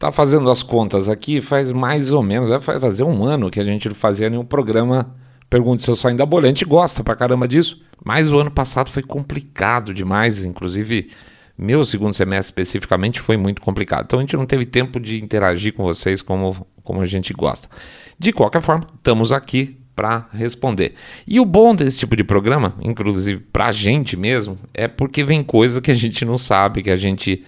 Tá 0.00 0.10
fazendo 0.10 0.50
as 0.50 0.64
contas 0.64 1.08
aqui, 1.08 1.40
faz 1.40 1.70
mais 1.70 2.12
ou 2.12 2.24
menos, 2.24 2.48
vai 2.48 2.80
fazer 2.80 3.04
um 3.04 3.22
ano 3.22 3.50
que 3.50 3.60
a 3.60 3.64
gente 3.64 3.88
não 3.88 3.94
fazia 3.94 4.28
nenhum 4.28 4.44
programa 4.44 5.14
Pergunte 5.50 5.82
se 5.82 5.90
eu 5.90 5.96
saindo 5.96 6.18
da 6.18 6.26
bolha. 6.26 6.44
A 6.44 6.48
gente 6.48 6.64
gosta 6.64 7.02
pra 7.02 7.16
caramba 7.16 7.48
disso, 7.48 7.82
mas 8.04 8.30
o 8.30 8.38
ano 8.38 8.52
passado 8.52 8.88
foi 8.88 9.02
complicado 9.02 9.92
demais, 9.92 10.44
inclusive 10.44 11.10
meu 11.58 11.84
segundo 11.84 12.14
semestre 12.14 12.50
especificamente 12.50 13.20
foi 13.20 13.36
muito 13.36 13.60
complicado. 13.60 14.04
Então 14.04 14.20
a 14.20 14.22
gente 14.22 14.36
não 14.36 14.46
teve 14.46 14.64
tempo 14.64 15.00
de 15.00 15.20
interagir 15.20 15.74
com 15.74 15.82
vocês 15.82 16.22
como, 16.22 16.64
como 16.84 17.00
a 17.00 17.06
gente 17.06 17.32
gosta. 17.32 17.68
De 18.16 18.32
qualquer 18.32 18.62
forma, 18.62 18.86
estamos 18.94 19.32
aqui 19.32 19.76
para 19.96 20.28
responder. 20.32 20.94
E 21.26 21.40
o 21.40 21.44
bom 21.44 21.74
desse 21.74 21.98
tipo 21.98 22.14
de 22.14 22.22
programa, 22.22 22.74
inclusive 22.80 23.40
para 23.52 23.66
a 23.66 23.72
gente 23.72 24.16
mesmo, 24.16 24.56
é 24.72 24.86
porque 24.86 25.24
vem 25.24 25.42
coisa 25.42 25.80
que 25.80 25.90
a 25.90 25.94
gente 25.94 26.24
não 26.24 26.38
sabe, 26.38 26.80
que 26.80 26.90
a 26.90 26.96
gente 26.96 27.44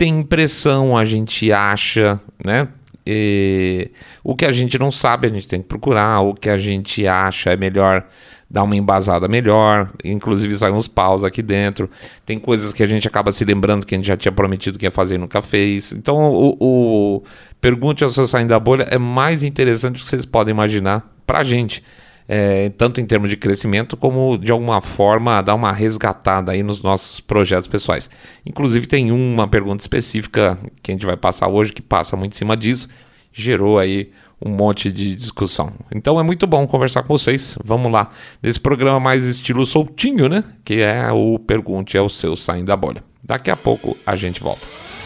tem 0.00 0.20
impressão, 0.20 0.96
a 0.96 1.04
gente 1.04 1.52
acha, 1.52 2.18
né? 2.42 2.68
E 3.06 3.90
o 4.24 4.34
que 4.34 4.46
a 4.46 4.50
gente 4.50 4.78
não 4.78 4.90
sabe, 4.90 5.26
a 5.26 5.30
gente 5.30 5.46
tem 5.46 5.60
que 5.60 5.68
procurar, 5.68 6.20
o 6.20 6.32
que 6.32 6.48
a 6.48 6.56
gente 6.56 7.06
acha 7.06 7.50
é 7.50 7.56
melhor 7.56 8.06
dar 8.48 8.62
uma 8.62 8.74
embasada 8.74 9.28
melhor, 9.28 9.90
inclusive 10.02 10.56
saem 10.56 10.74
uns 10.74 10.88
paus 10.88 11.22
aqui 11.22 11.42
dentro. 11.42 11.90
Tem 12.24 12.38
coisas 12.38 12.72
que 12.72 12.82
a 12.82 12.86
gente 12.86 13.06
acaba 13.06 13.30
se 13.30 13.44
lembrando 13.44 13.84
que 13.84 13.94
a 13.94 13.98
gente 13.98 14.06
já 14.06 14.16
tinha 14.16 14.32
prometido 14.32 14.78
que 14.78 14.86
ia 14.86 14.90
fazer 14.90 15.16
e 15.16 15.18
nunca 15.18 15.42
fez. 15.42 15.92
Então, 15.92 16.16
o, 16.16 16.56
o 16.58 17.22
Pergunte 17.60 18.02
ao 18.02 18.08
seu 18.08 18.24
saindo 18.24 18.48
da 18.48 18.58
bolha 18.58 18.84
é 18.84 18.96
mais 18.96 19.42
interessante 19.42 19.98
do 19.98 20.04
que 20.04 20.08
vocês 20.08 20.24
podem 20.24 20.54
imaginar 20.54 21.14
para 21.26 21.40
a 21.40 21.44
gente. 21.44 21.84
É, 22.32 22.68
tanto 22.70 23.00
em 23.00 23.06
termos 23.06 23.28
de 23.28 23.36
crescimento, 23.36 23.96
como 23.96 24.38
de 24.38 24.52
alguma 24.52 24.80
forma 24.80 25.42
dar 25.42 25.56
uma 25.56 25.72
resgatada 25.72 26.52
aí 26.52 26.62
nos 26.62 26.80
nossos 26.80 27.18
projetos 27.18 27.66
pessoais. 27.66 28.08
Inclusive, 28.46 28.86
tem 28.86 29.10
uma 29.10 29.48
pergunta 29.48 29.82
específica 29.82 30.56
que 30.80 30.92
a 30.92 30.94
gente 30.94 31.04
vai 31.04 31.16
passar 31.16 31.48
hoje, 31.48 31.72
que 31.72 31.82
passa 31.82 32.16
muito 32.16 32.34
em 32.34 32.36
cima 32.36 32.56
disso, 32.56 32.88
gerou 33.32 33.80
aí 33.80 34.12
um 34.40 34.50
monte 34.50 34.92
de 34.92 35.16
discussão. 35.16 35.72
Então 35.92 36.20
é 36.20 36.22
muito 36.22 36.46
bom 36.46 36.64
conversar 36.68 37.02
com 37.02 37.18
vocês. 37.18 37.58
Vamos 37.64 37.90
lá, 37.90 38.10
nesse 38.40 38.60
programa 38.60 39.00
mais 39.00 39.24
estilo 39.24 39.66
soltinho, 39.66 40.28
né? 40.28 40.44
Que 40.64 40.82
é 40.82 41.10
o 41.10 41.36
Pergunte 41.36 41.96
é 41.96 42.00
o 42.00 42.08
seu 42.08 42.36
saindo 42.36 42.66
da 42.66 42.76
bolha. 42.76 43.02
Daqui 43.24 43.50
a 43.50 43.56
pouco 43.56 43.96
a 44.06 44.14
gente 44.14 44.40
volta. 44.40 44.99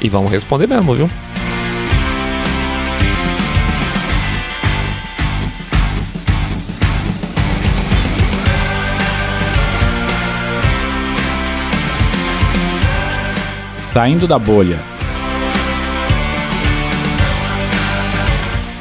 E 0.00 0.08
vamos 0.08 0.30
responder 0.30 0.66
mesmo, 0.68 0.94
viu? 0.94 1.10
Saindo 13.76 14.28
da 14.28 14.38
bolha. 14.38 14.78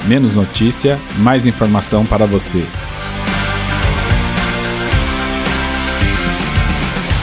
Menos 0.06 0.36
notícia, 0.36 1.00
mais 1.18 1.48
informação 1.48 2.06
para 2.06 2.26
você. 2.26 2.64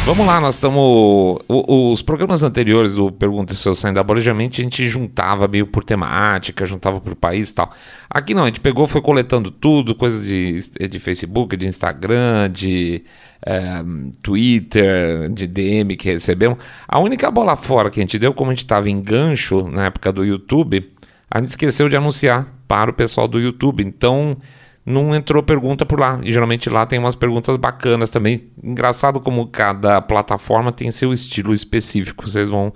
Vamos 0.06 0.26
lá, 0.26 0.38
nós 0.38 0.56
estamos. 0.56 1.40
Os 1.48 2.02
programas 2.02 2.42
anteriores 2.42 2.92
do 2.92 3.10
Pergunta 3.10 3.54
se 3.54 3.66
eu 3.66 3.74
saindo 3.74 4.04
da 4.04 4.14
a 4.14 4.34
gente 4.44 4.86
juntava 4.86 5.48
meio 5.48 5.66
por 5.66 5.82
temática, 5.82 6.66
juntava 6.66 7.00
por 7.00 7.14
país 7.14 7.48
e 7.48 7.54
tal. 7.54 7.72
Aqui 8.10 8.34
não, 8.34 8.42
a 8.42 8.46
gente 8.48 8.60
pegou, 8.60 8.86
foi 8.86 9.00
coletando 9.00 9.50
tudo, 9.50 9.94
coisas 9.94 10.22
de, 10.22 10.58
de 10.88 11.00
Facebook, 11.00 11.56
de 11.56 11.66
Instagram, 11.66 12.50
de 12.52 13.02
é, 13.46 13.82
Twitter, 14.22 15.30
de 15.30 15.46
DM 15.46 15.96
que 15.96 16.10
recebemos. 16.10 16.58
A 16.86 16.98
única 16.98 17.30
bola 17.30 17.56
fora 17.56 17.88
que 17.88 17.98
a 17.98 18.02
gente 18.02 18.18
deu, 18.18 18.34
como 18.34 18.50
a 18.50 18.54
gente 18.54 18.64
estava 18.64 18.90
em 18.90 19.00
gancho 19.00 19.66
na 19.70 19.86
época 19.86 20.12
do 20.12 20.22
YouTube, 20.22 20.86
a 21.30 21.38
gente 21.38 21.48
esqueceu 21.48 21.88
de 21.88 21.96
anunciar 21.96 22.46
para 22.68 22.90
o 22.90 22.94
pessoal 22.94 23.26
do 23.26 23.40
YouTube. 23.40 23.82
Então 23.82 24.36
não 24.84 25.14
entrou 25.14 25.42
pergunta 25.42 25.86
por 25.86 25.98
lá. 25.98 26.20
E 26.22 26.32
geralmente 26.32 26.68
lá 26.68 26.84
tem 26.84 26.98
umas 26.98 27.14
perguntas 27.14 27.56
bacanas 27.56 28.10
também. 28.10 28.50
Engraçado 28.62 29.20
como 29.20 29.46
cada 29.46 30.00
plataforma 30.00 30.70
tem 30.70 30.90
seu 30.90 31.12
estilo 31.12 31.54
específico. 31.54 32.28
Vocês 32.28 32.48
vão 32.48 32.72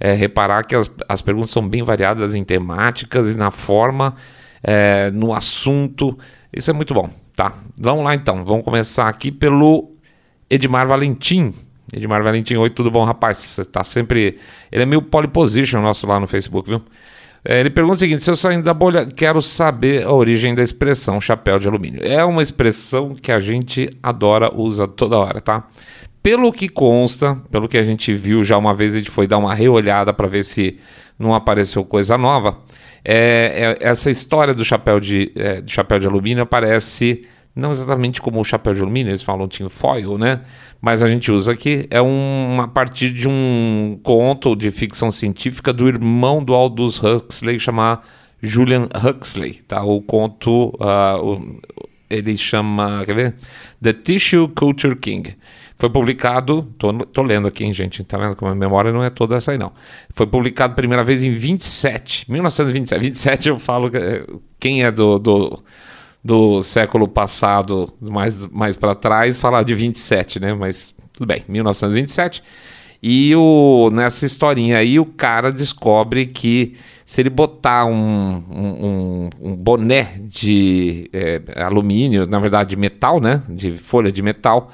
é, 0.00 0.14
reparar 0.14 0.64
que 0.64 0.74
as, 0.74 0.90
as 1.08 1.20
perguntas 1.20 1.50
são 1.50 1.66
bem 1.68 1.82
variadas 1.82 2.34
em 2.34 2.42
temáticas 2.42 3.28
e 3.30 3.34
na 3.34 3.50
forma, 3.50 4.14
é, 4.62 5.10
no 5.10 5.34
assunto. 5.34 6.18
Isso 6.52 6.70
é 6.70 6.74
muito 6.74 6.94
bom, 6.94 7.08
tá? 7.36 7.52
Vamos 7.78 8.04
lá 8.04 8.14
então. 8.14 8.44
Vamos 8.44 8.64
começar 8.64 9.08
aqui 9.08 9.30
pelo 9.30 9.90
Edmar 10.48 10.88
Valentim. 10.88 11.52
Edmar 11.92 12.22
Valentim, 12.22 12.56
oi, 12.56 12.70
tudo 12.70 12.90
bom, 12.90 13.04
rapaz? 13.04 13.36
Você 13.38 13.64
tá 13.64 13.84
sempre. 13.84 14.38
Ele 14.70 14.82
é 14.82 14.86
meio 14.86 15.02
polyposition 15.02 15.82
nosso 15.82 16.06
lá 16.06 16.18
no 16.18 16.26
Facebook, 16.26 16.70
viu? 16.70 16.82
É, 17.44 17.60
ele 17.60 17.70
pergunta 17.70 17.96
o 17.96 17.98
seguinte: 17.98 18.22
se 18.22 18.30
eu 18.30 18.36
saindo 18.36 18.64
da 18.64 18.74
bolha, 18.74 19.06
quero 19.06 19.42
saber 19.42 20.04
a 20.04 20.12
origem 20.12 20.54
da 20.54 20.62
expressão 20.62 21.20
chapéu 21.20 21.58
de 21.58 21.66
alumínio. 21.66 22.00
É 22.04 22.24
uma 22.24 22.42
expressão 22.42 23.14
que 23.14 23.32
a 23.32 23.40
gente 23.40 23.90
adora, 24.02 24.54
usa 24.54 24.86
toda 24.86 25.18
hora, 25.18 25.40
tá? 25.40 25.66
Pelo 26.22 26.52
que 26.52 26.68
consta, 26.68 27.36
pelo 27.50 27.68
que 27.68 27.76
a 27.76 27.82
gente 27.82 28.14
viu 28.14 28.44
já 28.44 28.56
uma 28.56 28.74
vez, 28.74 28.94
a 28.94 28.98
gente 28.98 29.10
foi 29.10 29.26
dar 29.26 29.38
uma 29.38 29.54
reolhada 29.54 30.12
para 30.12 30.28
ver 30.28 30.44
se 30.44 30.78
não 31.18 31.34
apareceu 31.34 31.84
coisa 31.84 32.16
nova. 32.16 32.58
É, 33.04 33.76
é, 33.80 33.88
essa 33.88 34.08
história 34.10 34.54
do 34.54 34.64
chapéu 34.64 35.00
de, 35.00 35.32
é, 35.34 35.60
de 35.60 35.72
chapéu 35.72 35.98
de 35.98 36.06
alumínio 36.06 36.44
aparece 36.44 37.26
não 37.54 37.70
exatamente 37.70 38.20
como 38.20 38.40
o 38.40 38.44
chapéu 38.44 38.72
de 38.72 38.80
alumínio, 38.80 39.10
eles 39.10 39.22
falam 39.22 39.46
tinha 39.46 39.68
foil, 39.68 40.16
né? 40.16 40.40
Mas 40.80 41.02
a 41.02 41.08
gente 41.08 41.30
usa 41.30 41.52
aqui, 41.52 41.86
é 41.90 42.00
um, 42.00 42.60
a 42.60 42.66
partir 42.66 43.10
de 43.10 43.28
um 43.28 43.98
conto 44.02 44.56
de 44.56 44.70
ficção 44.70 45.12
científica 45.12 45.72
do 45.72 45.86
irmão 45.86 46.42
do 46.42 46.54
Aldous 46.54 47.00
Huxley, 47.02 47.60
chamado 47.60 48.02
Julian 48.42 48.88
Huxley, 48.92 49.60
tá? 49.68 49.82
O 49.84 50.00
conto, 50.00 50.68
uh, 50.80 51.22
o, 51.22 51.60
ele 52.10 52.36
chama, 52.36 53.04
quer 53.04 53.14
ver? 53.14 53.34
The 53.80 53.92
Tissue 53.92 54.48
Culture 54.48 54.96
King. 54.96 55.36
Foi 55.76 55.90
publicado, 55.90 56.62
tô, 56.78 56.92
tô 56.92 57.22
lendo 57.22 57.48
aqui, 57.48 57.64
hein, 57.64 57.72
gente, 57.72 58.04
tá 58.04 58.16
vendo 58.16 58.36
como 58.36 58.50
a 58.50 58.54
memória 58.54 58.92
não 58.92 59.02
é 59.02 59.10
toda 59.10 59.36
essa 59.36 59.52
aí, 59.52 59.58
não. 59.58 59.72
Foi 60.10 60.26
publicado 60.26 60.74
primeira 60.74 61.02
vez 61.02 61.24
em 61.24 61.32
27, 61.32 62.30
1927. 62.30 63.00
27 63.00 63.48
eu 63.48 63.58
falo, 63.58 63.90
que, 63.90 63.98
quem 64.60 64.84
é 64.84 64.92
do, 64.92 65.18
do 65.18 65.62
do 66.24 66.62
século 66.62 67.08
passado, 67.08 67.92
mais, 68.00 68.46
mais 68.48 68.76
para 68.76 68.94
trás, 68.94 69.36
falar 69.36 69.64
de 69.64 69.74
27, 69.74 70.38
né? 70.38 70.54
Mas 70.54 70.94
tudo 71.12 71.26
bem, 71.26 71.42
1927. 71.48 72.42
E 73.02 73.34
o, 73.34 73.90
nessa 73.92 74.24
historinha 74.24 74.78
aí, 74.78 75.00
o 75.00 75.04
cara 75.04 75.50
descobre 75.50 76.26
que 76.26 76.76
se 77.04 77.20
ele 77.20 77.30
botar 77.30 77.84
um, 77.84 78.42
um, 78.48 79.30
um 79.40 79.56
boné 79.56 80.14
de 80.20 81.10
é, 81.12 81.42
alumínio, 81.56 82.26
na 82.26 82.38
verdade 82.38 82.70
de 82.70 82.76
metal, 82.76 83.20
né? 83.20 83.42
De 83.48 83.74
folha 83.74 84.10
de 84.10 84.22
metal, 84.22 84.70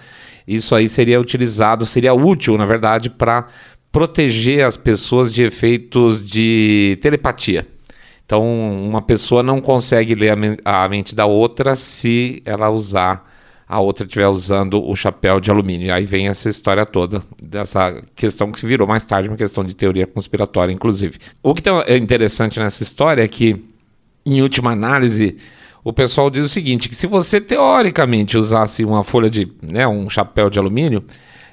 isso 0.46 0.74
aí 0.74 0.88
seria 0.88 1.20
utilizado, 1.20 1.86
seria 1.86 2.12
útil, 2.12 2.58
na 2.58 2.66
verdade, 2.66 3.08
para 3.08 3.48
proteger 3.90 4.64
as 4.64 4.76
pessoas 4.76 5.32
de 5.32 5.42
efeitos 5.42 6.24
de 6.24 6.98
telepatia. 7.00 7.66
Então, 8.28 8.44
uma 8.44 9.00
pessoa 9.00 9.42
não 9.42 9.58
consegue 9.58 10.14
ler 10.14 10.36
a, 10.62 10.86
mente 10.86 11.14
da 11.14 11.24
outra 11.24 11.74
se 11.74 12.42
ela 12.44 12.68
usar, 12.68 13.26
a 13.66 13.80
outra 13.80 14.04
estiver 14.04 14.28
usando 14.28 14.86
o 14.86 14.94
chapéu 14.94 15.40
de 15.40 15.50
alumínio. 15.50 15.94
Aí 15.94 16.04
vem 16.04 16.28
essa 16.28 16.50
história 16.50 16.84
toda, 16.84 17.22
dessa 17.42 18.02
questão 18.14 18.52
que 18.52 18.60
se 18.60 18.66
virou 18.66 18.86
mais 18.86 19.02
tarde 19.02 19.30
uma 19.30 19.36
questão 19.36 19.64
de 19.64 19.74
teoria 19.74 20.06
conspiratória, 20.06 20.70
inclusive. 20.70 21.18
O 21.42 21.54
que 21.54 21.66
é 21.86 21.96
interessante 21.96 22.60
nessa 22.60 22.82
história 22.82 23.22
é 23.22 23.28
que, 23.28 23.64
em 24.26 24.42
última 24.42 24.72
análise, 24.72 25.38
o 25.82 25.90
pessoal 25.90 26.28
diz 26.28 26.44
o 26.44 26.48
seguinte: 26.50 26.86
que 26.86 26.94
se 26.94 27.06
você 27.06 27.40
teoricamente 27.40 28.36
usasse 28.36 28.84
uma 28.84 29.02
folha 29.02 29.30
de. 29.30 29.50
Né, 29.62 29.88
um 29.88 30.10
chapéu 30.10 30.50
de 30.50 30.58
alumínio, 30.58 31.02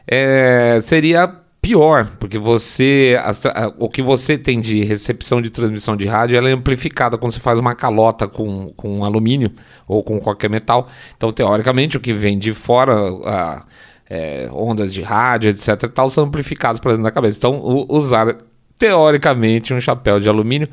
é, 0.06 0.80
seria 0.81 1.44
pior, 1.66 2.12
porque 2.20 2.38
você 2.38 3.20
a, 3.20 3.32
a, 3.32 3.74
o 3.80 3.90
que 3.90 4.00
você 4.00 4.38
tem 4.38 4.62
de 4.62 4.84
recepção 4.84 5.42
de 5.42 5.50
transmissão 5.50 5.98
de 5.98 6.06
rádio 6.06 6.38
ela 6.38 6.48
é 6.48 6.54
amplificada 6.54 7.18
quando 7.18 7.32
você 7.32 7.40
faz 7.40 7.58
uma 7.58 7.74
calota 7.74 8.28
com, 8.28 8.72
com 8.78 9.04
alumínio 9.04 9.52
ou 9.88 10.04
com 10.04 10.20
qualquer 10.20 10.48
metal. 10.48 10.88
Então, 11.18 11.34
teoricamente, 11.34 11.98
o 11.98 12.00
que 12.00 12.14
vem 12.14 12.38
de 12.38 12.54
fora, 12.54 12.94
a, 13.26 13.66
é, 14.08 14.48
ondas 14.54 14.94
de 14.94 15.02
rádio, 15.02 15.50
etc., 15.50 15.90
tal, 15.92 16.08
são 16.08 16.26
amplificados 16.26 16.80
para 16.80 16.92
dentro 16.92 17.04
da 17.04 17.10
cabeça. 17.10 17.40
Então, 17.40 17.60
o, 17.60 17.98
usar 17.98 18.38
teoricamente, 18.77 19.74
um 19.74 19.80
chapéu 19.80 20.19
de 20.19 20.27
alumínio 20.27 20.69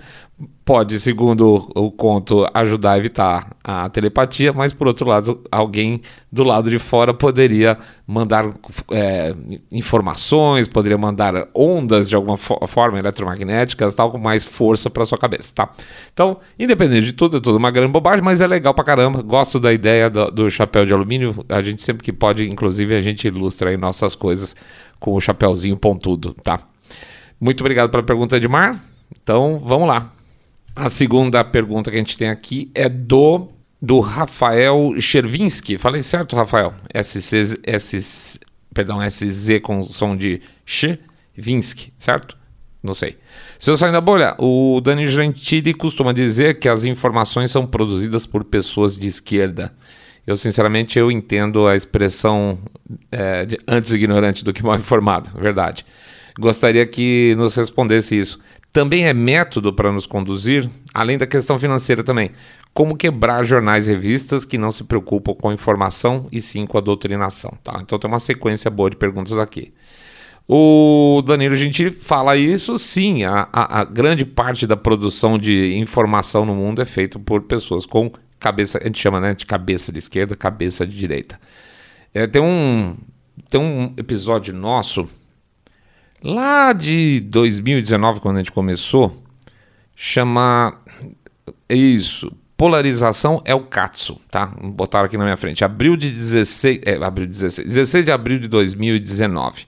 pode, 0.65 0.99
segundo 0.99 1.69
o 1.75 1.91
conto, 1.91 2.47
ajudar 2.55 2.93
a 2.93 2.99
evitar 2.99 3.51
a 3.63 3.89
telepatia, 3.89 4.53
mas 4.53 4.73
por 4.73 4.87
outro 4.87 5.07
lado, 5.07 5.41
alguém 5.51 6.01
do 6.31 6.45
lado 6.45 6.71
de 6.71 6.79
fora 6.79 7.13
poderia 7.13 7.77
mandar 8.07 8.53
é, 8.91 9.35
informações, 9.71 10.69
poderia 10.69 10.97
mandar 10.97 11.49
ondas 11.55 12.09
de 12.09 12.15
alguma 12.15 12.37
fo 12.37 12.59
forma 12.67 12.99
eletromagnéticas, 12.99 13.95
tal, 13.95 14.11
com 14.11 14.19
mais 14.19 14.45
força 14.45 14.89
para 14.89 15.05
sua 15.05 15.19
cabeça, 15.19 15.53
tá? 15.55 15.71
Então, 16.13 16.39
independente 16.59 17.07
de 17.07 17.13
tudo, 17.13 17.37
é 17.39 17.41
tudo 17.41 17.59
uma 17.59 17.71
grande 17.71 17.93
bobagem, 17.93 18.25
mas 18.25 18.41
é 18.41 18.47
legal 18.47 18.73
pra 18.73 18.85
caramba. 18.85 19.21
Gosto 19.23 19.59
da 19.59 19.73
ideia 19.73 20.09
do, 20.09 20.27
do 20.27 20.51
chapéu 20.51 20.87
de 20.87 20.93
alumínio. 20.93 21.45
A 21.49 21.63
gente 21.63 21.83
sempre 21.83 22.03
que 22.03 22.13
pode, 22.13 22.49
inclusive, 22.49 22.95
a 22.95 23.01
gente 23.01 23.27
ilustra 23.27 23.71
aí 23.71 23.77
nossas 23.77 24.15
coisas 24.15 24.55
com 24.99 25.15
o 25.15 25.21
chapéuzinho 25.21 25.77
pontudo, 25.77 26.35
tá? 26.43 26.72
Muito 27.43 27.61
obrigado 27.61 27.91
pela 27.91 28.05
pergunta, 28.05 28.37
Edmar. 28.37 28.81
Então, 29.21 29.61
vamos 29.67 29.89
lá. 29.89 30.13
A 30.77 30.89
segunda 30.89 31.43
pergunta 31.43 31.91
que 31.91 31.97
a 31.97 31.99
gente 31.99 32.17
tem 32.17 32.29
aqui 32.29 32.71
é 32.73 32.89
do 32.89 33.49
do 33.81 33.99
Rafael 33.99 34.93
Chervinsky. 35.01 35.77
Falei 35.77 36.03
certo, 36.03 36.37
Rafael? 36.37 36.73
SC, 36.95 37.59
S, 37.65 38.39
perdão, 38.73 39.01
SZ 39.11 39.59
com 39.61 39.83
som 39.83 40.17
de 40.17 40.41
Chervinsky, 40.65 41.93
certo? 41.99 42.39
Não 42.81 42.95
sei. 42.95 43.19
Se 43.59 43.69
eu 43.69 43.77
sair 43.77 43.91
da 43.91 44.01
bolha, 44.01 44.37
o 44.39 44.81
Dani 44.81 45.09
Gentili 45.09 45.75
costuma 45.75 46.13
dizer 46.13 46.61
que 46.61 46.69
as 46.69 46.85
informações 46.85 47.51
são 47.51 47.67
produzidas 47.67 48.25
por 48.25 48.45
pessoas 48.45 48.97
de 48.97 49.09
esquerda. 49.09 49.75
Eu, 50.25 50.37
sinceramente, 50.37 50.97
eu 50.97 51.11
entendo 51.11 51.67
a 51.67 51.75
expressão 51.75 52.57
é, 53.11 53.45
de 53.45 53.59
antes 53.67 53.91
ignorante 53.93 54.45
do 54.45 54.53
que 54.53 54.63
mal 54.63 54.77
informado, 54.77 55.31
verdade. 55.37 55.85
Gostaria 56.39 56.87
que 56.87 57.35
nos 57.37 57.55
respondesse 57.55 58.19
isso. 58.19 58.39
Também 58.73 59.07
é 59.07 59.13
método 59.13 59.73
para 59.73 59.93
nos 59.93 60.07
conduzir, 60.07 60.69
além 60.95 61.19
da 61.19 61.27
questão 61.27 61.59
financeira 61.59 62.03
também. 62.03 62.31
Como 62.73 62.97
quebrar 62.97 63.45
jornais 63.45 63.87
e 63.87 63.93
revistas 63.93 64.47
que 64.47 64.57
não 64.57 64.73
se 64.73 64.83
preocupam 64.85 65.35
com 65.35 65.51
a 65.51 65.55
informação 65.55 66.27
e 66.33 66.41
sim 66.41 66.65
com 66.65 66.79
a 66.79 66.81
doutrinação. 66.81 67.53
Tá? 67.63 67.81
Então 67.83 67.99
tem 67.99 68.11
uma 68.11 68.19
sequência 68.19 68.71
boa 68.71 68.89
de 68.89 68.97
perguntas 68.97 69.37
aqui. 69.37 69.75
O 70.49 71.23
Danilo 71.25 71.55
Gentili 71.55 71.93
fala 71.93 72.37
isso, 72.37 72.77
sim, 72.79 73.25
a, 73.25 73.49
a, 73.53 73.81
a, 73.81 73.85
grande 73.85 74.25
parte 74.25 74.67
da 74.67 74.77
produção 74.77 75.39
de 75.39 75.77
informação 75.77 76.45
no 76.45 76.55
mundo 76.55 76.83
é 76.83 76.85
feita 76.85 77.19
por 77.19 77.43
pessoas 77.43 77.87
com 77.87 78.11
cabeça, 78.41 78.79
a 78.79 78.85
gente 78.85 78.99
chama 78.99 79.21
né, 79.21 79.35
de 79.35 79.47
cabeça 79.47 79.93
de 79.93 79.99
esquerda, 79.99 80.35
cabeça 80.35 80.85
de 80.85 80.97
direita. 80.97 81.39
É, 82.13 82.27
tem, 82.27 82.43
um, 82.43 82.97
tem 83.49 83.61
um 83.61 83.95
episódio 83.97 84.53
nosso 84.53 85.09
Lá 86.23 86.73
de 86.73 87.19
2019, 87.21 88.21
quando 88.21 88.37
a 88.37 88.39
gente 88.39 88.53
começou, 88.53 89.13
chama 89.97 90.81
isso, 91.69 92.33
polarização 92.57 93.43
é 93.45 93.53
o 93.53 93.63
Katsu, 93.63 94.21
tá? 94.31 94.47
Botaram 94.63 95.07
aqui 95.07 95.19
na 95.19 95.25
minha 95.25 95.37
frente. 95.37 95.65
Abril 95.65 95.97
de 95.97 96.11
16, 96.11 96.81
é, 96.87 96.95
abril 97.05 97.27
de 97.27 97.33
16, 97.33 97.67
16 97.67 98.05
de 98.05 98.13
abril 98.13 98.39
de 98.39 98.47
2019. 98.47 99.63
O 99.63 99.67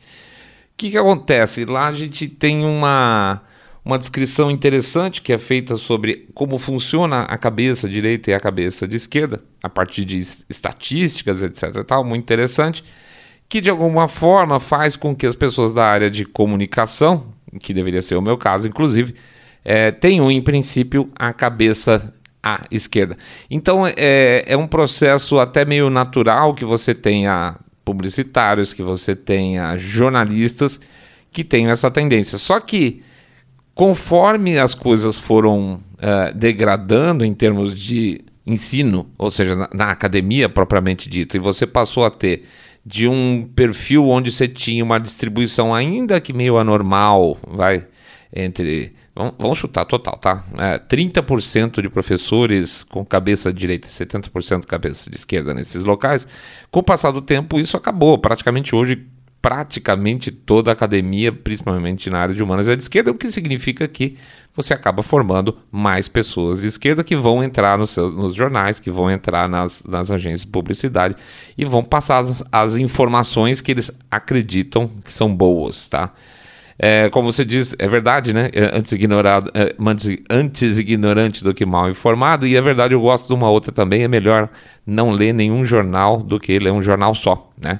que, 0.76 0.90
que 0.92 0.96
acontece? 0.96 1.64
Lá 1.64 1.88
a 1.88 1.92
gente 1.92 2.28
tem 2.28 2.64
uma, 2.64 3.42
uma 3.84 3.98
descrição 3.98 4.48
interessante 4.48 5.22
que 5.22 5.32
é 5.32 5.38
feita 5.38 5.76
sobre 5.76 6.28
como 6.34 6.56
funciona 6.56 7.22
a 7.22 7.36
cabeça 7.36 7.88
direita 7.88 8.30
e 8.30 8.34
a 8.34 8.38
cabeça 8.38 8.86
de 8.86 8.94
esquerda, 8.94 9.42
a 9.60 9.68
partir 9.68 10.04
de 10.04 10.18
estatísticas, 10.18 11.42
etc. 11.42 11.82
Tal, 11.84 12.04
muito 12.04 12.22
interessante 12.22 12.84
que 13.54 13.60
de 13.60 13.70
alguma 13.70 14.08
forma 14.08 14.58
faz 14.58 14.96
com 14.96 15.14
que 15.14 15.24
as 15.24 15.36
pessoas 15.36 15.72
da 15.72 15.84
área 15.84 16.10
de 16.10 16.24
comunicação, 16.24 17.32
que 17.60 17.72
deveria 17.72 18.02
ser 18.02 18.16
o 18.16 18.20
meu 18.20 18.36
caso, 18.36 18.66
inclusive, 18.66 19.14
é, 19.64 19.92
tenham 19.92 20.28
em 20.28 20.42
princípio 20.42 21.08
a 21.14 21.32
cabeça 21.32 22.12
à 22.42 22.64
esquerda. 22.68 23.16
Então 23.48 23.86
é, 23.86 24.42
é 24.44 24.56
um 24.56 24.66
processo 24.66 25.38
até 25.38 25.64
meio 25.64 25.88
natural 25.88 26.52
que 26.52 26.64
você 26.64 26.96
tenha 26.96 27.54
publicitários, 27.84 28.72
que 28.72 28.82
você 28.82 29.14
tenha 29.14 29.78
jornalistas 29.78 30.80
que 31.30 31.44
tenham 31.44 31.70
essa 31.70 31.88
tendência. 31.92 32.38
Só 32.38 32.58
que 32.58 33.04
conforme 33.72 34.58
as 34.58 34.74
coisas 34.74 35.16
foram 35.16 35.74
uh, 35.74 36.34
degradando 36.34 37.24
em 37.24 37.32
termos 37.32 37.72
de 37.72 38.20
ensino, 38.44 39.08
ou 39.16 39.30
seja, 39.30 39.54
na, 39.54 39.68
na 39.72 39.90
academia 39.92 40.48
propriamente 40.48 41.08
dito, 41.08 41.36
e 41.36 41.38
você 41.38 41.68
passou 41.68 42.04
a 42.04 42.10
ter 42.10 42.42
de 42.84 43.08
um 43.08 43.48
perfil 43.54 44.08
onde 44.08 44.30
você 44.30 44.46
tinha 44.46 44.84
uma 44.84 44.98
distribuição 44.98 45.74
ainda 45.74 46.20
que 46.20 46.32
meio 46.32 46.58
anormal, 46.58 47.38
vai, 47.46 47.86
entre. 48.34 48.94
Vamos, 49.38 49.58
chutar 49.58 49.84
total, 49.84 50.18
tá? 50.18 50.44
É, 50.58 50.76
30% 50.76 51.80
de 51.80 51.88
professores 51.88 52.82
com 52.82 53.04
cabeça 53.04 53.52
direita 53.52 53.86
e 53.86 53.90
70% 53.90 54.66
cabeça 54.66 55.08
de 55.08 55.16
esquerda 55.16 55.54
nesses 55.54 55.84
locais. 55.84 56.26
Com 56.68 56.80
o 56.80 56.82
passar 56.82 57.12
do 57.12 57.22
tempo, 57.22 57.60
isso 57.60 57.76
acabou. 57.76 58.18
Praticamente 58.18 58.74
hoje, 58.74 59.06
praticamente 59.44 60.30
toda 60.30 60.70
a 60.70 60.72
academia, 60.72 61.30
principalmente 61.30 62.08
na 62.08 62.18
área 62.18 62.34
de 62.34 62.42
humanas, 62.42 62.66
é 62.66 62.74
de 62.74 62.82
esquerda, 62.82 63.10
o 63.10 63.14
que 63.14 63.30
significa 63.30 63.86
que 63.86 64.16
você 64.56 64.72
acaba 64.72 65.02
formando 65.02 65.58
mais 65.70 66.08
pessoas 66.08 66.62
de 66.62 66.66
esquerda 66.66 67.04
que 67.04 67.14
vão 67.14 67.44
entrar 67.44 67.76
nos, 67.76 67.90
seus, 67.90 68.10
nos 68.14 68.34
jornais, 68.34 68.80
que 68.80 68.90
vão 68.90 69.10
entrar 69.10 69.46
nas, 69.46 69.84
nas 69.84 70.10
agências 70.10 70.40
de 70.40 70.46
publicidade 70.46 71.14
e 71.58 71.66
vão 71.66 71.84
passar 71.84 72.20
as, 72.20 72.42
as 72.50 72.76
informações 72.76 73.60
que 73.60 73.70
eles 73.70 73.92
acreditam 74.10 74.88
que 75.04 75.12
são 75.12 75.36
boas, 75.36 75.88
tá? 75.88 76.14
É, 76.78 77.10
como 77.10 77.30
você 77.30 77.44
diz, 77.44 77.76
é 77.78 77.86
verdade, 77.86 78.32
né? 78.32 78.48
É, 78.50 78.74
antes 78.74 78.92
ignorado, 78.92 79.50
é, 79.52 79.76
antes 80.30 80.78
ignorante 80.78 81.44
do 81.44 81.52
que 81.52 81.66
mal 81.66 81.90
informado, 81.90 82.46
e 82.46 82.56
é 82.56 82.62
verdade, 82.62 82.94
eu 82.94 83.00
gosto 83.02 83.26
de 83.26 83.34
uma 83.34 83.50
outra 83.50 83.70
também, 83.70 84.04
é 84.04 84.08
melhor 84.08 84.48
não 84.86 85.10
ler 85.10 85.34
nenhum 85.34 85.66
jornal 85.66 86.16
do 86.16 86.40
que 86.40 86.58
ler 86.58 86.72
um 86.72 86.80
jornal 86.80 87.14
só, 87.14 87.52
né? 87.62 87.78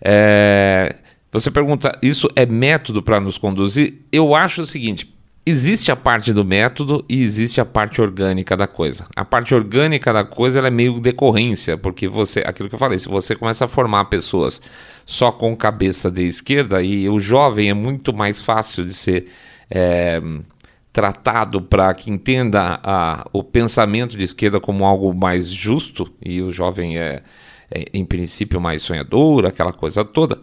É, 0.00 0.96
você 1.30 1.50
pergunta, 1.50 1.96
isso 2.02 2.28
é 2.34 2.46
método 2.46 3.02
para 3.02 3.20
nos 3.20 3.36
conduzir? 3.36 3.94
Eu 4.10 4.34
acho 4.34 4.62
o 4.62 4.66
seguinte: 4.66 5.14
existe 5.44 5.90
a 5.90 5.96
parte 5.96 6.32
do 6.32 6.44
método 6.44 7.04
e 7.08 7.22
existe 7.22 7.60
a 7.60 7.64
parte 7.64 8.00
orgânica 8.00 8.56
da 8.56 8.66
coisa. 8.66 9.06
A 9.14 9.24
parte 9.24 9.54
orgânica 9.54 10.12
da 10.12 10.24
coisa 10.24 10.60
é 10.60 10.70
meio 10.70 11.00
decorrência, 11.00 11.76
porque 11.76 12.08
você, 12.08 12.42
aquilo 12.46 12.68
que 12.68 12.74
eu 12.74 12.78
falei, 12.78 12.98
se 12.98 13.08
você 13.08 13.34
começa 13.34 13.64
a 13.64 13.68
formar 13.68 14.06
pessoas 14.06 14.60
só 15.04 15.32
com 15.32 15.56
cabeça 15.56 16.10
de 16.10 16.26
esquerda, 16.26 16.82
e 16.82 17.08
o 17.08 17.18
jovem 17.18 17.70
é 17.70 17.74
muito 17.74 18.12
mais 18.12 18.40
fácil 18.40 18.84
de 18.84 18.94
ser. 18.94 19.26
É, 19.70 20.20
tratado 20.90 21.60
para 21.60 21.94
que 21.94 22.10
entenda 22.10 22.80
a, 22.82 23.24
o 23.32 23.44
pensamento 23.44 24.16
de 24.16 24.24
esquerda 24.24 24.58
como 24.58 24.84
algo 24.84 25.14
mais 25.14 25.46
justo, 25.46 26.12
e 26.20 26.42
o 26.42 26.50
jovem 26.50 26.98
é, 26.98 27.02
é, 27.02 27.22
em 27.92 28.04
princípio, 28.04 28.60
mais 28.60 28.82
sonhador, 28.82 29.46
aquela 29.46 29.72
coisa 29.72 30.04
toda. 30.04 30.40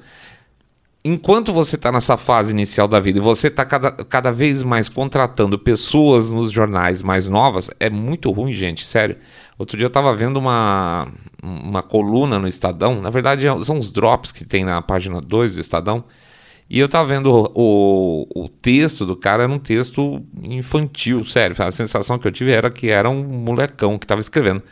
Enquanto 1.07 1.54
você 1.54 1.75
está 1.75 1.92
nessa 1.92 2.18
fase 2.18 2.51
inicial 2.51 2.88
da 2.88 3.00
vida 3.00 3.19
e 3.19 3.22
você 3.22 3.48
está 3.48 3.63
cada, 3.63 3.92
cada 3.92 4.31
vez 4.31 4.63
mais 4.63 4.89
contratando 4.89 5.60
pessoas 5.60 6.31
nos 6.31 6.51
jornais 6.51 7.04
mais 7.04 7.27
novas, 7.27 7.69
é 7.80 7.92
muito 7.92 8.31
ruim, 8.31 8.54
gente, 8.54 8.83
sério. 8.83 9.18
Outro 9.57 9.77
dia 9.77 9.86
eu 9.86 9.89
estava 9.89 10.16
vendo 10.16 10.38
uma, 10.38 11.08
uma 11.44 11.84
coluna 11.84 12.39
no 12.39 12.48
Estadão, 12.48 13.01
na 13.01 13.12
verdade 13.12 13.46
são 13.63 13.77
os 13.77 13.91
drops 13.91 14.32
que 14.32 14.44
tem 14.44 14.65
na 14.65 14.82
página 14.82 15.22
2 15.22 15.53
do 15.53 15.62
Estadão, 15.62 16.03
e 16.67 16.79
eu 16.79 16.88
estava 16.88 17.08
vendo 17.08 17.51
o, 17.53 18.27
o, 18.34 18.50
texto 18.50 19.05
do 19.05 19.15
cara, 19.15 19.44
era 19.44 19.51
um 19.51 19.60
texto 19.60 20.25
infantil, 20.41 21.24
sério. 21.24 21.55
A 21.60 21.70
sensação 21.70 22.17
que 22.17 22.27
eu 22.27 22.32
tive 22.32 22.51
era 22.51 22.72
que 22.72 22.89
era 22.89 23.08
um 23.08 23.24
molecão 23.24 24.00
que 24.00 24.05
estava 24.05 24.20
escrevendo. 24.20 24.63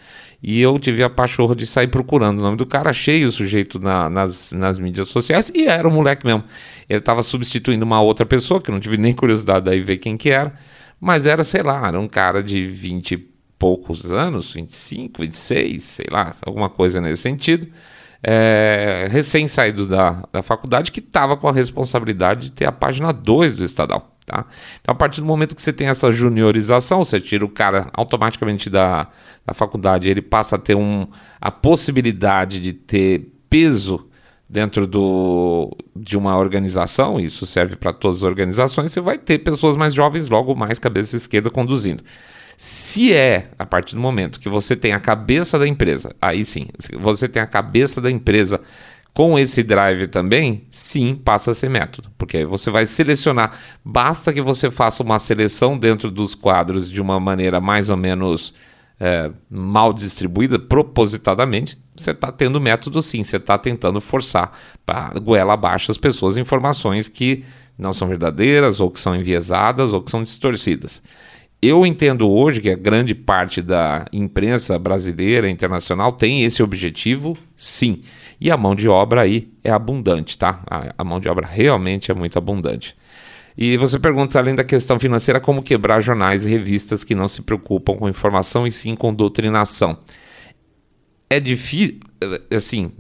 E 0.43 0.59
eu 0.59 0.77
tive 0.77 1.01
a 1.01 1.09
pachorra 1.09 1.55
de 1.55 1.65
sair 1.65 1.88
procurando 1.88 2.41
o 2.41 2.43
nome 2.43 2.57
do 2.57 2.65
cara, 2.65 2.89
achei 2.89 3.23
o 3.23 3.31
sujeito 3.31 3.79
na, 3.79 4.09
nas, 4.09 4.51
nas 4.51 4.77
mídias 4.77 5.07
sociais 5.07 5.50
e 5.55 5.67
era 5.67 5.88
o 5.88 5.91
moleque 5.91 6.25
mesmo. 6.25 6.43
Ele 6.89 7.00
estava 7.00 7.23
substituindo 7.23 7.85
uma 7.85 8.01
outra 8.01 8.25
pessoa, 8.25 8.62
que 8.62 8.69
eu 8.69 8.73
não 8.73 8.81
tive 8.81 8.97
nem 8.97 9.13
curiosidade 9.13 9.63
daí 9.63 9.81
ver 9.81 9.97
quem 9.97 10.17
que 10.17 10.29
era, 10.29 10.53
mas 11.00 11.25
era, 11.25 11.45
sei 11.45 11.63
lá, 11.63 11.88
era 11.88 11.97
um 11.97 12.09
cara 12.09 12.43
de 12.43 12.65
20 12.65 13.12
e 13.13 13.17
poucos 13.57 14.12
anos, 14.12 14.51
25, 14.51 15.21
26, 15.21 15.81
sei 15.81 16.07
lá, 16.12 16.35
alguma 16.45 16.69
coisa 16.69 17.00
nesse 17.00 17.21
sentido. 17.21 17.69
É, 18.21 19.07
recém 19.09 19.47
saído 19.47 19.88
da, 19.88 20.27
da 20.31 20.41
faculdade, 20.41 20.91
que 20.91 21.00
estava 21.00 21.38
com 21.38 21.47
a 21.47 21.53
responsabilidade 21.53 22.47
de 22.47 22.51
ter 22.51 22.65
a 22.65 22.71
página 22.71 23.13
2 23.13 23.57
do 23.57 23.63
Estadal. 23.63 24.12
Tá? 24.25 24.46
Então, 24.82 24.94
a 24.94 24.96
partir 24.96 25.22
do 25.22 25.27
momento 25.27 25.56
que 25.56 25.62
você 25.62 25.74
tem 25.74 25.88
essa 25.88 26.12
juniorização, 26.12 27.03
você 27.03 27.20
tira 27.20 27.44
o 27.44 27.50
cara 27.50 27.89
automaticamente 27.94 28.70
da, 28.70 29.08
da 29.46 29.53
faculdade, 29.53 30.10
ele 30.10 30.22
passa 30.22 30.56
a 30.56 30.60
ter 30.60 30.75
um, 30.75 31.08
a 31.42 31.51
possibilidade 31.51 32.60
de 32.60 32.74
ter 32.74 33.34
peso 33.50 34.08
dentro 34.48 34.86
do, 34.86 35.75
de 35.96 36.15
uma 36.15 36.38
organização, 36.38 37.20
isso 37.20 37.46
serve 37.46 37.75
para 37.75 37.92
todas 37.92 38.18
as 38.18 38.24
organizações, 38.24 38.92
você 38.92 39.01
vai 39.01 39.18
ter 39.18 39.39
pessoas 39.39 39.75
mais 39.75 39.94
jovens, 39.94 40.30
logo 40.30 40.56
mais 40.56 40.77
cabeça 40.77 41.15
esquerda 41.15 41.50
conduzindo. 41.50 42.03
Se 42.56 43.12
é 43.12 43.50
a 43.58 43.65
partir 43.65 43.96
do 43.96 44.01
momento 44.01 44.39
que 44.39 44.48
você 44.48 44.75
tem 44.75 44.94
a 44.94 45.00
cabeça 45.00 45.58
da 45.58 45.68
empresa, 45.68 46.15
aí 46.22 46.46
sim, 46.46 46.68
você 47.00 47.27
tem 47.27 47.42
a 47.42 47.48
cabeça 47.48 48.00
da 48.00 48.12
empresa 48.12 48.62
Com 49.13 49.38
esse 49.38 49.62
drive 49.62 50.08
também, 50.08 50.65
sim, 50.72 51.15
passa 51.15 51.51
a 51.51 51.53
ser 51.53 51.70
método, 51.70 52.10
porque 52.17 52.46
você 52.46 52.72
vai 52.72 52.86
selecionar. 52.86 53.60
Basta 53.86 54.34
que 54.34 54.41
você 54.41 54.72
faça 54.72 55.03
uma 55.03 55.20
seleção 55.20 55.77
dentro 55.77 56.10
dos 56.10 56.34
quadros 56.34 56.89
de 56.89 57.00
uma 57.00 57.20
maneira 57.20 57.62
mais 57.62 57.91
ou 57.91 57.98
menos 57.98 58.55
é, 59.00 59.29
mal 59.50 59.93
distribuída, 59.93 60.58
propositadamente, 60.58 61.77
você 61.96 62.12
está 62.12 62.32
tendo 62.32 62.60
método 62.60 63.01
sim, 63.03 63.24
você 63.24 63.38
está 63.38 63.58
tentando 63.58 64.01
forçar 64.01 64.58
para 64.86 65.20
goela 65.20 65.53
abaixo 65.53 65.91
as 65.91 65.98
pessoas 65.98 66.38
informações 66.38 67.08
que 67.08 67.43
não 67.77 67.93
são 67.93 68.08
verdadeiras, 68.08 68.79
ou 68.79 68.89
que 68.89 69.00
são 69.00 69.15
enviesadas, 69.15 69.93
ou 69.93 70.01
que 70.01 70.10
são 70.10 70.24
distorcidas. 70.24 71.01
Eu 71.65 71.86
entendo 71.86 72.29
hoje 72.29 72.60
que 72.60 72.70
a 72.70 72.75
grande 72.75 73.15
parte 73.15 73.62
da 73.62 74.05
imprensa 74.12 74.77
brasileira, 74.77 75.50
internacional, 75.50 76.12
tem 76.12 76.43
esse 76.43 76.62
objetivo, 76.62 77.38
sim. 77.55 78.01
E 78.38 78.51
a 78.51 78.58
mão 78.58 78.75
de 78.75 78.89
obra 78.89 79.22
aí 79.22 79.50
é 79.63 79.72
abundante, 79.72 80.38
tá? 80.38 80.62
A, 80.70 80.93
a 80.98 81.03
mão 81.05 81.22
de 81.22 81.29
obra 81.29 81.48
realmente 81.48 82.12
é 82.12 82.13
muito 82.13 82.38
abundante. 82.38 82.93
E 83.58 83.77
você 83.77 83.98
pergunta, 83.98 84.38
além 84.38 84.55
da 84.55 84.63
questão 84.65 85.00
financeira, 85.00 85.39
como 85.39 85.63
quebrar 85.63 86.01
jornais 86.01 86.46
e 86.46 86.50
revistas 86.50 87.05
que 87.05 87.15
não 87.15 87.29
se 87.29 87.41
preocupam 87.41 87.96
com 87.96 88.10
informação 88.10 88.67
e 88.67 88.72
sim 88.74 88.93
com 88.93 89.13
doutrinação. 89.13 89.98
É 91.29 91.39
difícil, 91.39 92.01
assim, 92.53 92.91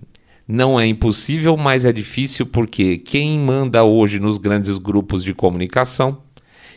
não 0.47 0.79
é 0.79 0.87
impossível, 0.87 1.57
mas 1.57 1.83
é 1.83 1.91
difícil 1.91 2.45
porque 2.45 2.97
quem 2.97 3.39
manda 3.39 3.83
hoje 3.83 4.21
nos 4.21 4.37
grandes 4.37 4.77
grupos 4.77 5.21
de 5.21 5.33
comunicação 5.33 6.23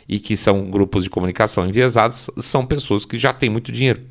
e 0.07 0.19
que 0.19 0.37
são 0.37 0.69
grupos 0.69 1.03
de 1.03 1.09
comunicação 1.09 1.67
enviesados, 1.67 2.29
são 2.37 2.65
pessoas 2.65 3.05
que 3.05 3.19
já 3.19 3.33
têm 3.33 3.49
muito 3.49 3.71
dinheiro. 3.71 4.01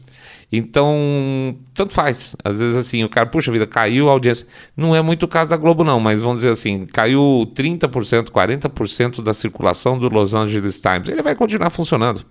Então, 0.53 1.57
tanto 1.75 1.93
faz. 1.93 2.37
Às 2.45 2.61
vezes, 2.61 2.77
assim, 2.77 3.03
o 3.03 3.09
cara, 3.09 3.27
puxa 3.27 3.51
vida, 3.51 3.67
caiu 3.67 4.09
a 4.09 4.13
audiência. 4.13 4.47
Não 4.77 4.95
é 4.95 5.03
muito 5.03 5.25
o 5.25 5.29
caso 5.29 5.51
da 5.51 5.57
Globo, 5.57 5.83
não, 5.83 5.99
mas 5.99 6.21
vamos 6.21 6.37
dizer 6.37 6.51
assim, 6.51 6.87
caiu 6.87 7.51
30%, 7.55 8.31
40% 8.31 9.23
da 9.23 9.35
circulação 9.35 9.99
do 9.99 10.09
Los 10.09 10.35
Angeles 10.35 10.79
Times. 10.79 11.09
Ele 11.09 11.23
vai 11.23 11.35
continuar 11.35 11.71
funcionando. 11.71 12.25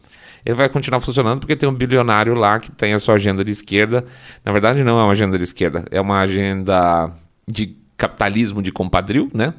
Ele 0.45 0.55
vai 0.55 0.69
continuar 0.69 0.99
funcionando 0.99 1.39
porque 1.39 1.55
tem 1.55 1.67
um 1.67 1.73
bilionário 1.73 2.35
lá 2.35 2.59
que 2.59 2.71
tem 2.71 2.93
a 2.93 2.99
sua 2.99 3.15
agenda 3.15 3.43
de 3.43 3.51
esquerda. 3.51 4.05
Na 4.45 4.51
verdade, 4.51 4.83
não 4.83 4.99
é 4.99 5.03
uma 5.03 5.11
agenda 5.11 5.37
de 5.37 5.43
esquerda, 5.43 5.85
é 5.89 5.99
uma 5.99 6.19
agenda 6.19 7.09
de 7.47 7.75
capitalismo 7.97 8.61
de 8.61 8.71
compadril, 8.71 9.29
né? 9.33 9.53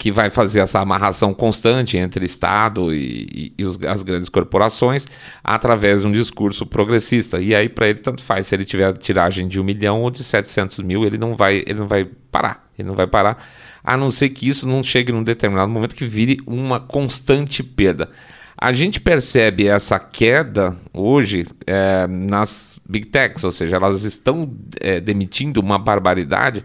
Que 0.00 0.10
vai 0.10 0.30
fazer 0.30 0.60
essa 0.60 0.80
amarração 0.80 1.34
constante 1.34 1.98
entre 1.98 2.24
Estado 2.24 2.94
e, 2.94 3.28
e, 3.34 3.52
e 3.58 3.64
os, 3.66 3.78
as 3.84 4.02
grandes 4.02 4.30
corporações 4.30 5.06
através 5.44 6.00
de 6.00 6.06
um 6.06 6.10
discurso 6.10 6.64
progressista. 6.64 7.38
E 7.38 7.54
aí, 7.54 7.68
para 7.68 7.86
ele, 7.86 7.98
tanto 7.98 8.22
faz 8.22 8.46
se 8.46 8.54
ele 8.54 8.64
tiver 8.64 8.96
tiragem 8.96 9.46
de 9.46 9.60
um 9.60 9.62
milhão 9.62 10.00
ou 10.00 10.10
de 10.10 10.24
700 10.24 10.78
mil, 10.78 11.04
ele 11.04 11.18
não 11.18 11.36
vai, 11.36 11.56
ele 11.66 11.80
não 11.80 11.86
vai 11.86 12.08
parar. 12.32 12.66
Ele 12.78 12.88
não 12.88 12.94
vai 12.94 13.06
parar, 13.06 13.46
a 13.84 13.94
não 13.94 14.10
ser 14.10 14.30
que 14.30 14.48
isso 14.48 14.66
não 14.66 14.82
chegue 14.82 15.12
num 15.12 15.22
determinado 15.22 15.70
momento 15.70 15.94
que 15.94 16.06
vire 16.06 16.38
uma 16.46 16.80
constante 16.80 17.62
perda. 17.62 18.08
A 18.56 18.72
gente 18.72 18.98
percebe 18.98 19.66
essa 19.66 19.98
queda 19.98 20.74
hoje 20.94 21.46
é, 21.66 22.06
nas 22.06 22.80
big 22.88 23.08
techs, 23.08 23.44
ou 23.44 23.50
seja, 23.50 23.76
elas 23.76 24.02
estão 24.04 24.50
é, 24.80 24.98
demitindo 24.98 25.60
uma 25.60 25.78
barbaridade 25.78 26.64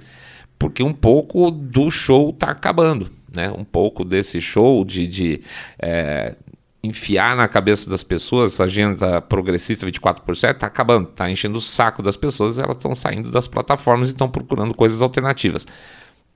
porque 0.58 0.82
um 0.82 0.94
pouco 0.94 1.52
do 1.52 1.92
show 1.92 2.30
está 2.30 2.52
acabando 2.52 3.10
né? 3.36 3.52
Um 3.52 3.64
pouco 3.64 4.04
desse 4.04 4.40
show 4.42 4.84
de, 4.84 5.08
de 5.08 5.42
é, 5.80 6.36
enfiar 6.86 7.36
na 7.36 7.48
cabeça 7.48 7.90
das 7.90 8.04
pessoas 8.04 8.54
essa 8.54 8.64
agenda 8.64 9.22
progressista 9.22 9.86
24 9.86 10.24
por 10.24 10.36
7 10.36 10.56
está 10.56 10.68
acabando, 10.68 11.10
está 11.10 11.30
enchendo 11.30 11.58
o 11.58 11.62
saco 11.62 12.02
das 12.02 12.16
pessoas, 12.16 12.58
elas 12.58 12.76
estão 12.76 12.94
saindo 12.94 13.32
das 13.32 13.48
plataformas 13.48 14.10
e 14.10 14.12
estão 14.12 14.30
procurando 14.30 14.74
coisas 14.74 15.02
alternativas. 15.02 15.66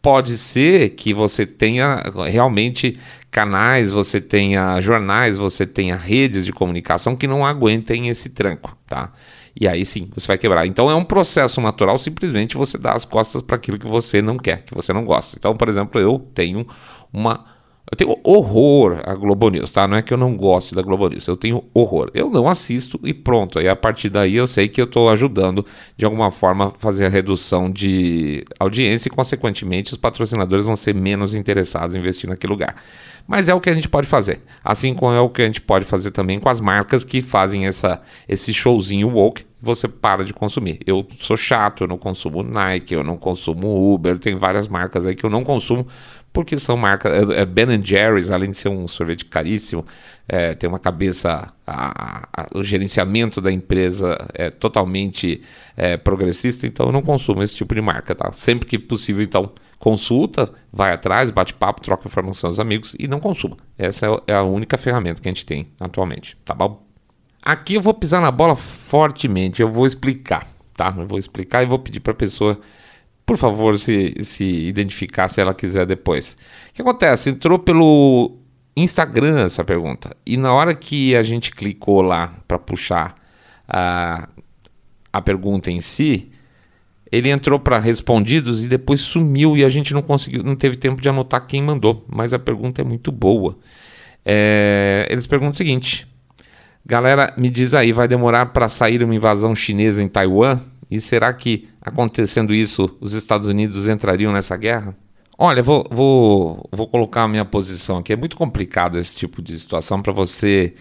Pode 0.02 0.38
ser 0.38 0.92
que 0.92 1.14
você 1.14 1.46
tenha 1.46 2.02
realmente 2.28 2.94
canais, 3.30 3.92
você 3.92 4.22
tenha 4.22 4.80
jornais, 4.80 5.38
você 5.38 5.66
tenha 5.66 5.96
redes 5.96 6.46
de 6.46 6.54
comunicação 6.54 7.16
que 7.18 7.28
não 7.28 7.46
aguentem 7.46 8.08
esse 8.08 8.30
tranco, 8.30 8.78
tá? 8.88 9.12
E 9.60 9.68
aí 9.68 9.86
sim, 9.86 10.10
você 10.14 10.28
vai 10.28 10.38
quebrar. 10.38 10.66
Então 10.66 10.90
é 10.90 10.96
um 10.96 11.04
processo 11.04 11.62
natural 11.62 11.98
simplesmente 11.98 12.58
você 12.58 12.78
dar 12.78 12.94
as 12.94 13.06
costas 13.06 13.42
para 13.42 13.56
aquilo 13.56 13.78
que 13.78 13.88
você 13.88 14.22
não 14.22 14.38
quer, 14.38 14.64
que 14.64 14.74
você 14.74 14.92
não 14.94 15.06
gosta. 15.06 15.38
Então, 15.38 15.56
por 15.56 15.70
exemplo, 15.70 16.00
eu 16.00 16.20
tenho 16.34 16.66
uma 17.12 17.46
eu 17.92 17.98
tenho 17.98 18.20
horror 18.24 19.02
à 19.04 19.16
Globo 19.16 19.50
News, 19.50 19.72
tá? 19.72 19.88
Não 19.88 19.98
é 19.98 20.04
que 20.04 20.14
eu 20.14 20.18
não 20.18 20.38
gosto 20.38 20.76
da 20.76 20.82
Globo 20.84 21.10
News, 21.10 21.28
eu 21.28 21.36
tenho 21.36 21.64
horror. 21.74 22.12
Eu 22.14 22.30
não 22.30 22.48
assisto 22.48 23.00
e 23.04 23.16
pronto. 23.16 23.58
Aí 23.58 23.68
a 23.68 23.76
partir 23.76 24.10
daí 24.10 24.36
eu 24.36 24.46
sei 24.46 24.68
que 24.68 24.80
eu 24.80 24.86
estou 24.86 25.10
ajudando 25.10 25.66
de 25.98 26.06
alguma 26.06 26.30
forma 26.30 26.68
a 26.68 26.72
fazer 26.72 27.08
a 27.08 27.10
redução 27.10 27.70
de 27.70 28.46
audiência 28.60 29.08
e, 29.08 29.12
consequentemente, 29.12 29.92
os 29.92 29.98
patrocinadores 29.98 30.66
vão 30.66 30.76
ser 30.76 30.94
menos 30.94 31.34
interessados 31.34 31.96
em 31.96 32.00
investir 32.00 32.30
naquele 32.30 32.54
lugar. 32.54 32.76
Mas 33.30 33.48
é 33.48 33.54
o 33.54 33.62
que 33.62 33.70
a 33.70 33.76
gente 33.76 33.88
pode 33.88 34.08
fazer. 34.08 34.42
Assim 34.64 34.92
como 34.96 35.14
é 35.14 35.20
o 35.20 35.30
que 35.30 35.44
a 35.44 35.46
gente 35.46 35.62
pode 35.62 35.86
fazer 35.86 36.10
também 36.10 36.40
com 36.40 36.50
as 36.50 36.60
marcas 36.60 37.04
que 37.04 37.22
fazem 37.22 37.68
essa, 37.68 38.02
esse 38.28 38.52
showzinho 38.52 39.08
woke 39.08 39.46
você 39.62 39.88
para 39.88 40.26
de 40.26 40.34
consumir. 40.34 40.80
Eu 40.84 41.06
sou 41.20 41.38
chato, 41.38 41.84
eu 41.84 41.88
não 41.88 41.98
consumo 41.98 42.42
Nike, 42.42 42.96
eu 42.96 43.04
não 43.04 43.18
consumo 43.18 43.94
Uber, 43.94 44.18
tem 44.18 44.36
várias 44.36 44.68
marcas 44.68 45.06
aí 45.06 45.14
que 45.14 45.24
eu 45.24 45.30
não 45.30 45.44
consumo 45.44 45.86
porque 46.32 46.58
são 46.58 46.78
marcas. 46.78 47.30
É, 47.30 47.42
é 47.42 47.46
Ben 47.46 47.84
Jerry's, 47.84 48.30
além 48.30 48.52
de 48.52 48.58
ser 48.58 48.70
um 48.70 48.88
sorvete 48.88 49.26
caríssimo, 49.26 49.86
é, 50.28 50.54
tem 50.54 50.70
uma 50.70 50.80
cabeça. 50.80 51.52
A, 51.66 52.28
a, 52.34 52.48
o 52.56 52.64
gerenciamento 52.64 53.42
da 53.42 53.52
empresa 53.52 54.18
é 54.34 54.50
totalmente 54.50 55.42
é, 55.78 55.98
progressista, 55.98 56.66
então 56.66 56.88
eu 56.88 56.92
não 56.92 57.02
consumo 57.02 57.44
esse 57.44 57.56
tipo 57.56 57.74
de 57.76 57.82
marca. 57.82 58.16
Tá? 58.16 58.32
Sempre 58.32 58.68
que 58.68 58.80
possível, 58.80 59.24
então, 59.24 59.52
consulta, 59.78 60.52
vai 60.72 60.92
atrás, 60.92 61.32
bate 61.32 61.54
papo, 61.54 61.82
troca 61.82 62.08
informação 62.08 62.50
com 62.50 62.54
os 62.54 62.60
amigos 62.60 62.96
e 63.00 63.08
não 63.08 63.20
consuma. 63.20 63.58
Essa 63.78 64.08
é, 64.08 64.32
é 64.32 64.34
a 64.34 64.44
única 64.44 64.78
ferramenta 64.78 65.22
que 65.22 65.28
a 65.28 65.32
gente 65.32 65.46
tem 65.46 65.68
atualmente. 65.80 66.38
Tá 66.46 66.54
bom? 66.54 66.86
Aqui 67.42 67.76
eu 67.76 67.82
vou 67.82 67.94
pisar 67.94 68.22
na 68.22 68.32
bola 68.32 68.56
fortemente, 68.56 69.62
eu 69.62 69.72
vou 69.72 69.88
explicar, 69.88 70.46
tá? 70.76 70.94
Eu 70.98 71.08
vou 71.08 71.18
explicar 71.18 71.64
e 71.64 71.66
vou 71.66 71.80
pedir 71.80 72.02
para 72.02 72.12
a 72.12 72.16
pessoa 72.16 72.60
por 73.30 73.38
favor, 73.38 73.78
se, 73.78 74.16
se 74.24 74.44
identificar 74.44 75.28
se 75.28 75.40
ela 75.40 75.54
quiser 75.54 75.86
depois. 75.86 76.36
O 76.72 76.74
que 76.74 76.82
acontece? 76.82 77.30
Entrou 77.30 77.60
pelo 77.60 78.40
Instagram 78.76 79.46
essa 79.46 79.64
pergunta. 79.64 80.18
E 80.26 80.36
na 80.36 80.52
hora 80.52 80.74
que 80.74 81.16
a 81.16 81.22
gente 81.22 81.52
clicou 81.52 82.02
lá 82.02 82.34
para 82.48 82.58
puxar 82.58 83.14
a, 83.68 84.28
a 85.14 85.22
pergunta 85.22 85.70
em 85.70 85.80
si, 85.80 86.32
ele 87.12 87.30
entrou 87.30 87.60
para 87.60 87.78
respondidos 87.78 88.66
e 88.66 88.68
depois 88.68 89.00
sumiu 89.00 89.56
e 89.56 89.64
a 89.64 89.70
gente 89.70 89.94
não 89.94 90.02
conseguiu, 90.02 90.42
não 90.42 90.56
teve 90.56 90.76
tempo 90.76 91.00
de 91.00 91.08
anotar 91.08 91.46
quem 91.46 91.62
mandou. 91.62 92.04
Mas 92.10 92.34
a 92.34 92.40
pergunta 92.40 92.82
é 92.82 92.84
muito 92.84 93.12
boa. 93.12 93.60
É, 94.26 95.06
eles 95.08 95.28
perguntam 95.28 95.52
o 95.52 95.56
seguinte: 95.56 96.08
Galera, 96.84 97.32
me 97.38 97.52
diz 97.52 97.76
aí, 97.76 97.94
vai 97.94 98.08
demorar 98.08 98.48
para 98.48 98.68
sair 98.68 99.04
uma 99.04 99.14
invasão 99.14 99.54
chinesa 99.56 100.02
em 100.02 100.08
Taiwan? 100.08 100.60
E 100.90 101.00
será 101.00 101.32
que, 101.34 101.70
acontecendo 101.82 102.54
isso, 102.54 102.98
os 103.00 103.14
Estados 103.14 103.48
Unidos 103.48 103.88
entrariam 103.88 104.32
nessa 104.32 104.58
guerra? 104.58 104.96
Olha, 105.38 105.62
vou, 105.62 105.86
vou, 105.90 106.68
vou 106.72 106.88
colocar 106.88 107.24
a 107.24 107.28
minha 107.28 107.46
posição 107.46 107.98
aqui. 107.98 108.12
É 108.12 108.16
muito 108.16 108.36
complicado 108.36 108.98
esse 108.98 109.16
tipo 109.16 109.42
de 109.42 109.58
situação 109.58 110.02
para 110.02 110.12
você 110.12 110.74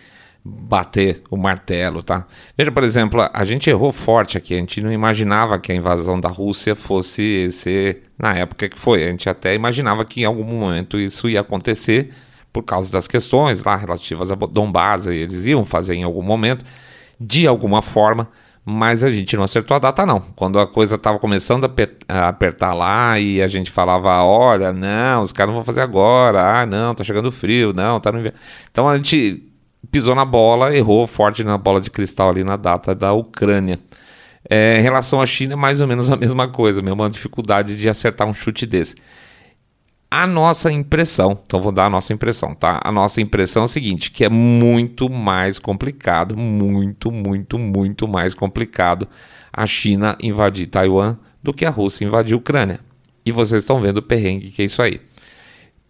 bater 0.45 1.23
o 1.31 1.37
martelo, 1.37 2.03
tá? 2.03 2.27
Veja, 2.57 2.73
por 2.73 2.83
exemplo, 2.83 3.29
a 3.33 3.45
gente 3.45 3.69
errou 3.69 3.93
forte 3.93 4.39
aqui. 4.39 4.55
A 4.55 4.59
gente 4.59 4.81
não 4.81 4.91
imaginava 4.91 5.59
que 5.59 5.71
a 5.71 5.75
invasão 5.75 6.19
da 6.19 6.29
Rússia 6.29 6.75
fosse 6.75 7.51
ser 7.53 8.05
na 8.19 8.35
época 8.35 8.69
que 8.69 8.79
foi. 8.79 9.05
A 9.05 9.11
gente 9.11 9.29
até 9.29 9.55
imaginava 9.55 10.05
que 10.05 10.23
em 10.23 10.25
algum 10.25 10.45
momento 10.45 10.99
isso 10.99 11.29
ia 11.29 11.41
acontecer 11.41 12.11
por 12.53 12.63
causa 12.63 12.91
das 12.91 13.07
questões 13.07 13.63
lá 13.63 13.77
relativas 13.77 14.31
a 14.31 14.35
Donbass. 14.35 15.07
Eles 15.07 15.47
iam 15.47 15.65
fazer 15.65 15.95
em 15.95 16.03
algum 16.03 16.23
momento, 16.23 16.65
de 17.21 17.47
alguma 17.47 17.83
forma 17.83 18.29
mas 18.69 19.03
a 19.03 19.11
gente 19.11 19.35
não 19.35 19.45
acertou 19.45 19.75
a 19.75 19.79
data 19.79 20.05
não. 20.05 20.21
Quando 20.37 20.61
a 20.61 20.67
coisa 20.67 20.97
estava 20.97 21.19
começando 21.19 21.65
a 22.07 22.29
apertar 22.29 22.75
lá 22.75 23.19
e 23.19 23.41
a 23.41 23.49
gente 23.49 23.71
falava, 23.71 24.23
olha, 24.23 24.75
não, 24.75 25.23
os 25.23 25.33
caras 25.33 25.49
não 25.49 25.55
vão 25.57 25.65
fazer 25.65 25.81
agora, 25.81 26.61
ah, 26.61 26.67
não, 26.67 26.95
tá 26.95 27.03
chegando 27.03 27.33
frio, 27.33 27.73
não, 27.73 27.99
tá 27.99 28.13
no 28.13 28.19
inverno. 28.19 28.39
Então 28.71 28.87
a 28.87 28.97
gente 28.97 29.43
pisou 29.91 30.15
na 30.15 30.25
bola, 30.25 30.77
errou 30.77 31.07
forte 31.07 31.43
na 31.43 31.57
bola 31.57 31.81
de 31.81 31.89
cristal 31.91 32.29
ali 32.29 32.45
na 32.45 32.57
data 32.57 32.95
da 32.95 33.15
Ucrânia. 33.15 33.79
É, 34.51 34.79
em 34.79 34.83
relação 34.83 35.21
à 35.21 35.25
China, 35.27 35.55
é 35.55 35.57
mais 35.57 35.81
ou 35.81 35.87
menos 35.87 36.11
a 36.11 36.17
mesma 36.17 36.47
coisa, 36.47 36.83
mesmo 36.83 37.03
uma 37.03 37.11
dificuldade 37.11 37.75
de 37.75 37.89
acertar 37.89 38.29
um 38.29 38.35
chute 38.35 38.67
desse 38.67 38.97
a 40.11 40.27
nossa 40.27 40.73
impressão. 40.73 41.39
Então 41.45 41.61
vou 41.61 41.73
dar 41.73 41.87
a 41.87 41.91
nossa 41.91 42.13
impressão, 42.13 42.55
tá? 42.55 42.81
A 42.83 42.91
nossa 42.91 43.21
impressão 43.21 43.63
é 43.63 43.67
o 43.67 43.69
seguinte, 43.69 44.11
que 44.11 44.25
é 44.25 44.29
muito 44.29 45.11
mais 45.11 45.59
complicado, 45.59 46.37
muito, 46.37 47.13
muito, 47.13 47.59
muito 47.59 48.09
mais 48.09 48.35
complicado 48.35 49.07
a 49.53 49.67
China 49.67 50.17
invadir 50.23 50.67
Taiwan 50.67 51.19
do 51.43 51.53
que 51.53 51.65
a 51.65 51.71
Rússia 51.71 52.05
invadir 52.05 52.35
a 52.35 52.39
Ucrânia. 52.39 52.81
E 53.25 53.33
vocês 53.33 53.63
estão 53.63 53.81
vendo 53.81 53.99
o 53.99 54.03
perrengue 54.03 54.51
que 54.51 54.63
é 54.63 54.65
isso 54.65 54.81
aí. 54.81 55.01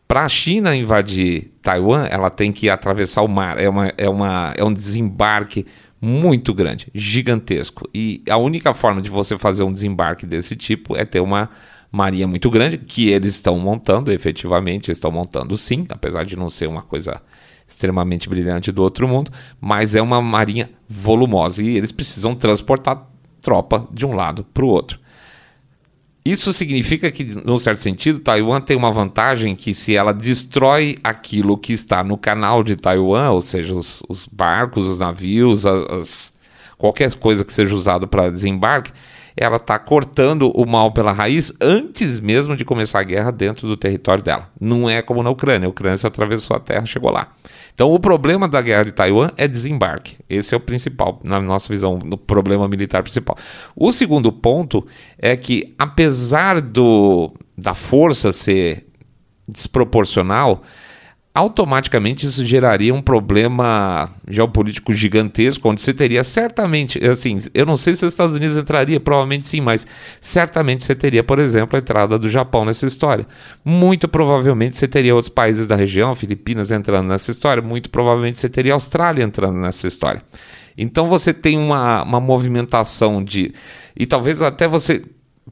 Para 0.06 0.24
a 0.24 0.28
China 0.28 0.74
invadir 0.74 1.52
Taiwan, 1.62 2.06
ela 2.06 2.30
tem 2.30 2.50
que 2.50 2.70
atravessar 2.70 3.22
o 3.22 3.28
mar. 3.28 3.58
É, 3.58 3.68
uma, 3.68 3.92
é, 3.96 4.08
uma, 4.08 4.54
é 4.56 4.64
um 4.64 4.72
desembarque 4.72 5.66
muito 6.00 6.54
grande, 6.54 6.88
gigantesco. 6.94 7.88
E 7.94 8.22
a 8.28 8.36
única 8.36 8.72
forma 8.72 9.02
de 9.02 9.10
você 9.10 9.36
fazer 9.36 9.64
um 9.64 9.72
desembarque 9.72 10.24
desse 10.24 10.56
tipo 10.56 10.96
é 10.96 11.04
ter 11.04 11.20
uma 11.20 11.50
marinha 11.90 12.26
muito 12.26 12.50
grande, 12.50 12.78
que 12.78 13.08
eles 13.08 13.34
estão 13.34 13.58
montando, 13.58 14.12
efetivamente, 14.12 14.90
estão 14.90 15.10
montando 15.10 15.56
sim, 15.56 15.86
apesar 15.88 16.24
de 16.24 16.36
não 16.36 16.50
ser 16.50 16.68
uma 16.68 16.82
coisa 16.82 17.20
extremamente 17.66 18.28
brilhante 18.28 18.72
do 18.72 18.82
outro 18.82 19.06
mundo, 19.06 19.30
mas 19.60 19.94
é 19.94 20.00
uma 20.00 20.22
marinha 20.22 20.70
volumosa 20.88 21.62
e 21.62 21.76
eles 21.76 21.92
precisam 21.92 22.34
transportar 22.34 23.06
tropa 23.40 23.86
de 23.92 24.06
um 24.06 24.14
lado 24.14 24.44
para 24.44 24.64
o 24.64 24.68
outro. 24.68 24.98
Isso 26.24 26.52
significa 26.52 27.10
que, 27.10 27.24
num 27.24 27.58
certo 27.58 27.78
sentido, 27.78 28.18
Taiwan 28.18 28.60
tem 28.60 28.76
uma 28.76 28.92
vantagem 28.92 29.56
que 29.56 29.72
se 29.74 29.96
ela 29.96 30.12
destrói 30.12 30.98
aquilo 31.02 31.56
que 31.56 31.72
está 31.72 32.04
no 32.04 32.18
canal 32.18 32.62
de 32.62 32.76
Taiwan, 32.76 33.30
ou 33.30 33.40
seja, 33.40 33.74
os, 33.74 34.02
os 34.08 34.26
barcos, 34.26 34.86
os 34.86 34.98
navios, 34.98 35.64
as, 35.64 36.32
qualquer 36.76 37.14
coisa 37.14 37.44
que 37.44 37.52
seja 37.52 37.74
usado 37.74 38.06
para 38.06 38.30
desembarque, 38.30 38.92
ela 39.40 39.56
está 39.56 39.78
cortando 39.78 40.50
o 40.54 40.66
mal 40.66 40.92
pela 40.92 41.12
raiz 41.12 41.52
antes 41.60 42.18
mesmo 42.18 42.56
de 42.56 42.64
começar 42.64 43.00
a 43.00 43.04
guerra 43.04 43.30
dentro 43.30 43.68
do 43.68 43.76
território 43.76 44.22
dela. 44.22 44.50
Não 44.60 44.90
é 44.90 45.00
como 45.00 45.22
na 45.22 45.30
Ucrânia. 45.30 45.66
A 45.66 45.70
Ucrânia 45.70 45.96
se 45.96 46.06
atravessou 46.06 46.56
a 46.56 46.60
terra, 46.60 46.84
chegou 46.84 47.10
lá. 47.10 47.28
Então, 47.72 47.92
o 47.92 48.00
problema 48.00 48.48
da 48.48 48.60
guerra 48.60 48.86
de 48.86 48.92
Taiwan 48.92 49.30
é 49.36 49.46
desembarque. 49.46 50.16
Esse 50.28 50.52
é 50.52 50.56
o 50.56 50.60
principal, 50.60 51.20
na 51.22 51.40
nossa 51.40 51.68
visão, 51.68 51.96
o 51.96 52.16
problema 52.16 52.66
militar 52.66 53.04
principal. 53.04 53.36
O 53.76 53.92
segundo 53.92 54.32
ponto 54.32 54.84
é 55.16 55.36
que, 55.36 55.74
apesar 55.78 56.60
do, 56.60 57.32
da 57.56 57.74
força 57.74 58.32
ser 58.32 58.84
desproporcional, 59.48 60.64
automaticamente 61.38 62.26
isso 62.26 62.44
geraria 62.44 62.92
um 62.92 63.00
problema 63.00 64.10
geopolítico 64.28 64.92
gigantesco, 64.92 65.68
onde 65.68 65.80
você 65.80 65.94
teria 65.94 66.24
certamente, 66.24 66.98
assim, 67.06 67.38
eu 67.54 67.64
não 67.64 67.76
sei 67.76 67.94
se 67.94 68.04
os 68.04 68.12
Estados 68.12 68.34
Unidos 68.34 68.56
entraria, 68.56 68.98
provavelmente 68.98 69.46
sim, 69.46 69.60
mas 69.60 69.86
certamente 70.20 70.82
você 70.82 70.96
teria, 70.96 71.22
por 71.22 71.38
exemplo, 71.38 71.76
a 71.76 71.78
entrada 71.78 72.18
do 72.18 72.28
Japão 72.28 72.64
nessa 72.64 72.86
história. 72.86 73.24
Muito 73.64 74.08
provavelmente 74.08 74.76
você 74.76 74.88
teria 74.88 75.14
outros 75.14 75.32
países 75.32 75.68
da 75.68 75.76
região, 75.76 76.16
Filipinas 76.16 76.72
entrando 76.72 77.06
nessa 77.06 77.30
história, 77.30 77.62
muito 77.62 77.88
provavelmente 77.88 78.40
você 78.40 78.48
teria 78.48 78.72
a 78.72 78.74
Austrália 78.74 79.22
entrando 79.22 79.58
nessa 79.58 79.86
história. 79.86 80.20
Então 80.76 81.08
você 81.08 81.32
tem 81.32 81.56
uma, 81.56 82.02
uma 82.02 82.20
movimentação 82.20 83.22
de. 83.22 83.52
E 83.96 84.06
talvez 84.06 84.42
até 84.42 84.66
você 84.66 85.02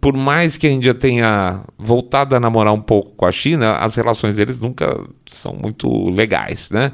por 0.00 0.16
mais 0.16 0.56
que 0.56 0.66
a 0.66 0.70
Índia 0.70 0.94
tenha 0.94 1.62
voltado 1.78 2.34
a 2.34 2.40
namorar 2.40 2.72
um 2.72 2.80
pouco 2.80 3.12
com 3.12 3.24
a 3.24 3.32
China, 3.32 3.76
as 3.76 3.96
relações 3.96 4.36
deles 4.36 4.60
nunca 4.60 4.98
são 5.26 5.54
muito 5.54 6.10
legais, 6.10 6.70
né? 6.70 6.92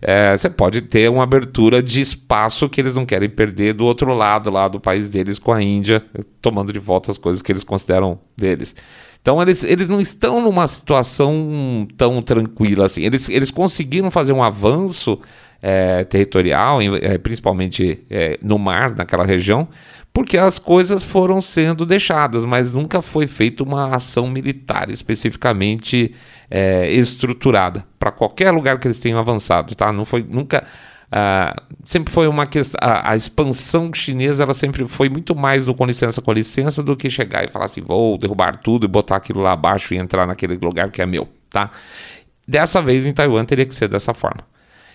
É, 0.00 0.36
você 0.36 0.50
pode 0.50 0.82
ter 0.82 1.08
uma 1.08 1.22
abertura 1.22 1.82
de 1.82 2.00
espaço 2.00 2.68
que 2.68 2.80
eles 2.80 2.94
não 2.94 3.06
querem 3.06 3.30
perder 3.30 3.72
do 3.72 3.84
outro 3.84 4.12
lado, 4.12 4.50
lá 4.50 4.66
do 4.66 4.80
país 4.80 5.08
deles, 5.08 5.38
com 5.38 5.52
a 5.52 5.62
Índia, 5.62 6.02
tomando 6.40 6.72
de 6.72 6.78
volta 6.78 7.10
as 7.10 7.18
coisas 7.18 7.40
que 7.40 7.52
eles 7.52 7.62
consideram 7.62 8.18
deles. 8.36 8.74
Então 9.20 9.40
eles, 9.40 9.62
eles 9.62 9.88
não 9.88 10.00
estão 10.00 10.42
numa 10.42 10.66
situação 10.66 11.86
tão 11.96 12.20
tranquila 12.20 12.86
assim. 12.86 13.04
Eles, 13.04 13.28
eles 13.28 13.52
conseguiram 13.52 14.10
fazer 14.10 14.32
um 14.32 14.42
avanço 14.42 15.20
é, 15.62 16.02
territorial, 16.02 16.82
é, 16.82 17.16
principalmente 17.18 18.04
é, 18.10 18.36
no 18.42 18.58
mar, 18.58 18.96
naquela 18.96 19.24
região, 19.24 19.68
porque 20.12 20.36
as 20.36 20.58
coisas 20.58 21.02
foram 21.02 21.40
sendo 21.40 21.86
deixadas, 21.86 22.44
mas 22.44 22.74
nunca 22.74 23.00
foi 23.00 23.26
feita 23.26 23.62
uma 23.62 23.94
ação 23.94 24.28
militar 24.28 24.90
especificamente 24.90 26.14
é, 26.50 26.92
estruturada 26.92 27.84
para 27.98 28.12
qualquer 28.12 28.50
lugar 28.50 28.78
que 28.78 28.86
eles 28.86 28.98
tenham 28.98 29.18
avançado, 29.18 29.74
tá? 29.74 29.90
Não 29.92 30.04
foi 30.04 30.22
nunca 30.22 30.64
uh, 31.08 31.76
sempre 31.82 32.12
foi 32.12 32.28
uma 32.28 32.46
questão 32.46 32.78
a, 32.82 33.12
a, 33.12 33.16
expansão 33.16 33.92
chinesa 33.94 34.42
ela 34.42 34.52
sempre 34.52 34.86
foi 34.86 35.08
muito 35.08 35.34
mais 35.34 35.64
do 35.64 35.74
com 35.74 35.86
licença 35.86 36.20
com 36.20 36.32
licença 36.32 36.82
do 36.82 36.94
que 36.94 37.08
chegar 37.08 37.44
e 37.44 37.50
falar 37.50 37.64
assim 37.64 37.80
vou 37.80 38.18
derrubar 38.18 38.58
tudo 38.58 38.84
e 38.84 38.88
botar 38.88 39.16
aquilo 39.16 39.40
lá 39.40 39.52
abaixo 39.52 39.94
e 39.94 39.96
entrar 39.96 40.26
naquele 40.26 40.56
lugar 40.56 40.90
que 40.90 41.00
é 41.00 41.06
meu, 41.06 41.26
tá? 41.48 41.70
Dessa 42.46 42.82
vez 42.82 43.06
em 43.06 43.14
Taiwan 43.14 43.44
teria 43.44 43.64
que 43.64 43.74
ser 43.74 43.88
dessa 43.88 44.12
forma. 44.12 44.51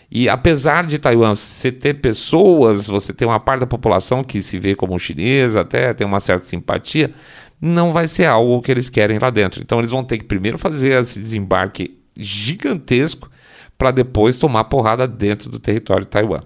E 0.10 0.30
apesar 0.30 0.86
de 0.86 0.98
Taiwan 0.98 1.36
você 1.36 1.72
ter 1.72 1.96
pessoas, 1.96 2.88
você 2.88 3.14
ter 3.14 3.26
uma 3.26 3.40
parte 3.40 3.62
da 3.62 3.68
população 3.68 4.24
que 4.24 4.42
se 4.42 4.58
vê 4.58 4.74
como 4.74 4.98
chinesa, 4.98 5.62
até 5.62 5.94
tem 5.94 6.08
uma 6.08 6.20
certa 6.20 6.46
simpatia, 6.46 7.14
não 7.60 7.92
vai 7.92 8.08
ser 8.08 8.26
algo 8.26 8.62
que 8.62 8.72
eles 8.72 8.90
querem 8.90 9.20
lá 9.20 9.30
dentro. 9.30 9.62
Então 9.62 9.80
eles 9.80 9.92
vão 9.92 10.04
ter 10.04 10.18
que 10.18 10.24
primeiro 10.24 10.58
fazer 10.58 11.00
esse 11.00 11.20
desembarque 11.20 11.98
gigantesco 12.16 13.30
para 13.78 13.92
depois 13.92 14.38
tomar 14.38 14.64
porrada 14.64 15.08
dentro 15.08 15.50
do 15.50 15.60
território 15.60 16.06
de 16.06 16.12
Taiwan. 16.12 16.42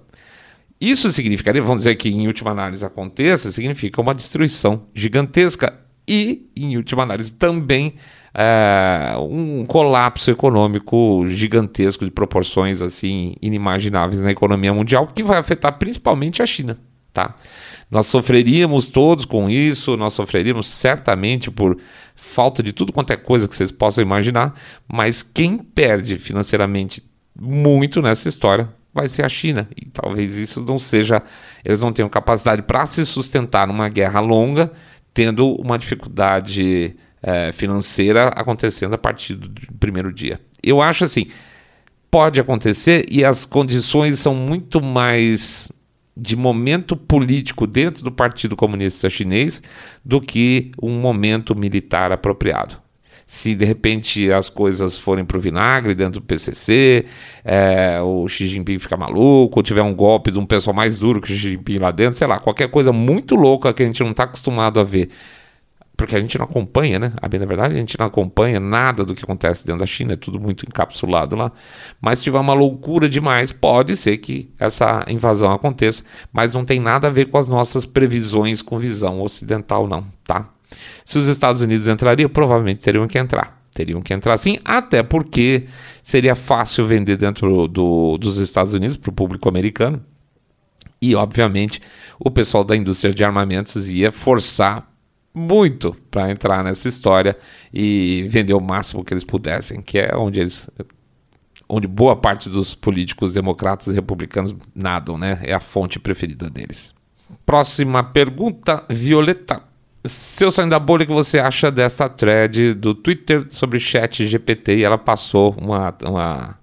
Isso 0.79 1.11
significaria, 1.11 1.61
vamos 1.61 1.79
dizer 1.79 1.95
que 1.95 2.09
em 2.09 2.25
última 2.25 2.49
análise 2.49 2.83
aconteça, 2.83 3.51
significa 3.51 4.01
uma 4.01 4.15
destruição 4.15 4.87
gigantesca 4.95 5.79
e, 6.07 6.49
em 6.55 6.75
última 6.75 7.03
análise, 7.03 7.31
também 7.31 7.93
é, 8.33 9.13
um 9.19 9.65
colapso 9.65 10.31
econômico 10.31 11.25
gigantesco 11.27 12.05
de 12.05 12.11
proporções 12.11 12.81
assim 12.81 13.35
inimagináveis 13.41 14.21
na 14.21 14.31
economia 14.31 14.73
mundial 14.73 15.07
que 15.07 15.23
vai 15.23 15.37
afetar 15.37 15.77
principalmente 15.77 16.41
a 16.41 16.45
China, 16.45 16.77
tá? 17.11 17.35
Nós 17.89 18.07
sofreríamos 18.07 18.85
todos 18.85 19.25
com 19.25 19.49
isso, 19.49 19.97
nós 19.97 20.13
sofreríamos 20.13 20.67
certamente 20.67 21.51
por 21.51 21.77
falta 22.15 22.63
de 22.63 22.71
tudo 22.71 22.93
quanto 22.93 23.11
é 23.11 23.17
coisa 23.17 23.49
que 23.49 23.55
vocês 23.55 23.71
possam 23.71 24.01
imaginar, 24.01 24.53
mas 24.87 25.21
quem 25.21 25.57
perde 25.57 26.17
financeiramente 26.17 27.03
muito 27.37 28.01
nessa 28.01 28.29
história 28.29 28.69
vai 28.93 29.09
ser 29.09 29.23
a 29.23 29.29
China. 29.29 29.67
E 29.75 29.85
talvez 29.85 30.37
isso 30.37 30.61
não 30.61 30.77
seja. 30.77 31.21
Eles 31.63 31.79
não 31.79 31.91
tenham 31.91 32.09
capacidade 32.09 32.61
para 32.61 32.85
se 32.85 33.05
sustentar 33.05 33.67
numa 33.67 33.89
guerra 33.89 34.19
longa, 34.19 34.71
tendo 35.13 35.53
uma 35.55 35.77
dificuldade 35.77 36.95
é, 37.21 37.51
financeira 37.51 38.29
acontecendo 38.29 38.93
a 38.93 38.97
partir 38.97 39.35
do 39.35 39.49
primeiro 39.79 40.11
dia. 40.11 40.39
Eu 40.63 40.81
acho 40.81 41.03
assim, 41.03 41.27
pode 42.09 42.39
acontecer 42.39 43.05
e 43.09 43.23
as 43.23 43.45
condições 43.45 44.19
são 44.19 44.35
muito 44.35 44.81
mais 44.81 45.71
de 46.15 46.35
momento 46.35 46.95
político 46.95 47.65
dentro 47.65 48.03
do 48.03 48.11
Partido 48.11 48.55
Comunista 48.55 49.09
Chinês 49.09 49.61
do 50.03 50.19
que 50.19 50.71
um 50.81 50.99
momento 50.99 51.55
militar 51.55 52.11
apropriado. 52.11 52.77
Se 53.25 53.55
de 53.55 53.63
repente 53.63 54.29
as 54.29 54.49
coisas 54.49 54.97
forem 54.97 55.23
para 55.23 55.37
o 55.37 55.39
vinagre 55.39 55.95
dentro 55.95 56.19
do 56.19 56.25
PCC, 56.25 57.05
é, 57.45 58.01
o 58.01 58.27
Xi 58.27 58.45
Jinping 58.45 58.77
ficar 58.77 58.97
maluco, 58.97 59.57
ou 59.59 59.63
tiver 59.63 59.81
um 59.81 59.95
golpe 59.95 60.31
de 60.31 60.37
um 60.37 60.45
pessoal 60.45 60.75
mais 60.75 60.99
duro 60.99 61.21
que 61.21 61.31
o 61.31 61.35
Xi 61.35 61.51
Jinping 61.51 61.77
lá 61.77 61.91
dentro, 61.91 62.17
sei 62.17 62.27
lá, 62.27 62.39
qualquer 62.39 62.69
coisa 62.69 62.91
muito 62.91 63.35
louca 63.35 63.73
que 63.73 63.83
a 63.83 63.85
gente 63.85 64.03
não 64.03 64.11
está 64.11 64.25
acostumado 64.25 64.81
a 64.81 64.83
ver 64.83 65.09
porque 66.01 66.15
a 66.15 66.19
gente 66.19 66.35
não 66.35 66.45
acompanha, 66.45 66.97
né? 66.97 67.13
A 67.21 67.27
bem 67.27 67.39
da 67.39 67.45
verdade, 67.45 67.75
a 67.75 67.77
gente 67.77 67.95
não 67.99 68.07
acompanha 68.07 68.59
nada 68.59 69.05
do 69.05 69.13
que 69.13 69.23
acontece 69.23 69.63
dentro 69.63 69.81
da 69.81 69.85
China, 69.85 70.13
é 70.13 70.15
tudo 70.15 70.39
muito 70.39 70.65
encapsulado 70.67 71.35
lá. 71.35 71.51
Mas 72.01 72.17
se 72.17 72.23
tiver 72.23 72.39
uma 72.39 72.55
loucura 72.55 73.07
demais, 73.07 73.51
pode 73.51 73.95
ser 73.95 74.17
que 74.17 74.51
essa 74.57 75.05
invasão 75.07 75.51
aconteça, 75.51 76.03
mas 76.33 76.55
não 76.55 76.65
tem 76.65 76.79
nada 76.79 77.05
a 77.05 77.11
ver 77.11 77.25
com 77.25 77.37
as 77.37 77.47
nossas 77.47 77.85
previsões 77.85 78.63
com 78.63 78.79
visão 78.79 79.21
ocidental, 79.21 79.87
não, 79.87 80.03
tá? 80.25 80.49
Se 81.05 81.19
os 81.19 81.27
Estados 81.27 81.61
Unidos 81.61 81.87
entrariam, 81.87 82.29
provavelmente 82.29 82.81
teriam 82.81 83.07
que 83.07 83.19
entrar. 83.19 83.61
Teriam 83.71 84.01
que 84.01 84.11
entrar 84.11 84.37
sim, 84.37 84.57
até 84.65 85.03
porque 85.03 85.67
seria 86.01 86.33
fácil 86.33 86.87
vender 86.87 87.15
dentro 87.15 87.67
do, 87.67 88.17
dos 88.17 88.39
Estados 88.39 88.73
Unidos 88.73 88.97
para 88.97 89.11
o 89.11 89.13
público 89.13 89.47
americano. 89.47 90.03
E, 90.99 91.15
obviamente, 91.15 91.79
o 92.19 92.31
pessoal 92.31 92.63
da 92.63 92.75
indústria 92.75 93.13
de 93.13 93.23
armamentos 93.23 93.87
ia 93.87 94.11
forçar 94.11 94.90
muito 95.33 95.95
para 96.09 96.29
entrar 96.29 96.63
nessa 96.63 96.87
história 96.87 97.37
e 97.73 98.25
vender 98.29 98.53
o 98.53 98.59
máximo 98.59 99.03
que 99.03 99.13
eles 99.13 99.23
pudessem, 99.23 99.81
que 99.81 99.99
é 99.99 100.15
onde 100.15 100.39
eles 100.39 100.69
onde 101.67 101.87
boa 101.87 102.17
parte 102.17 102.49
dos 102.49 102.75
políticos 102.75 103.33
democratas 103.33 103.87
e 103.87 103.93
republicanos 103.93 104.53
nadam, 104.75 105.17
né? 105.17 105.39
É 105.41 105.53
a 105.53 105.59
fonte 105.59 105.97
preferida 105.99 106.49
deles. 106.49 106.93
Próxima 107.45 108.03
pergunta, 108.03 108.83
Violeta. 108.89 109.63
Seu 110.03 110.51
saindo 110.51 110.71
da 110.71 110.79
bolha, 110.79 111.05
que 111.05 111.13
você 111.13 111.39
acha 111.39 111.71
desta 111.71 112.09
thread 112.09 112.73
do 112.73 112.93
Twitter 112.93 113.45
sobre 113.49 113.79
chat 113.79 114.27
GPT? 114.27 114.77
E 114.77 114.83
ela 114.83 114.97
passou 114.97 115.55
uma, 115.57 115.95
uma 116.03 116.59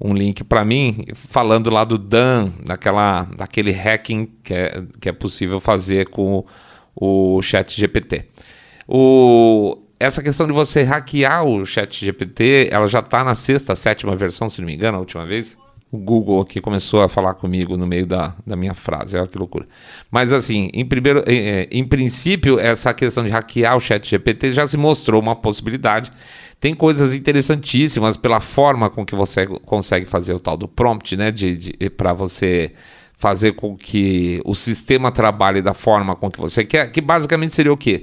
um 0.00 0.14
link 0.14 0.44
para 0.44 0.64
mim 0.64 1.04
falando 1.14 1.68
lá 1.68 1.84
do 1.84 1.98
Dan, 1.98 2.50
daquela, 2.64 3.24
daquele 3.36 3.72
hacking 3.72 4.26
que 4.42 4.54
é, 4.54 4.82
que 5.00 5.08
é 5.08 5.12
possível 5.12 5.58
fazer 5.58 6.08
com 6.08 6.44
o 6.96 7.40
chat 7.42 7.78
GPT. 7.78 8.24
O, 8.88 9.78
essa 10.00 10.22
questão 10.22 10.46
de 10.46 10.52
você 10.52 10.82
hackear 10.82 11.44
o 11.44 11.64
chat 11.66 12.04
GPT, 12.04 12.68
ela 12.72 12.86
já 12.86 13.00
está 13.00 13.22
na 13.22 13.34
sexta, 13.34 13.76
sétima 13.76 14.16
versão, 14.16 14.48
se 14.48 14.60
não 14.60 14.66
me 14.66 14.74
engano, 14.74 14.96
a 14.96 15.00
última 15.00 15.26
vez. 15.26 15.56
O 15.90 15.98
Google 15.98 16.40
aqui 16.40 16.60
começou 16.60 17.02
a 17.02 17.08
falar 17.08 17.34
comigo 17.34 17.76
no 17.76 17.86
meio 17.86 18.06
da, 18.06 18.34
da 18.44 18.56
minha 18.56 18.74
frase, 18.74 19.16
olha 19.16 19.28
que 19.28 19.38
loucura. 19.38 19.66
Mas 20.10 20.32
assim, 20.32 20.68
em, 20.74 20.84
primeiro, 20.84 21.22
em, 21.26 21.68
em 21.70 21.84
princípio, 21.84 22.58
essa 22.58 22.92
questão 22.92 23.24
de 23.24 23.30
hackear 23.30 23.76
o 23.76 23.80
chat 23.80 24.08
GPT 24.08 24.52
já 24.52 24.66
se 24.66 24.76
mostrou 24.76 25.20
uma 25.20 25.36
possibilidade. 25.36 26.10
Tem 26.58 26.74
coisas 26.74 27.14
interessantíssimas 27.14 28.16
pela 28.16 28.40
forma 28.40 28.90
com 28.90 29.04
que 29.04 29.14
você 29.14 29.46
consegue 29.46 30.06
fazer 30.06 30.32
o 30.34 30.40
tal 30.40 30.56
do 30.56 30.66
prompt, 30.66 31.16
né? 31.16 31.30
De, 31.30 31.56
de 31.56 31.90
para 31.90 32.12
você 32.12 32.72
fazer 33.16 33.52
com 33.52 33.76
que 33.76 34.40
o 34.44 34.54
sistema 34.54 35.10
trabalhe 35.10 35.62
da 35.62 35.74
forma 35.74 36.14
com 36.14 36.30
que 36.30 36.40
você 36.40 36.64
quer, 36.64 36.90
que 36.90 37.00
basicamente 37.00 37.54
seria 37.54 37.72
o 37.72 37.76
quê? 37.76 38.02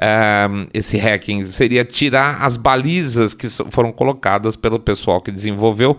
é, 0.00 0.46
esse 0.72 0.96
hacking? 0.96 1.44
Seria 1.44 1.84
tirar 1.84 2.42
as 2.42 2.56
balizas 2.56 3.34
que 3.34 3.48
foram 3.48 3.92
colocadas 3.92 4.56
pelo 4.56 4.78
pessoal 4.78 5.20
que 5.20 5.30
desenvolveu 5.30 5.98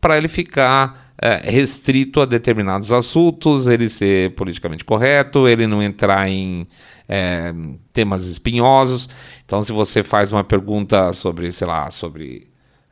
para 0.00 0.16
ele 0.18 0.28
ficar 0.28 1.12
é, 1.20 1.50
restrito 1.50 2.20
a 2.20 2.26
determinados 2.26 2.92
assuntos, 2.92 3.66
ele 3.66 3.88
ser 3.88 4.34
politicamente 4.34 4.84
correto, 4.84 5.48
ele 5.48 5.66
não 5.66 5.82
entrar 5.82 6.28
em 6.28 6.66
é, 7.08 7.52
temas 7.92 8.24
espinhosos. 8.24 9.08
Então, 9.44 9.62
se 9.62 9.72
você 9.72 10.02
faz 10.02 10.32
uma 10.32 10.44
pergunta 10.44 11.12
sobre, 11.12 11.50
sei 11.52 11.66
lá, 11.66 11.90
sobre. 11.90 12.48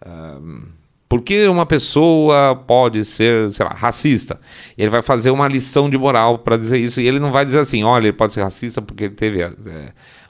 Um, 0.06 0.83
por 1.14 1.22
que 1.22 1.46
uma 1.46 1.64
pessoa 1.64 2.56
pode 2.56 3.04
ser, 3.04 3.52
sei 3.52 3.64
lá, 3.64 3.72
racista? 3.72 4.40
Ele 4.76 4.90
vai 4.90 5.00
fazer 5.00 5.30
uma 5.30 5.46
lição 5.46 5.88
de 5.88 5.96
moral 5.96 6.40
para 6.40 6.56
dizer 6.56 6.80
isso. 6.80 7.00
E 7.00 7.06
ele 7.06 7.20
não 7.20 7.30
vai 7.30 7.46
dizer 7.46 7.60
assim: 7.60 7.84
olha, 7.84 8.06
ele 8.06 8.12
pode 8.12 8.32
ser 8.32 8.42
racista 8.42 8.82
porque 8.82 9.04
ele 9.04 9.14
teve 9.14 9.40
é, 9.40 9.52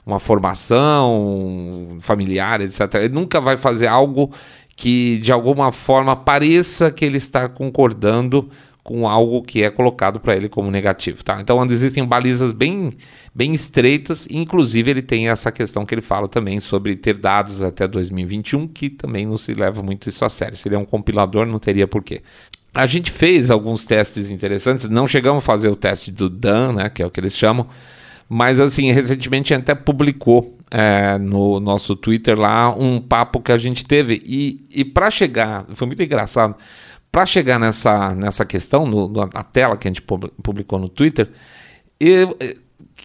uma 0.05 0.19
formação 0.19 1.97
familiar, 2.01 2.61
etc. 2.61 2.81
Ele 3.01 3.15
nunca 3.15 3.41
vai 3.41 3.57
fazer 3.57 3.87
algo 3.87 4.31
que 4.75 5.17
de 5.17 5.31
alguma 5.31 5.71
forma 5.71 6.15
pareça 6.15 6.91
que 6.91 7.03
ele 7.03 7.17
está 7.17 7.49
concordando 7.49 8.47
com 8.85 9.09
algo 9.09 9.41
que 9.41 9.63
é 9.63 9.71
colocado 9.71 10.19
para 10.19 10.35
ele 10.35 10.47
como 10.47 10.69
negativo, 10.69 11.23
tá? 11.23 11.41
Então, 11.41 11.57
onde 11.57 11.73
existem 11.73 12.05
balizas 12.05 12.53
bem, 12.53 12.91
bem 13.33 13.51
estreitas, 13.51 14.27
inclusive 14.29 14.91
ele 14.91 15.01
tem 15.01 15.27
essa 15.27 15.51
questão 15.51 15.83
que 15.83 15.95
ele 15.95 16.03
fala 16.03 16.27
também 16.27 16.59
sobre 16.59 16.95
ter 16.95 17.17
dados 17.17 17.63
até 17.63 17.87
2021, 17.87 18.67
que 18.67 18.91
também 18.91 19.25
não 19.25 19.39
se 19.39 19.55
leva 19.55 19.81
muito 19.81 20.07
isso 20.07 20.23
a 20.23 20.29
sério. 20.29 20.55
Se 20.55 20.67
ele 20.67 20.75
é 20.75 20.77
um 20.77 20.85
compilador, 20.85 21.47
não 21.47 21.57
teria 21.57 21.87
porquê. 21.87 22.21
A 22.75 22.85
gente 22.85 23.09
fez 23.09 23.49
alguns 23.49 23.85
testes 23.85 24.29
interessantes, 24.29 24.87
não 24.87 25.07
chegamos 25.07 25.43
a 25.43 25.45
fazer 25.47 25.69
o 25.69 25.75
teste 25.75 26.11
do 26.11 26.29
Dan, 26.29 26.73
né, 26.73 26.87
que 26.87 27.01
é 27.01 27.07
o 27.07 27.09
que 27.09 27.19
eles 27.19 27.35
chamam, 27.35 27.65
mas 28.29 28.59
assim, 28.59 28.91
recentemente 28.91 29.51
até 29.51 29.73
publicou 29.73 30.59
é, 30.69 31.17
no 31.17 31.59
nosso 31.59 31.95
Twitter 31.95 32.37
lá 32.37 32.69
um 32.69 33.01
papo 33.01 33.41
que 33.41 33.51
a 33.51 33.57
gente 33.57 33.83
teve. 33.83 34.21
E, 34.23 34.63
e 34.71 34.85
para 34.85 35.09
chegar, 35.09 35.65
foi 35.73 35.87
muito 35.87 36.03
engraçado, 36.03 36.55
para 37.15 37.25
chegar 37.25 37.57
nessa, 37.57 38.13
nessa 38.13 38.43
questão, 38.43 38.85
no, 38.85 39.07
na 39.07 39.41
tela 39.41 39.77
que 39.77 39.87
a 39.87 39.89
gente 39.89 40.01
publicou 40.01 40.77
no 40.77 40.89
Twitter, 40.89 41.29
eu, 41.97 42.37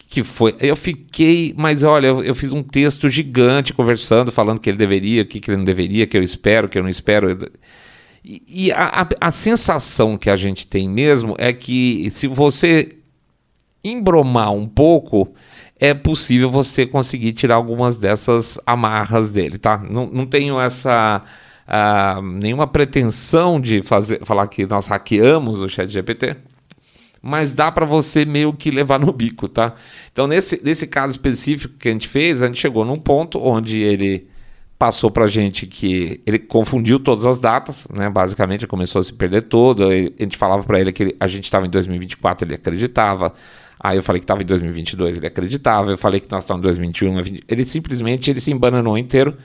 que 0.09 0.21
foi, 0.21 0.53
eu 0.59 0.75
fiquei, 0.75 1.53
mas 1.55 1.81
olha, 1.81 2.07
eu, 2.07 2.21
eu, 2.21 2.35
fiz 2.35 2.51
um 2.51 2.61
texto 2.61 3.07
gigante 3.07 3.73
conversando, 3.73 4.29
falando 4.29 4.59
que 4.59 4.69
ele 4.69 4.77
deveria, 4.77 5.23
que, 5.23 5.39
que 5.39 5.49
ele 5.49 5.59
não 5.59 5.63
deveria, 5.63 6.05
que 6.05 6.17
eu 6.17 6.21
espero, 6.21 6.67
que 6.67 6.77
eu 6.77 6.83
não 6.83 6.89
espero. 6.89 7.49
E, 8.21 8.43
e 8.65 8.71
a, 8.73 9.03
a, 9.03 9.07
a 9.27 9.31
sensação 9.31 10.17
que 10.17 10.29
a 10.29 10.35
gente 10.35 10.67
tem 10.67 10.89
mesmo 10.89 11.33
é 11.37 11.53
que 11.53 12.09
se 12.11 12.27
você 12.27 12.97
embromar 13.81 14.51
um 14.51 14.67
pouco, 14.67 15.33
é 15.79 15.93
possível 15.93 16.51
você 16.51 16.85
conseguir 16.85 17.31
tirar 17.31 17.55
algumas 17.55 17.97
dessas 17.97 18.59
amarras 18.65 19.31
dele, 19.31 19.57
tá? 19.57 19.77
Não, 19.77 20.05
não 20.07 20.25
tenho 20.25 20.59
essa 20.59 21.23
uh, 21.67 22.21
nenhuma 22.21 22.67
pretensão 22.67 23.59
de 23.59 23.81
fazer, 23.81 24.25
falar 24.25 24.47
que 24.47 24.65
nós 24.65 24.87
hackeamos 24.87 25.59
o 25.59 25.69
chat 25.69 25.89
GPT, 25.89 26.35
mas 27.21 27.51
dá 27.51 27.71
para 27.71 27.85
você 27.85 28.25
meio 28.25 28.51
que 28.53 28.71
levar 28.71 28.99
no 28.99 29.11
bico, 29.13 29.47
tá? 29.47 29.75
Então, 30.11 30.27
nesse, 30.27 30.59
nesse 30.63 30.87
caso 30.87 31.11
específico 31.11 31.75
que 31.77 31.89
a 31.89 31.91
gente 31.91 32.07
fez, 32.07 32.41
a 32.41 32.47
gente 32.47 32.59
chegou 32.59 32.83
num 32.83 32.97
ponto 32.97 33.39
onde 33.39 33.79
ele 33.79 34.27
passou 34.81 35.11
para 35.11 35.25
a 35.25 35.27
gente 35.27 35.67
que 35.67 36.19
ele 36.25 36.39
confundiu 36.39 36.99
todas 36.99 37.27
as 37.27 37.39
datas, 37.39 37.87
né? 37.93 38.09
Basicamente, 38.09 38.61
ele 38.61 38.67
começou 38.67 38.99
a 38.99 39.03
se 39.03 39.13
perder 39.13 39.43
todo. 39.43 39.87
A 39.87 39.93
gente 39.93 40.35
falava 40.35 40.63
para 40.63 40.81
ele 40.81 40.91
que 40.91 41.15
a 41.19 41.27
gente 41.27 41.43
estava 41.43 41.67
em 41.67 41.69
2024, 41.69 42.47
ele 42.47 42.55
acreditava. 42.55 43.31
Aí 43.79 43.97
eu 43.97 44.03
falei 44.03 44.19
que 44.19 44.23
estava 44.23 44.41
em 44.41 44.45
2022, 44.45 45.17
ele 45.17 45.27
acreditava. 45.27 45.91
Eu 45.91 45.97
falei 45.99 46.19
que 46.19 46.31
nós 46.31 46.43
estávamos 46.43 46.65
em 46.65 46.69
2021. 46.69 47.39
Ele 47.47 47.63
simplesmente 47.63 48.31
ele 48.31 48.41
se 48.41 48.51
embananou 48.51 48.97
inteiro 48.97 49.37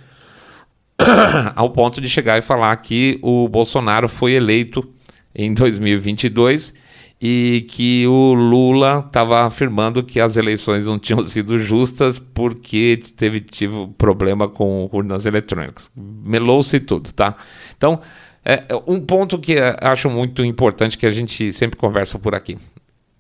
ao 1.55 1.71
ponto 1.71 2.01
de 2.01 2.09
chegar 2.09 2.39
e 2.39 2.43
falar 2.43 2.77
que 2.77 3.19
o 3.23 3.49
Bolsonaro 3.49 4.09
foi 4.09 4.33
eleito 4.33 4.89
em 5.35 5.53
2022 5.55 6.73
e 7.21 7.67
que 7.69 8.07
o 8.07 8.35
Lula 8.35 9.03
estava 9.07 9.47
afirmando 9.47 10.03
que 10.03 10.21
as 10.21 10.37
eleições 10.37 10.87
não 10.87 10.99
tinham 10.99 11.25
sido 11.25 11.59
justas 11.59 12.19
porque 12.19 13.01
teve, 13.17 13.41
tive 13.41 13.89
problema 13.97 14.49
com 14.49 14.89
urnas 14.93 15.25
eletrônicas. 15.25 15.91
Melou-se 15.97 16.79
tudo, 16.81 17.13
tá? 17.13 17.37
Então, 17.77 18.01
é, 18.45 18.65
um 18.87 19.01
ponto 19.01 19.39
que 19.39 19.57
acho 19.81 20.11
muito 20.11 20.45
importante 20.45 20.99
que 20.99 21.07
a 21.07 21.11
gente 21.11 21.53
sempre 21.53 21.77
conversa 21.77 22.19
por 22.19 22.35
aqui. 22.35 22.57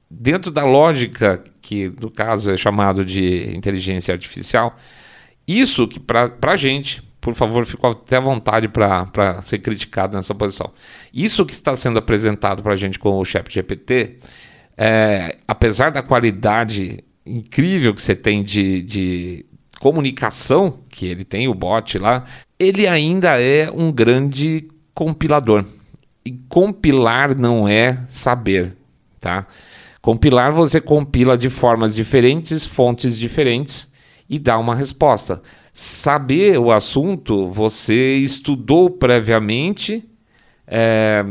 Dentro 0.08 0.50
da 0.52 0.64
lógica 0.64 1.42
que, 1.60 1.92
no 2.00 2.10
caso, 2.10 2.50
é 2.50 2.56
chamado 2.56 3.04
de 3.04 3.50
inteligência 3.56 4.12
artificial, 4.14 4.76
isso 5.48 5.88
que 5.88 5.98
para 5.98 6.30
a 6.42 6.56
gente, 6.56 7.02
por 7.26 7.34
favor, 7.34 7.66
fico 7.66 7.84
até 7.88 8.18
à 8.18 8.20
vontade 8.20 8.68
para 8.68 9.42
ser 9.42 9.58
criticado 9.58 10.16
nessa 10.16 10.32
posição. 10.32 10.70
Isso 11.12 11.44
que 11.44 11.52
está 11.52 11.74
sendo 11.74 11.98
apresentado 11.98 12.62
para 12.62 12.74
a 12.74 12.76
gente 12.76 13.00
com 13.00 13.18
o 13.18 13.24
Chat 13.24 13.52
GPT, 13.52 14.18
é, 14.76 15.36
apesar 15.48 15.90
da 15.90 16.02
qualidade 16.02 17.02
incrível 17.26 17.92
que 17.92 18.00
você 18.00 18.14
tem 18.14 18.44
de, 18.44 18.80
de 18.82 19.46
comunicação, 19.80 20.78
que 20.88 21.04
ele 21.04 21.24
tem, 21.24 21.48
o 21.48 21.54
bot 21.54 21.98
lá, 21.98 22.22
ele 22.56 22.86
ainda 22.86 23.42
é 23.42 23.68
um 23.72 23.90
grande 23.90 24.68
compilador. 24.94 25.64
E 26.24 26.30
compilar 26.48 27.36
não 27.36 27.66
é 27.66 28.06
saber, 28.08 28.76
tá? 29.18 29.48
Compilar 30.00 30.52
você 30.52 30.80
compila 30.80 31.36
de 31.36 31.50
formas 31.50 31.92
diferentes, 31.92 32.64
fontes 32.64 33.18
diferentes 33.18 33.90
e 34.30 34.38
dá 34.38 34.56
uma 34.56 34.76
resposta 34.76 35.42
saber 35.78 36.58
o 36.58 36.72
assunto, 36.72 37.48
você 37.50 38.16
estudou 38.16 38.88
previamente 38.88 40.02
é, 40.66 41.22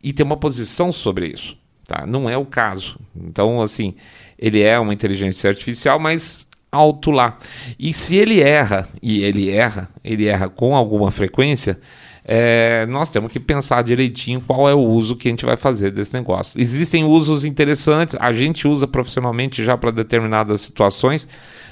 e 0.00 0.12
tem 0.12 0.24
uma 0.24 0.36
posição 0.36 0.92
sobre 0.92 1.26
isso. 1.26 1.56
Tá? 1.84 2.06
Não 2.06 2.30
é 2.30 2.38
o 2.38 2.46
caso. 2.46 2.96
Então, 3.16 3.60
assim, 3.60 3.96
ele 4.38 4.62
é 4.62 4.78
uma 4.78 4.94
inteligência 4.94 5.50
artificial, 5.50 5.98
mas 5.98 6.46
alto 6.70 7.10
lá. 7.10 7.36
E 7.76 7.92
se 7.92 8.14
ele 8.14 8.40
erra, 8.40 8.88
e 9.02 9.24
ele 9.24 9.50
erra, 9.50 9.88
ele 10.04 10.26
erra 10.26 10.48
com 10.48 10.76
alguma 10.76 11.10
frequência, 11.10 11.80
é, 12.24 12.86
nós 12.86 13.10
temos 13.10 13.32
que 13.32 13.40
pensar 13.40 13.82
direitinho 13.82 14.40
qual 14.40 14.68
é 14.68 14.74
o 14.74 14.78
uso 14.78 15.16
que 15.16 15.26
a 15.26 15.32
gente 15.32 15.44
vai 15.44 15.56
fazer 15.56 15.90
desse 15.90 16.14
negócio. 16.14 16.60
Existem 16.60 17.02
usos 17.02 17.44
interessantes, 17.44 18.14
a 18.20 18.32
gente 18.32 18.68
usa 18.68 18.86
profissionalmente 18.86 19.64
já 19.64 19.76
para 19.76 19.90
determinadas 19.90 20.60
situações, 20.60 21.26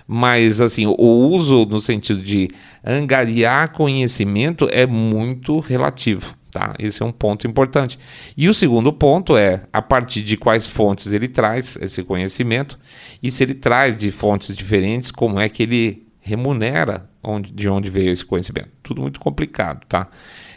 mas 0.07 0.61
assim, 0.61 0.87
o 0.87 1.29
uso 1.29 1.65
no 1.67 1.81
sentido 1.81 2.21
de 2.23 2.49
angariar 2.85 3.73
conhecimento 3.73 4.69
é 4.71 4.87
muito 4.87 5.59
relativo. 5.61 6.35
Tá? 6.51 6.75
Esse 6.79 7.03
é 7.03 7.07
um 7.07 7.13
ponto 7.13 7.47
importante. 7.47 7.99
E 8.37 8.47
o 8.47 8.53
segundo 8.53 8.93
ponto 8.93 9.39
é 9.39 9.63
a 9.73 9.81
partir 9.81 10.21
de 10.21 10.37
quais 10.37 10.67
fontes 10.67 11.11
ele 11.11 11.27
traz 11.27 11.79
esse 11.81 12.03
conhecimento 12.03 12.79
e 13.23 13.31
se 13.31 13.43
ele 13.43 13.55
traz 13.55 13.97
de 13.97 14.13
fontes 14.13 14.55
diferentes, 14.55 15.11
como 15.11 15.41
é 15.41 15.49
que 15.49 15.63
ele 15.63 16.07
remunera 16.21 17.09
onde, 17.23 17.51
de 17.53 17.69
onde 17.69 17.91
veio 17.91 18.11
esse 18.11 18.25
conhecimento. 18.25 18.69
Tudo 18.83 19.01
muito 19.01 19.19
complicado, 19.19 19.87
tá? 19.87 20.09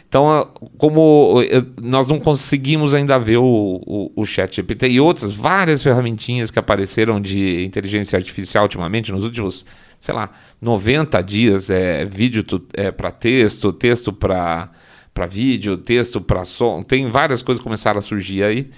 Então, 0.08 0.50
como 0.78 1.42
nós 1.82 2.06
não 2.06 2.20
conseguimos 2.20 2.94
ainda 2.94 3.18
ver 3.18 3.38
o, 3.38 3.82
o, 3.84 4.12
o 4.14 4.24
Chat 4.24 4.56
GPT 4.56 4.88
e 4.90 5.00
outras 5.00 5.32
várias 5.32 5.82
ferramentinhas 5.82 6.50
que 6.50 6.58
apareceram 6.58 7.20
de 7.20 7.64
inteligência 7.64 8.16
artificial 8.16 8.64
ultimamente, 8.64 9.10
nos 9.10 9.24
últimos, 9.24 9.66
sei 9.98 10.14
lá, 10.14 10.30
90 10.62 11.20
dias, 11.22 11.70
é, 11.70 12.04
vídeo 12.04 12.44
é, 12.74 12.90
para 12.90 13.10
texto, 13.10 13.72
texto 13.72 14.12
para 14.12 14.70
vídeo, 15.28 15.76
texto 15.76 16.20
para 16.20 16.44
som, 16.44 16.82
tem 16.82 17.10
várias 17.10 17.42
coisas 17.42 17.60
que 17.60 17.64
começaram 17.64 17.98
a 17.98 18.02
surgir 18.02 18.44
aí 18.44 18.70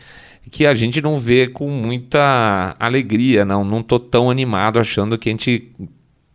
que 0.50 0.66
a 0.66 0.74
gente 0.74 1.00
não 1.02 1.20
vê 1.20 1.46
com 1.46 1.68
muita 1.68 2.74
alegria, 2.78 3.44
não. 3.44 3.64
Não 3.64 3.82
tô 3.82 3.98
tão 4.00 4.30
animado 4.30 4.78
achando 4.78 5.18
que 5.18 5.28
a 5.28 5.32
gente 5.32 5.70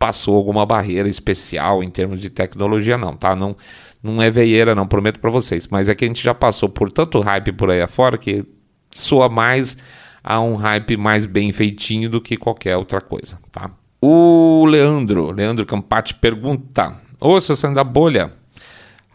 passou 0.04 0.36
alguma 0.36 0.66
barreira 0.66 1.08
especial 1.08 1.82
em 1.82 1.88
termos 1.88 2.20
de 2.20 2.28
tecnologia, 2.28 2.98
não, 2.98 3.16
tá? 3.16 3.34
Não, 3.34 3.56
não 4.02 4.20
é 4.20 4.30
veieira, 4.30 4.74
não, 4.74 4.86
prometo 4.86 5.18
para 5.18 5.30
vocês. 5.30 5.66
Mas 5.68 5.88
é 5.88 5.94
que 5.94 6.04
a 6.04 6.08
gente 6.08 6.22
já 6.22 6.34
passou 6.34 6.68
por 6.68 6.92
tanto 6.92 7.20
hype 7.20 7.52
por 7.52 7.70
aí 7.70 7.80
afora 7.80 8.18
que 8.18 8.44
soa 8.90 9.30
mais 9.30 9.78
a 10.22 10.42
um 10.42 10.56
hype 10.56 10.98
mais 10.98 11.24
bem 11.24 11.52
feitinho 11.52 12.10
do 12.10 12.20
que 12.20 12.36
qualquer 12.36 12.76
outra 12.76 13.00
coisa, 13.00 13.38
tá? 13.50 13.70
O 13.98 14.66
Leandro, 14.66 15.30
Leandro 15.30 15.64
Campati 15.64 16.14
pergunta: 16.16 16.92
Ô, 17.18 17.40
seu 17.40 17.56
saindo 17.56 17.76
da 17.76 17.84
bolha, 17.84 18.30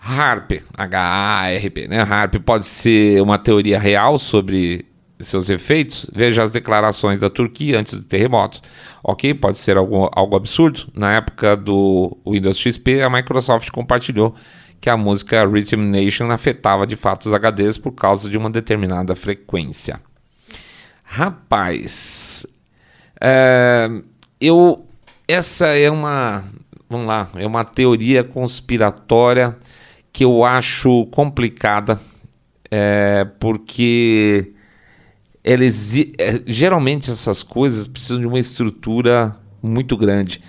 HARP, 0.02 0.54
H-A-R-P, 0.76 1.88
né? 1.88 2.02
HARP 2.02 2.38
pode 2.44 2.66
ser 2.66 3.22
uma 3.22 3.38
teoria 3.38 3.78
real 3.78 4.18
sobre 4.18 4.88
seus 5.20 5.50
efeitos? 5.50 6.06
Veja 6.14 6.44
as 6.44 6.52
declarações 6.52 7.20
da 7.20 7.30
Turquia 7.30 7.80
antes 7.80 7.94
do 7.94 8.04
terremoto. 8.04 8.62
Ok, 9.04 9.34
pode 9.34 9.58
ser 9.58 9.78
algo, 9.78 10.10
algo 10.14 10.36
absurdo. 10.36 10.88
Na 10.94 11.14
época 11.14 11.56
do 11.56 12.18
Windows 12.26 12.58
XP, 12.58 13.02
a 13.02 13.10
Microsoft 13.10 13.70
compartilhou 13.72 14.36
que 14.82 14.90
a 14.90 14.98
música 14.98 15.46
Rhythm 15.46 15.90
Nation 15.90 16.32
afetava 16.32 16.88
de 16.88 16.96
fato 16.96 17.26
os 17.26 17.34
HDs 17.34 17.78
por 17.78 17.92
causa 17.92 18.30
de 18.30 18.38
uma 18.38 18.50
determinada 18.50 19.16
frequência. 19.16 20.00
Rapaz, 21.04 22.46
é, 23.20 23.90
eu 24.40 24.86
essa 25.28 25.68
é 25.68 25.92
uma, 25.92 26.44
vamos 26.90 27.08
lá, 27.08 27.30
é 27.36 27.46
uma 27.46 27.64
teoria 27.64 28.24
conspiratória 28.24 29.56
que 30.12 30.24
eu 30.24 30.44
acho 30.44 31.06
complicada, 31.08 32.00
é, 32.72 33.28
porque 33.40 34.54
eles, 35.50 35.98
é, 36.20 36.42
geralmente 36.46 37.10
essas 37.10 37.42
coisas 37.42 37.88
precisam 37.88 38.20
de 38.20 38.28
uma 38.28 38.38
estrutura 38.38 39.36
muito 39.64 39.98
grande. 39.98 40.42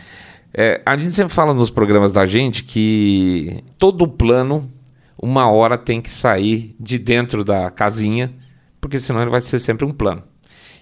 É, 0.52 0.82
a 0.84 0.94
gente 0.94 1.12
sempre 1.12 1.32
fala 1.32 1.54
nos 1.54 1.70
programas 1.70 2.12
da 2.12 2.26
gente 2.26 2.64
que 2.64 3.64
todo 3.78 4.06
plano, 4.06 4.68
uma 5.16 5.50
hora 5.50 5.78
tem 5.78 6.02
que 6.02 6.10
sair 6.10 6.76
de 6.78 6.98
dentro 6.98 7.42
da 7.42 7.70
casinha, 7.70 8.30
porque 8.78 8.98
senão 8.98 9.22
ele 9.22 9.30
vai 9.30 9.40
ser 9.40 9.58
sempre 9.58 9.86
um 9.86 9.90
plano. 9.90 10.22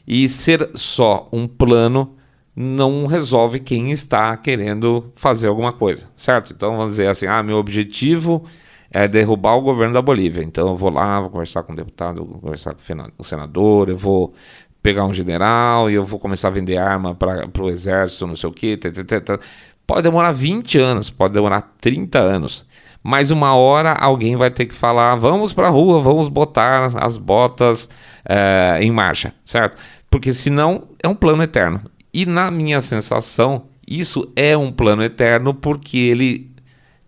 E 0.04 0.28
ser 0.28 0.68
só 0.74 1.28
um 1.32 1.46
plano 1.46 2.16
não 2.56 3.06
resolve 3.06 3.60
quem 3.60 3.92
está 3.92 4.36
querendo 4.36 5.12
fazer 5.14 5.46
alguma 5.46 5.72
coisa, 5.72 6.10
certo? 6.16 6.52
Então 6.52 6.76
vamos 6.76 6.92
dizer 6.92 7.06
assim: 7.06 7.26
ah, 7.26 7.40
meu 7.40 7.56
objetivo 7.56 8.44
é 8.90 9.06
derrubar 9.06 9.56
o 9.56 9.60
governo 9.60 9.94
da 9.94 10.02
Bolívia. 10.02 10.42
Então 10.42 10.68
eu 10.68 10.76
vou 10.76 10.90
lá, 10.90 11.20
vou 11.20 11.30
conversar 11.30 11.62
com 11.62 11.72
o 11.72 11.76
deputado, 11.76 12.24
vou 12.24 12.40
conversar 12.40 12.74
com 12.74 12.82
o 13.18 13.24
senador, 13.24 13.88
eu 13.88 13.96
vou 13.96 14.34
pegar 14.82 15.04
um 15.04 15.12
general 15.12 15.90
e 15.90 15.94
eu 15.94 16.04
vou 16.04 16.18
começar 16.18 16.48
a 16.48 16.52
vender 16.52 16.78
arma 16.78 17.14
para 17.14 17.48
o 17.60 17.68
exército, 17.68 18.26
não 18.26 18.36
sei 18.36 18.48
o 18.48 18.52
quê. 18.52 18.76
Tê, 18.76 18.90
tê, 18.90 19.04
tê, 19.04 19.38
pode 19.86 20.02
demorar 20.02 20.32
20 20.32 20.78
anos, 20.78 21.10
pode 21.10 21.34
demorar 21.34 21.74
30 21.80 22.18
anos. 22.18 22.66
Mas 23.02 23.30
uma 23.30 23.54
hora 23.54 23.92
alguém 23.92 24.36
vai 24.36 24.50
ter 24.50 24.66
que 24.66 24.74
falar: 24.74 25.14
vamos 25.16 25.52
para 25.52 25.68
a 25.68 25.70
rua, 25.70 26.00
vamos 26.00 26.28
botar 26.28 26.92
as 27.02 27.16
botas 27.16 27.88
é, 28.28 28.78
em 28.80 28.90
marcha, 28.90 29.34
certo? 29.44 29.76
Porque 30.10 30.32
senão 30.32 30.88
é 31.02 31.08
um 31.08 31.14
plano 31.14 31.42
eterno. 31.42 31.80
E 32.12 32.26
na 32.26 32.50
minha 32.50 32.80
sensação, 32.80 33.66
isso 33.86 34.30
é 34.34 34.56
um 34.56 34.72
plano 34.72 35.02
eterno 35.02 35.54
porque 35.54 35.98
ele 35.98 36.50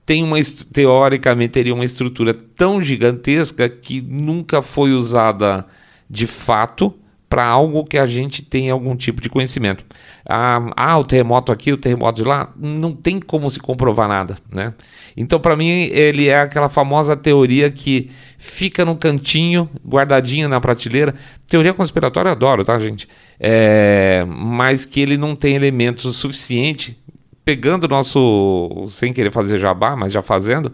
tem 0.04 0.22
uma 0.24 0.36
teoricamente 0.72 1.52
teria 1.52 1.74
uma 1.74 1.84
estrutura 1.84 2.34
tão 2.34 2.80
gigantesca 2.80 3.68
que 3.68 4.00
nunca 4.00 4.62
foi 4.62 4.92
usada 4.92 5.66
de 6.08 6.26
fato 6.26 6.94
para 7.30 7.46
algo 7.46 7.84
que 7.84 7.96
a 7.96 8.08
gente 8.08 8.42
tem 8.42 8.70
algum 8.70 8.96
tipo 8.96 9.22
de 9.22 9.28
conhecimento. 9.28 9.84
Ah, 10.28 10.68
ah, 10.76 10.98
o 10.98 11.04
terremoto 11.04 11.52
aqui, 11.52 11.72
o 11.72 11.76
terremoto 11.76 12.20
de 12.20 12.28
lá, 12.28 12.52
não 12.56 12.92
tem 12.92 13.20
como 13.20 13.48
se 13.48 13.60
comprovar 13.60 14.08
nada, 14.08 14.34
né? 14.52 14.74
Então, 15.16 15.38
para 15.38 15.54
mim, 15.54 15.68
ele 15.68 16.26
é 16.26 16.40
aquela 16.40 16.68
famosa 16.68 17.16
teoria 17.16 17.70
que 17.70 18.10
fica 18.36 18.84
no 18.84 18.96
cantinho, 18.96 19.70
guardadinha 19.86 20.48
na 20.48 20.60
prateleira. 20.60 21.14
Teoria 21.46 21.72
conspiratória 21.72 22.30
eu 22.30 22.32
adoro, 22.32 22.64
tá, 22.64 22.76
gente? 22.80 23.08
É, 23.38 24.24
mas 24.26 24.84
que 24.84 24.98
ele 25.00 25.16
não 25.16 25.36
tem 25.36 25.54
elementos 25.54 26.16
suficiente 26.16 26.98
pegando 27.44 27.84
o 27.84 27.88
nosso, 27.88 28.86
sem 28.88 29.12
querer 29.12 29.32
fazer 29.32 29.58
jabá, 29.58 29.96
mas 29.96 30.12
já 30.12 30.22
fazendo, 30.22 30.72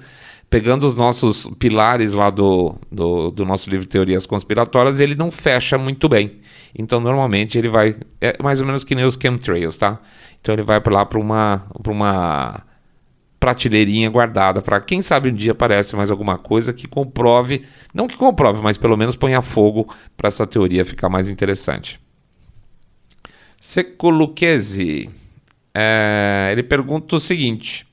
pegando 0.48 0.86
os 0.86 0.96
nossos 0.96 1.48
pilares 1.58 2.12
lá 2.12 2.30
do, 2.30 2.74
do, 2.90 3.30
do, 3.30 3.44
nosso 3.44 3.68
livro 3.70 3.86
Teorias 3.86 4.26
Conspiratórias, 4.26 5.00
ele 5.00 5.14
não 5.14 5.30
fecha 5.30 5.78
muito 5.78 6.08
bem. 6.08 6.38
Então, 6.78 7.00
normalmente, 7.00 7.58
ele 7.58 7.68
vai. 7.68 7.94
É 8.20 8.36
mais 8.42 8.60
ou 8.60 8.66
menos 8.66 8.84
que 8.84 8.94
nem 8.94 9.04
os 9.04 9.18
chemtrails, 9.20 9.78
tá? 9.78 9.98
Então, 10.40 10.54
ele 10.54 10.62
vai 10.62 10.80
para 10.80 10.92
lá 10.92 11.06
para 11.06 11.18
uma, 11.18 11.64
uma 11.84 12.62
prateleirinha 13.38 14.10
guardada 14.10 14.60
para 14.62 14.80
quem 14.80 15.02
sabe 15.02 15.30
um 15.30 15.34
dia 15.34 15.52
aparece 15.52 15.94
mais 15.94 16.10
alguma 16.10 16.38
coisa 16.38 16.72
que 16.72 16.88
comprove, 16.88 17.64
não 17.94 18.08
que 18.08 18.16
comprove, 18.16 18.60
mas 18.62 18.76
pelo 18.76 18.96
menos 18.96 19.14
ponha 19.14 19.42
fogo 19.42 19.88
para 20.16 20.28
essa 20.28 20.46
teoria 20.46 20.84
ficar 20.84 21.08
mais 21.08 21.28
interessante. 21.28 22.00
Secoluquese. 23.60 25.10
É, 25.78 26.48
ele 26.52 26.62
pergunta 26.62 27.16
o 27.16 27.20
seguinte. 27.20 27.86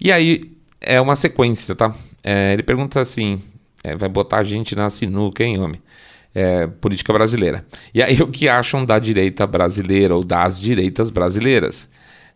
E 0.00 0.12
aí, 0.12 0.52
é 0.80 1.00
uma 1.00 1.16
sequência, 1.16 1.74
tá? 1.74 1.92
É, 2.22 2.52
ele 2.52 2.62
pergunta 2.62 3.00
assim: 3.00 3.42
é, 3.82 3.96
vai 3.96 4.08
botar 4.08 4.38
a 4.38 4.44
gente 4.44 4.76
na 4.76 4.88
sinuca, 4.88 5.42
hein, 5.42 5.58
homem? 5.58 5.82
É, 6.32 6.68
política 6.68 7.12
brasileira. 7.12 7.66
E 7.92 8.00
aí, 8.00 8.22
o 8.22 8.28
que 8.28 8.48
acham 8.48 8.84
da 8.84 9.00
direita 9.00 9.44
brasileira 9.48 10.14
ou 10.14 10.22
das 10.22 10.60
direitas 10.60 11.10
brasileiras? 11.10 11.88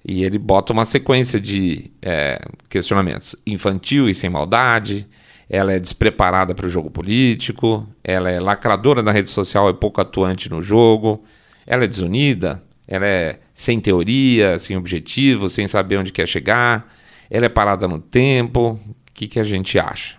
E 0.04 0.24
ele 0.24 0.38
bota 0.38 0.72
uma 0.72 0.84
sequência 0.84 1.38
de 1.38 1.88
é, 2.02 2.40
questionamentos: 2.68 3.36
infantil 3.46 4.08
e 4.08 4.16
sem 4.16 4.28
maldade, 4.28 5.06
ela 5.48 5.72
é 5.72 5.78
despreparada 5.78 6.56
para 6.56 6.66
o 6.66 6.68
jogo 6.68 6.90
político, 6.90 7.88
ela 8.02 8.28
é 8.30 8.40
lacradora 8.40 9.00
na 9.00 9.12
rede 9.12 9.30
social 9.30 9.70
e 9.70 9.74
pouco 9.74 10.00
atuante 10.00 10.50
no 10.50 10.60
jogo, 10.60 11.22
ela 11.64 11.84
é 11.84 11.86
desunida, 11.86 12.60
ela 12.86 13.06
é 13.06 13.40
sem 13.54 13.80
teoria, 13.80 14.58
sem 14.58 14.76
objetivo, 14.76 15.48
sem 15.48 15.66
saber 15.66 15.96
onde 15.96 16.12
quer 16.12 16.26
chegar, 16.26 16.92
ela 17.30 17.46
é 17.46 17.48
parada 17.48 17.88
no 17.88 17.98
tempo. 17.98 18.72
O 18.72 19.12
que, 19.12 19.26
que 19.26 19.40
a 19.40 19.44
gente 19.44 19.78
acha? 19.78 20.16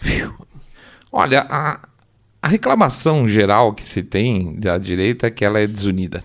Olha, 1.12 1.46
a, 1.50 1.80
a 2.42 2.48
reclamação 2.48 3.28
geral 3.28 3.74
que 3.74 3.84
se 3.84 4.02
tem 4.02 4.58
da 4.58 4.78
direita 4.78 5.26
é 5.26 5.30
que 5.30 5.44
ela 5.44 5.58
é 5.58 5.66
desunida. 5.66 6.22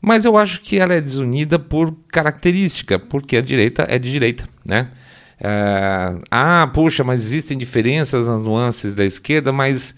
Mas 0.00 0.24
eu 0.24 0.36
acho 0.36 0.62
que 0.62 0.78
ela 0.78 0.94
é 0.94 1.00
desunida 1.00 1.58
por 1.58 1.94
característica, 2.08 2.98
porque 2.98 3.36
a 3.36 3.42
direita 3.42 3.86
é 3.88 3.98
de 3.98 4.10
direita, 4.10 4.48
né? 4.64 4.90
É, 5.38 6.18
ah, 6.30 6.70
puxa, 6.72 7.04
mas 7.04 7.22
existem 7.22 7.56
diferenças 7.56 8.26
nas 8.26 8.42
nuances 8.42 8.94
da 8.94 9.04
esquerda, 9.04 9.52
mas 9.52 9.94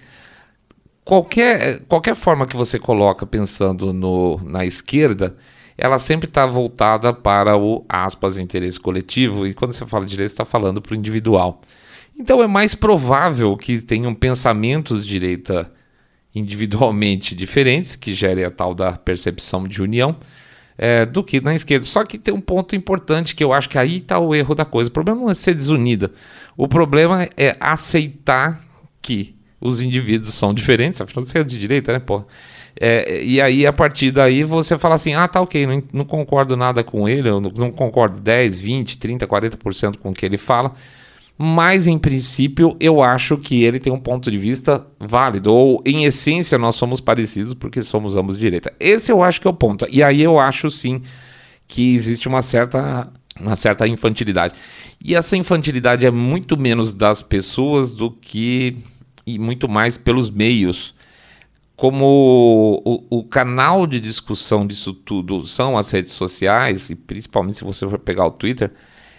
qualquer, 1.05 1.81
qualquer 1.87 2.15
forma 2.15 2.47
que 2.47 2.57
você 2.57 2.79
coloca 2.79 3.27
pensando 3.27 3.93
no, 3.93 4.41
na 4.45 4.65
esquerda, 4.65 5.37
ela 5.77 5.99
sempre 5.99 6.29
está 6.29 6.47
voltada 6.47 7.13
para 7.13 7.57
o 7.57 7.85
aspas 7.89 8.39
interesse 8.39 8.79
coletivo 8.79 9.47
e 9.47 9.55
quando 9.55 9.73
você 9.73 9.87
fala 9.87 10.05
direito 10.05 10.31
está 10.31 10.45
falando 10.45 10.81
para 10.81 10.93
o 10.93 10.97
individual. 10.97 11.61
Então 12.19 12.43
é 12.43 12.47
mais 12.47 12.75
provável 12.75 13.57
que 13.57 13.81
tenham 13.81 14.15
pensamentos 14.15 15.05
de 15.05 15.11
direita 15.11 15.73
individualmente 16.35 17.35
diferentes 17.37 17.97
que 17.97 18.13
gerem 18.13 18.45
a 18.45 18.51
tal 18.51 18.75
da 18.75 18.93
percepção 18.93 19.67
de 19.67 19.83
união 19.83 20.17
é, 20.77 21.07
do 21.07 21.23
que 21.25 21.41
na 21.41 21.55
esquerda. 21.55 21.85
Só 21.85 22.05
que 22.05 22.19
tem 22.19 22.33
um 22.33 22.41
ponto 22.41 22.77
importante 22.77 23.35
que 23.35 23.43
eu 23.43 23.53
acho 23.53 23.69
que 23.69 23.79
aí 23.79 23.99
está 23.99 24.19
o 24.19 24.35
erro 24.35 24.55
da 24.55 24.65
coisa. 24.65 24.89
O 24.89 24.93
problema 24.93 25.21
não 25.21 25.31
é 25.31 25.35
ser 25.35 25.55
desunida. 25.55 26.13
O 26.57 26.69
problema 26.69 27.29
é 27.37 27.57
aceitar 27.61 28.61
que 29.01 29.35
os 29.63 29.83
indivíduos 29.83 30.35
são 30.35 30.53
diferentes, 30.53 31.01
afinal 31.01 31.25
você 31.25 31.39
é 31.39 31.45
de 31.45 31.59
direita, 31.59 31.93
né, 31.93 31.99
pô? 31.99 32.25
É, 32.81 33.23
e 33.23 33.41
aí, 33.41 33.67
a 33.67 33.73
partir 33.73 34.11
daí, 34.11 34.45
você 34.45 34.79
fala 34.79 34.95
assim: 34.95 35.15
ah, 35.15 35.29
tá 35.29 35.41
ok, 35.41 35.67
não, 35.67 35.83
não 35.93 36.05
concordo 36.05 36.57
nada 36.57 36.83
com 36.83 37.09
ele, 37.09 37.29
eu 37.29 37.41
não, 37.41 37.51
não 37.51 37.71
concordo 37.71 38.21
10, 38.21 38.61
20, 38.61 38.99
30, 38.99 39.27
40% 39.27 39.99
com 39.99 40.11
o 40.11 40.15
que 40.15 40.25
ele 40.25 40.39
fala, 40.39 40.73
mas 41.37 41.87
em 41.87 41.99
princípio 41.99 42.77
eu 42.81 43.03
acho 43.03 43.37
que 43.37 43.63
ele 43.63 43.79
tem 43.79 43.93
um 43.93 44.01
ponto 44.01 44.31
de 44.31 44.39
vista 44.39 44.87
válido, 44.99 45.53
ou 45.53 45.83
em 45.85 46.05
essência 46.05 46.57
nós 46.57 46.75
somos 46.77 47.01
parecidos 47.01 47.55
porque 47.55 47.83
somos 47.83 48.17
ambos 48.17 48.39
direita. 48.39 48.73
Esse 48.81 49.13
eu 49.13 49.23
acho 49.23 49.41
que 49.41 49.47
é 49.47 49.51
o 49.51 49.55
ponto. 49.55 49.87
E 49.91 50.03
aí 50.03 50.23
eu 50.23 50.39
acho 50.39 50.71
sim 50.71 51.03
que 51.67 51.95
existe 51.95 52.29
uma 52.29 52.43
certa, 52.43 53.09
uma 53.41 53.57
certa 53.57 53.87
infantilidade. 53.87 54.55
E 55.05 55.15
essa 55.15 55.37
infantilidade 55.37 56.07
é 56.07 56.11
muito 56.11 56.57
menos 56.57 56.95
das 56.95 57.23
pessoas 57.23 57.93
do 57.93 58.11
que 58.11 58.77
e 59.27 59.39
muito 59.39 59.69
mais 59.69 59.97
pelos 59.97 60.31
meios. 60.31 60.95
Como 61.77 62.81
o, 62.85 63.19
o, 63.19 63.25
canal 63.25 63.87
de 63.87 63.99
discussão 63.99 64.67
disso 64.67 64.93
tudo 64.93 65.47
são 65.47 65.77
as 65.77 65.91
redes 65.91 66.13
sociais, 66.13 66.91
e 66.91 66.95
principalmente 66.95 67.59
se 67.59 67.65
você 67.65 67.89
for 67.89 67.99
pegar 67.99 68.27
o 68.27 68.31
Twitter, 68.31 68.71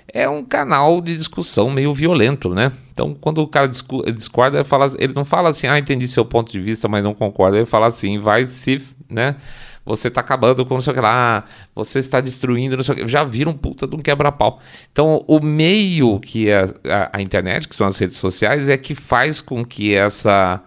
é 0.08 0.30
um 0.30 0.44
canal 0.44 1.02
de 1.02 1.18
discussão 1.18 1.70
meio 1.70 1.94
violento, 1.94 2.54
né? 2.54 2.72
Então, 2.92 3.16
quando 3.20 3.39
o 3.39 3.48
cara 3.48 3.68
discorda, 3.68 4.58
ele, 4.60 4.63
fala, 4.63 4.88
ele 5.00 5.13
não 5.13 5.26
fala 5.26 5.50
assim, 5.50 5.68
ah, 5.68 5.80
entendi 5.80 6.08
seu 6.08 6.24
ponto 6.24 6.52
de 6.52 6.60
vista, 6.60 6.88
mas 6.88 7.04
não 7.04 7.13
concordo. 7.13 7.58
Ele 7.58 7.66
fala 7.66 7.88
assim, 7.88 8.20
vai 8.20 8.46
se, 8.46 8.82
né? 9.10 9.36
Você 9.86 10.08
está 10.08 10.22
acabando 10.22 10.65
com 10.65 10.76
não 10.76 10.82
sei 10.82 10.91
o 10.91 10.96
que 10.96 11.02
lá, 11.02 11.43
você 11.76 12.00
está 12.00 12.22
destruindo, 12.22 12.78
não 12.78 12.84
sei 12.84 12.96
o 12.96 12.98
que. 13.00 13.08
Já 13.08 13.24
vira 13.24 13.50
um 13.50 13.54
puta 13.54 13.86
de 13.86 13.96
um 13.96 14.00
quebra-pau. 14.00 14.60
Então, 14.91 15.24
o 15.28 15.39
meio 15.39 16.19
que 16.19 16.50
é 16.50 16.63
a, 16.86 17.17
a 17.17 17.22
internet, 17.22 17.67
que 17.67 17.76
são 17.76 17.88
as 17.88 17.98
redes 17.98 18.17
sociais, 18.17 18.69
é 18.69 18.78
que 18.78 18.96
faz 18.96 19.41
com 19.41 19.65
que 19.65 19.93
essa 19.93 20.63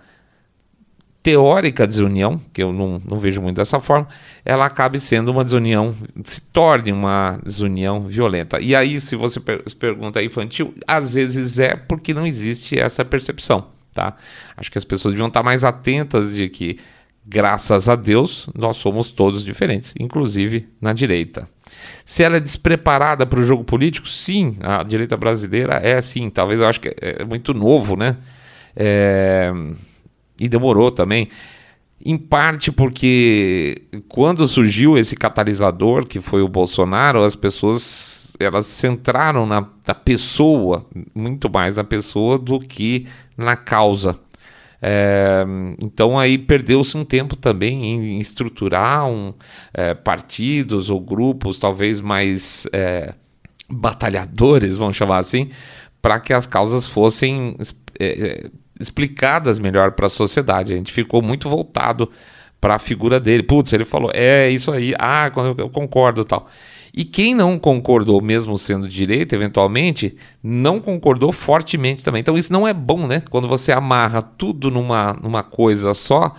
teórica 1.26 1.88
desunião, 1.88 2.40
que 2.52 2.62
eu 2.62 2.72
não, 2.72 3.00
não 3.04 3.18
vejo 3.18 3.42
muito 3.42 3.56
dessa 3.56 3.80
forma, 3.80 4.06
ela 4.44 4.66
acabe 4.66 5.00
sendo 5.00 5.32
uma 5.32 5.42
desunião, 5.42 5.92
se 6.22 6.40
torne 6.40 6.92
uma 6.92 7.40
desunião 7.42 8.06
violenta. 8.06 8.60
E 8.60 8.76
aí, 8.76 9.00
se 9.00 9.16
você 9.16 9.40
per 9.40 9.64
pergunta 9.76 10.22
infantil, 10.22 10.72
às 10.86 11.14
vezes 11.14 11.58
é 11.58 11.74
porque 11.74 12.14
não 12.14 12.24
existe 12.24 12.78
essa 12.78 13.04
percepção, 13.04 13.66
tá? 13.92 14.14
Acho 14.56 14.70
que 14.70 14.78
as 14.78 14.84
pessoas 14.84 15.14
deviam 15.14 15.26
estar 15.26 15.42
mais 15.42 15.64
atentas 15.64 16.32
de 16.32 16.48
que 16.48 16.78
Graças 17.28 17.88
a 17.88 17.96
Deus, 17.96 18.48
nós 18.54 18.76
somos 18.76 19.10
todos 19.10 19.44
diferentes, 19.44 19.92
inclusive 19.98 20.68
na 20.80 20.92
direita. 20.92 21.48
Se 22.04 22.22
ela 22.22 22.36
é 22.36 22.40
despreparada 22.40 23.26
para 23.26 23.40
o 23.40 23.42
jogo 23.42 23.64
político, 23.64 24.08
sim, 24.08 24.56
a 24.62 24.84
direita 24.84 25.16
brasileira 25.16 25.74
é 25.82 26.00
sim. 26.00 26.30
Talvez 26.30 26.60
eu 26.60 26.66
acho 26.68 26.80
que 26.80 26.94
é 27.00 27.24
muito 27.24 27.52
novo, 27.52 27.96
né? 27.96 28.16
É... 28.76 29.52
E 30.38 30.48
demorou 30.48 30.92
também. 30.92 31.28
Em 32.04 32.16
parte 32.16 32.70
porque 32.70 33.88
quando 34.06 34.46
surgiu 34.46 34.96
esse 34.96 35.16
catalisador, 35.16 36.06
que 36.06 36.20
foi 36.20 36.42
o 36.42 36.48
Bolsonaro, 36.48 37.24
as 37.24 37.34
pessoas 37.34 38.36
elas 38.38 38.66
centraram 38.66 39.46
na, 39.46 39.66
na 39.84 39.94
pessoa, 39.94 40.86
muito 41.12 41.50
mais 41.50 41.76
na 41.76 41.82
pessoa 41.82 42.38
do 42.38 42.60
que 42.60 43.06
na 43.36 43.56
causa. 43.56 44.16
É, 44.80 45.44
então 45.80 46.18
aí 46.18 46.36
perdeu-se 46.36 46.96
um 46.96 47.04
tempo 47.04 47.34
também 47.34 47.84
em, 47.84 48.20
estruturar 48.20 49.06
um, 49.08 49.32
é, 49.72 49.94
partidos 49.94 50.90
ou 50.90 51.00
grupos 51.00 51.58
talvez 51.58 52.00
mais 52.00 52.66
é, 52.72 53.14
batalhadores, 53.68 54.78
vamos 54.78 54.96
chamar 54.96 55.18
assim, 55.18 55.50
para 56.00 56.20
que 56.20 56.32
as 56.32 56.46
causas 56.46 56.86
fossem 56.86 57.56
é, 57.98 58.06
é, 58.06 58.50
explicadas 58.78 59.58
melhor 59.58 59.92
para 59.92 60.06
a 60.06 60.10
sociedade. 60.10 60.72
A 60.72 60.76
gente 60.76 60.92
ficou 60.92 61.22
muito 61.22 61.48
voltado 61.48 62.10
para 62.60 62.74
a 62.74 62.78
figura 62.78 63.18
dele. 63.18 63.42
Putz, 63.42 63.72
ele 63.72 63.84
falou, 63.84 64.10
é 64.14 64.48
isso 64.48 64.70
aí, 64.72 64.94
ah, 64.98 65.30
eu 65.58 65.68
concordo 65.70 66.24
tal. 66.24 66.48
E 66.96 67.04
quem 67.04 67.34
não 67.34 67.58
concordou, 67.58 68.22
mesmo 68.22 68.58
sendo 68.58 68.88
direita, 68.88 69.34
eventualmente, 69.34 70.16
não 70.42 70.80
concordou 70.80 71.30
fortemente 71.30 72.02
também. 72.02 72.20
Então 72.20 72.38
isso 72.38 72.50
não 72.50 72.66
é 72.66 72.72
bom, 72.72 73.06
né? 73.06 73.22
Quando 73.28 73.46
você 73.46 73.70
amarra 73.70 74.22
tudo 74.22 74.70
numa, 74.70 75.12
numa 75.12 75.42
coisa 75.42 75.92
só, 75.92 76.34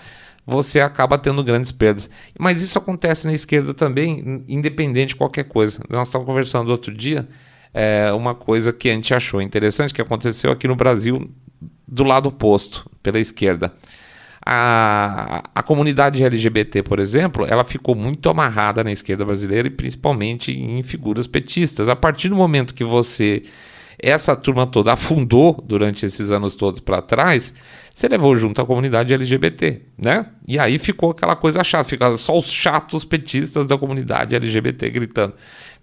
você 0.47 0.79
acaba 0.79 1.15
tendo 1.19 1.43
grandes 1.43 1.71
perdas. 1.71 2.09
Mas 2.39 2.63
isso 2.63 2.75
acontece 2.75 3.27
na 3.27 3.33
esquerda 3.33 3.71
também, 3.71 4.43
independente 4.47 5.09
de 5.09 5.15
qualquer 5.17 5.43
coisa. 5.43 5.79
Nós 5.87 6.07
estávamos 6.07 6.27
conversando 6.27 6.69
outro 6.69 6.91
dia, 6.91 7.27
é, 7.71 8.11
uma 8.11 8.33
coisa 8.33 8.73
que 8.73 8.89
a 8.89 8.93
gente 8.93 9.13
achou 9.13 9.39
interessante, 9.39 9.93
que 9.93 10.01
aconteceu 10.01 10.51
aqui 10.51 10.67
no 10.67 10.75
Brasil, 10.75 11.29
do 11.87 12.03
lado 12.03 12.29
oposto, 12.29 12.89
pela 13.03 13.19
esquerda 13.19 13.71
a, 14.49 15.43
a 15.53 15.61
comunidade 15.61 16.23
LGBT, 16.23 16.81
por 16.81 16.99
exemplo, 16.99 17.45
ela 17.45 17.65
ficou 17.65 17.93
muito 17.93 18.29
amarrada 18.29 18.81
na 18.81 18.93
esquerda 18.93 19.25
brasileira 19.25 19.67
e 19.67 19.71
principalmente 19.71 20.53
em 20.53 20.81
figuras 20.83 21.27
petistas. 21.27 21.89
A 21.89 21.95
partir 21.97 22.29
do 22.29 22.35
momento 22.37 22.73
que 22.73 22.85
você 22.85 23.43
essa 23.99 24.35
turma 24.35 24.65
toda 24.65 24.93
afundou 24.93 25.61
durante 25.65 26.05
esses 26.05 26.31
anos 26.31 26.55
todos 26.55 26.79
para 26.79 27.01
trás, 27.01 27.53
você 27.93 28.07
levou 28.07 28.35
junto 28.37 28.61
a 28.61 28.65
comunidade 28.65 29.13
LGBT, 29.13 29.81
né? 29.97 30.27
E 30.47 30.57
aí 30.57 30.79
ficou 30.79 31.11
aquela 31.11 31.35
coisa 31.35 31.61
chata, 31.61 31.89
ficaram 31.89 32.15
só 32.15 32.37
os 32.37 32.49
chatos 32.49 33.03
petistas 33.03 33.67
da 33.67 33.77
comunidade 33.77 34.33
LGBT 34.33 34.89
gritando. 34.91 35.33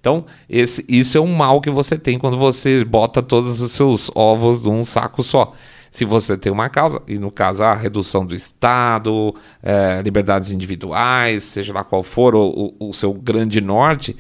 Então, 0.01 0.25
esse, 0.49 0.85
isso 0.89 1.19
é 1.19 1.21
um 1.21 1.35
mal 1.35 1.61
que 1.61 1.71
você 1.71 1.99
tem 1.99 2.19
quando 2.19 2.39
você 2.39 2.83
bota 2.85 3.23
todos 3.23 3.61
os 3.61 3.73
seus 3.73 4.11
ovos 4.15 4.65
num 4.65 4.85
saco 4.85 5.23
só 5.23 5.53
se 5.95 6.05
você 6.05 6.37
tem 6.37 6.51
uma 6.51 6.69
causa, 6.69 7.01
e 7.07 7.21
no 7.21 7.31
caso 7.31 7.63
a 7.63 7.73
redução 7.73 8.27
do 8.27 8.35
Estado, 8.35 9.33
é, 9.63 10.03
liberdades 10.03 10.51
individuais, 10.51 11.45
seja 11.45 11.73
lá 11.73 11.85
qual 11.85 12.03
for 12.03 12.35
o, 12.35 12.75
o, 12.81 12.93
seu 12.93 13.15
grande 13.15 13.61
norte, 13.61 14.17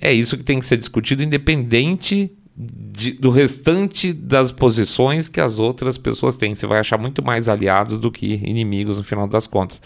é 0.00 0.12
isso 0.12 0.36
que 0.36 0.44
tem 0.44 0.60
que 0.60 0.64
ser 0.64 0.76
discutido, 0.76 1.24
independente 1.24 2.32
de, 2.56 3.10
do 3.10 3.28
restante 3.28 4.12
das 4.12 4.52
posições 4.52 5.28
que 5.28 5.40
as 5.40 5.58
outras 5.58 5.98
pessoas 5.98 6.36
têm. 6.36 6.54
Você 6.54 6.64
vai 6.64 6.78
achar 6.78 6.96
muito 6.96 7.24
mais 7.24 7.48
aliados 7.48 7.98
do 7.98 8.12
que 8.12 8.34
inimigos 8.44 8.98
no 8.98 9.02
final 9.02 9.26
das 9.26 9.48
contas. 9.48 9.82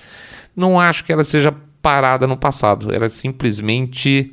Não 0.55 0.79
acho 0.79 1.05
que 1.05 1.13
ela 1.13 1.25
seja 1.25 1.57
parada 1.81 2.27
no 2.27 2.37
passado, 2.37 2.95
ela 2.95 3.07
é 3.07 3.09
simplesmente 3.09 4.31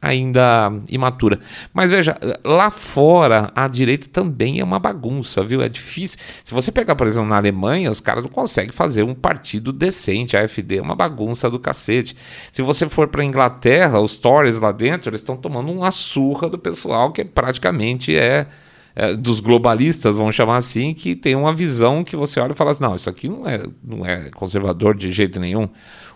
ainda 0.00 0.72
imatura. 0.88 1.40
Mas 1.72 1.90
veja, 1.90 2.16
lá 2.44 2.70
fora 2.70 3.52
a 3.54 3.66
direita 3.68 4.08
também 4.08 4.60
é 4.60 4.64
uma 4.64 4.78
bagunça, 4.78 5.42
viu? 5.42 5.60
É 5.60 5.68
difícil. 5.68 6.18
Se 6.44 6.54
você 6.54 6.70
pegar, 6.70 6.94
por 6.94 7.06
exemplo, 7.06 7.28
na 7.28 7.36
Alemanha, 7.36 7.90
os 7.90 8.00
caras 8.00 8.24
não 8.24 8.30
conseguem 8.30 8.72
fazer 8.72 9.02
um 9.02 9.14
partido 9.14 9.72
decente. 9.72 10.36
A 10.36 10.44
AfD 10.44 10.78
é 10.78 10.82
uma 10.82 10.94
bagunça 10.94 11.50
do 11.50 11.58
cacete. 11.58 12.16
Se 12.52 12.62
você 12.62 12.88
for 12.88 13.08
para 13.08 13.24
Inglaterra, 13.24 14.00
os 14.00 14.16
Tories 14.16 14.58
lá 14.58 14.72
dentro, 14.72 15.10
eles 15.10 15.20
estão 15.20 15.36
tomando 15.36 15.70
uma 15.70 15.90
surra 15.90 16.48
do 16.48 16.58
pessoal 16.58 17.12
que 17.12 17.24
praticamente 17.24 18.16
é, 18.16 18.46
é, 18.94 19.14
dos 19.14 19.40
globalistas, 19.40 20.16
vamos 20.16 20.34
chamar 20.34 20.56
assim, 20.56 20.94
que 20.94 21.14
tem 21.14 21.36
uma 21.36 21.54
visão 21.54 22.02
que 22.02 22.16
você 22.16 22.40
olha 22.40 22.52
e 22.52 22.56
fala 22.56 22.72
assim, 22.72 22.82
não, 22.82 22.94
isso 22.94 23.08
aqui 23.08 23.28
não 23.28 23.48
é, 23.48 23.62
não 23.82 24.04
é 24.04 24.30
conservador 24.30 24.96
de 24.96 25.10
jeito 25.12 25.38
nenhum. 25.38 25.68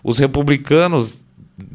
Os 0.03 0.19
republicanos 0.19 1.22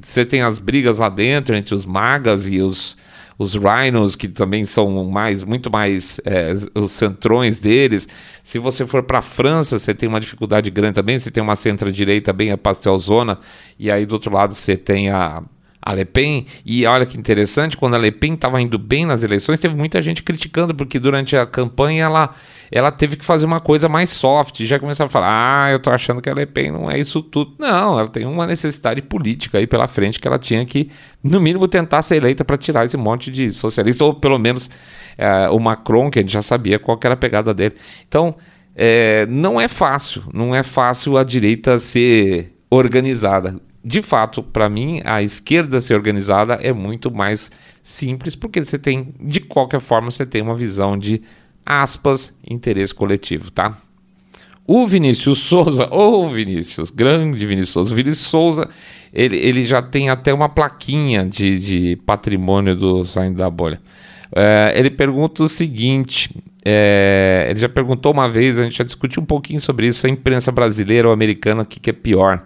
você 0.02 0.26
tem 0.26 0.42
as 0.42 0.60
brigas 0.60 1.00
lá 1.00 1.10
dentro 1.10 1.56
entre 1.56 1.74
os 1.74 1.86
magas 1.86 2.48
e 2.48 2.60
os, 2.60 2.98
os 3.38 3.56
rhinos, 3.56 4.16
que 4.16 4.28
também 4.28 4.66
são 4.66 5.06
mais 5.06 5.44
muito 5.44 5.70
mais 5.72 6.20
é, 6.26 6.54
os 6.74 6.92
centrões 6.92 7.60
deles. 7.60 8.08
Se 8.44 8.60
você 8.60 8.86
for 8.86 9.04
para 9.04 9.20
a 9.20 9.22
França, 9.22 9.78
você 9.78 9.94
tem 9.94 10.10
uma 10.10 10.20
dificuldade 10.20 10.70
grande 10.72 10.96
também. 10.96 11.20
Você 11.20 11.30
tem 11.30 11.44
uma 11.44 11.56
centro-direita 11.56 12.34
bem 12.34 12.52
a 12.52 12.58
pastelzona, 12.58 13.40
e 13.78 13.92
aí 13.92 14.06
do 14.06 14.14
outro 14.14 14.34
lado 14.34 14.54
você 14.54 14.76
tem 14.76 15.10
a, 15.10 15.44
a 15.88 15.94
Le 15.94 16.04
Pen. 16.04 16.46
E 16.66 16.86
olha 16.86 17.06
que 17.06 17.18
interessante, 17.18 17.78
quando 17.78 17.96
a 17.96 17.98
Le 17.98 18.12
Pen 18.12 18.34
estava 18.34 18.62
indo 18.62 18.78
bem 18.78 19.06
nas 19.06 19.24
eleições, 19.24 19.58
teve 19.58 19.74
muita 19.74 20.02
gente 20.02 20.22
criticando, 20.22 20.76
porque 20.76 21.00
durante 21.00 21.38
a 21.38 21.46
campanha 21.46 22.04
ela 22.04 22.36
ela 22.70 22.92
teve 22.92 23.16
que 23.16 23.24
fazer 23.24 23.46
uma 23.46 23.62
coisa 23.62 23.88
mais 23.88 24.10
soft. 24.10 24.62
Já 24.66 24.78
começava 24.78 25.08
a 25.08 25.10
falar: 25.10 25.28
ah, 25.30 25.72
eu 25.72 25.80
tô 25.80 25.90
achando 25.90 26.22
que 26.22 26.30
a 26.30 26.34
Le 26.34 26.46
Pen 26.46 26.72
não 26.72 26.92
é 26.92 27.00
isso 27.00 27.22
tudo. 27.22 27.54
Não, 27.58 27.98
ela 27.98 28.10
tem 28.10 28.26
uma 28.26 28.46
necessidade 28.46 29.02
política 29.02 29.60
aí 29.60 29.66
pela 29.66 29.88
frente 29.88 30.20
que 30.20 30.28
ela 30.28 30.38
tinha 30.38 30.66
que, 30.66 30.90
no 31.24 31.40
mínimo, 31.40 31.66
tentar 31.70 32.02
ser 32.02 32.18
eleita 32.18 32.44
para 32.44 32.58
tirar 32.58 32.84
esse 32.84 32.98
monte 32.98 33.32
de 33.32 33.50
socialista, 33.52 34.04
ou 34.04 34.14
pelo 34.14 34.38
menos 34.38 34.70
é, 35.18 35.48
o 35.48 35.58
Macron, 35.58 36.12
que 36.12 36.20
a 36.20 36.22
gente 36.22 36.34
já 36.34 36.42
sabia 36.42 36.78
qual 36.78 37.00
era 37.02 37.14
a 37.14 37.18
pegada 37.18 37.54
dele. 37.54 37.76
Então, 38.06 38.36
é, 38.76 39.26
não 39.30 39.62
é 39.62 39.70
fácil, 39.70 40.24
não 40.34 40.54
é 40.54 40.64
fácil 40.64 41.18
a 41.18 41.24
direita 41.24 41.80
ser 41.80 42.54
organizada. 42.70 43.62
De 43.88 44.02
fato, 44.02 44.44
para 44.44 44.68
mim, 44.68 45.02
a 45.06 45.24
esquerda 45.24 45.80
ser 45.80 45.94
organizada 45.94 46.56
é 46.56 46.74
muito 46.74 47.10
mais 47.10 47.50
simples, 47.82 48.36
porque 48.36 48.62
você 48.62 48.78
tem, 48.78 49.14
de 49.18 49.40
qualquer 49.40 49.80
forma, 49.80 50.12
você 50.12 50.26
tem 50.26 50.42
uma 50.42 50.58
visão 50.58 50.98
de 50.98 51.22
aspas, 51.66 52.34
interesse 52.46 52.94
coletivo, 52.94 53.50
tá? 53.50 53.78
O 54.68 54.86
Vinícius 54.86 55.40
Souza, 55.40 55.88
ou 55.90 56.26
oh 56.26 56.30
Vinícius, 56.30 56.92
grande 56.92 57.46
Vinícius 57.46 57.70
Souza, 57.70 57.96
Vinícius 57.96 58.28
Souza, 58.28 58.70
ele, 59.14 59.38
ele 59.38 59.66
já 59.66 59.82
tem 59.82 60.10
até 60.10 60.34
uma 60.34 60.50
plaquinha 60.50 61.26
de, 61.26 61.58
de 61.58 61.96
patrimônio 62.06 62.76
do 62.76 63.06
Saindo 63.06 63.38
da 63.38 63.50
Bolha. 63.50 63.80
É, 64.36 64.74
ele 64.76 64.90
pergunta 64.90 65.44
o 65.44 65.48
seguinte: 65.48 66.36
é, 66.66 67.48
ele 67.50 67.62
já 67.62 67.70
perguntou 67.70 68.12
uma 68.12 68.28
vez, 68.28 68.60
a 68.60 68.64
gente 68.64 68.80
já 68.80 68.84
discutiu 68.84 69.24
um 69.24 69.26
pouquinho 69.26 69.62
sobre 69.62 69.88
isso, 69.88 70.06
a 70.06 70.10
imprensa 70.10 70.52
brasileira 70.52 71.08
ou 71.08 71.14
americana, 71.14 71.62
o 71.62 71.66
que, 71.66 71.80
que 71.80 71.90
é 71.90 71.94
pior? 71.94 72.46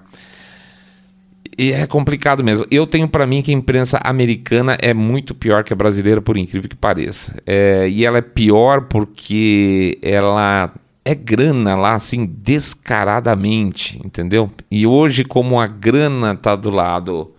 E 1.58 1.72
é 1.74 1.86
complicado 1.86 2.44
mesmo. 2.44 2.66
Eu 2.72 2.88
tenho 2.88 3.08
para 3.08 3.28
mim 3.28 3.42
que 3.42 3.52
a 3.52 3.54
imprensa 3.54 4.00
americana 4.04 4.78
é 4.82 4.94
muito 4.94 5.36
pior 5.36 5.64
que 5.64 5.74
a 5.74 5.76
brasileira, 5.76 6.22
por 6.22 6.38
incrível 6.38 6.70
que 6.70 6.76
pareça. 6.76 7.42
É, 7.46 7.88
e 7.90 8.06
ela 8.06 8.20
é 8.20 8.22
pior 8.22 8.82
porque 8.84 10.00
ela 10.02 10.74
é 11.04 11.16
grana 11.16 11.76
lá, 11.76 11.96
assim, 11.96 12.26
descaradamente, 12.26 14.00
entendeu? 14.04 14.50
E 14.70 14.86
hoje, 14.86 15.24
como 15.24 15.60
a 15.60 15.68
grana 15.68 16.36
tá 16.36 16.56
do 16.56 16.70
lado 16.70 17.32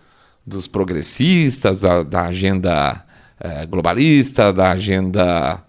dos 0.45 0.67
progressistas, 0.67 1.81
da, 1.81 2.03
da 2.03 2.25
agenda 2.25 3.03
é, 3.39 3.65
globalista, 3.65 4.51
da 4.51 4.71
agenda 4.71 5.63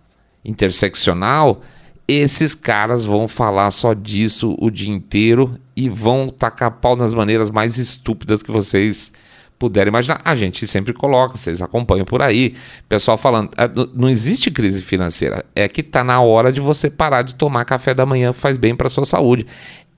interseccional, 0.45 1.63
esses 2.07 2.55
caras 2.55 3.05
vão 3.05 3.27
falar 3.27 3.71
só 3.71 3.95
disso 3.95 4.55
o 4.59 4.71
dia 4.71 4.93
inteiro 4.93 5.59
e 5.75 5.89
vão 5.89 6.29
tacar 6.29 6.71
pau 6.71 6.95
nas 6.97 7.15
maneiras 7.15 7.51
mais 7.51 7.79
estúpidas 7.79 8.43
que 8.43 8.53
vocês 8.53 9.13
puderem 9.59 9.89
imaginar. 9.89 10.21
A 10.25 10.37
gente 10.37 10.67
sempre 10.67 10.93
coloca, 10.93 11.39
vocês 11.39 11.63
acompanham 11.63 12.05
por 12.05 12.21
aí, 12.21 12.55
pessoal 12.89 13.17
falando, 13.17 13.51
ah, 13.57 13.71
não 13.95 14.09
existe 14.09 14.51
crise 14.51 14.83
financeira, 14.83 15.45
é 15.55 15.67
que 15.69 15.81
está 15.81 16.05
na 16.05 16.21
hora 16.21 16.53
de 16.53 16.61
você 16.61 16.91
parar 16.91 17.23
de 17.23 17.35
tomar 17.35 17.65
café 17.65 17.95
da 17.95 18.05
manhã, 18.05 18.33
faz 18.33 18.59
bem 18.59 18.75
para 18.77 18.89
sua 18.89 19.07
saúde. 19.07 19.47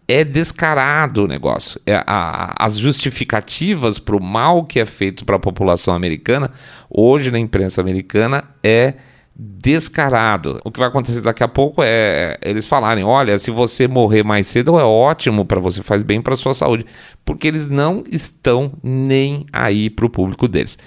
É 0.08 0.22
descarado 0.22 1.24
o 1.24 1.26
negócio. 1.26 1.80
É, 1.84 1.96
a, 2.06 2.54
as 2.64 2.78
justificativas 2.78 3.98
para 3.98 4.14
o 4.14 4.22
mal 4.22 4.64
que 4.64 4.78
é 4.78 4.86
feito 4.86 5.24
para 5.24 5.34
a 5.34 5.40
população 5.40 5.92
americana, 5.92 6.52
hoje 6.88 7.32
na 7.32 7.40
imprensa 7.40 7.80
americana, 7.80 8.44
é 8.62 8.94
descarado. 9.38 10.60
O 10.64 10.70
que 10.70 10.78
vai 10.78 10.88
acontecer 10.88 11.20
daqui 11.20 11.42
a 11.42 11.48
pouco 11.48 11.82
é 11.84 12.38
eles 12.42 12.66
falarem: 12.66 13.04
olha, 13.04 13.38
se 13.38 13.50
você 13.50 13.86
morrer 13.86 14.22
mais 14.22 14.46
cedo 14.46 14.78
é 14.78 14.84
ótimo 14.84 15.44
para 15.44 15.60
você, 15.60 15.82
faz 15.82 16.02
bem 16.02 16.22
para 16.22 16.36
sua 16.36 16.54
saúde, 16.54 16.86
porque 17.24 17.46
eles 17.46 17.68
não 17.68 18.02
estão 18.10 18.72
nem 18.82 19.44
aí 19.52 19.90
para 19.90 20.06
o 20.06 20.10
público 20.10 20.48
deles. 20.48 20.78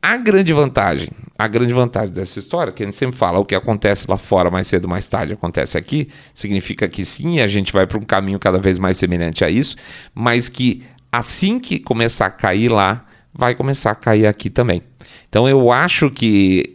A 0.00 0.16
grande 0.16 0.52
vantagem, 0.52 1.10
a 1.38 1.46
grande 1.46 1.72
vantagem 1.72 2.12
dessa 2.12 2.38
história, 2.38 2.72
que 2.72 2.82
a 2.82 2.86
gente 2.86 2.96
sempre 2.96 3.16
fala, 3.16 3.38
o 3.38 3.44
que 3.44 3.54
acontece 3.54 4.06
lá 4.10 4.16
fora 4.16 4.50
mais 4.50 4.66
cedo, 4.66 4.88
mais 4.88 5.06
tarde 5.06 5.32
acontece 5.34 5.78
aqui, 5.78 6.08
significa 6.34 6.88
que 6.88 7.04
sim, 7.04 7.38
a 7.38 7.46
gente 7.46 7.72
vai 7.72 7.86
para 7.86 7.98
um 7.98 8.02
caminho 8.02 8.38
cada 8.38 8.58
vez 8.58 8.80
mais 8.80 8.96
semelhante 8.96 9.44
a 9.44 9.50
isso, 9.50 9.76
mas 10.12 10.48
que 10.48 10.82
assim 11.12 11.60
que 11.60 11.78
começar 11.78 12.26
a 12.26 12.30
cair 12.30 12.68
lá, 12.68 13.04
vai 13.32 13.54
começar 13.54 13.92
a 13.92 13.94
cair 13.94 14.26
aqui 14.26 14.50
também. 14.50 14.82
Então 15.28 15.48
eu 15.48 15.70
acho 15.70 16.10
que 16.10 16.74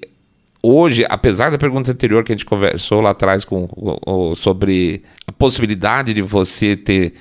hoje, 0.67 1.05
apesar 1.09 1.49
da 1.49 1.57
pergunta 1.57 1.91
anterior 1.91 2.23
que 2.23 2.31
a 2.31 2.35
gente 2.35 2.45
conversou 2.45 3.01
lá 3.01 3.11
atrás 3.11 3.45
com, 3.45 3.67
com, 3.67 4.35
sobre 4.35 5.03
a 5.25 5.31
possibilidade 5.31 6.13
de 6.13 6.21
você 6.21 6.75
ter 6.75 7.13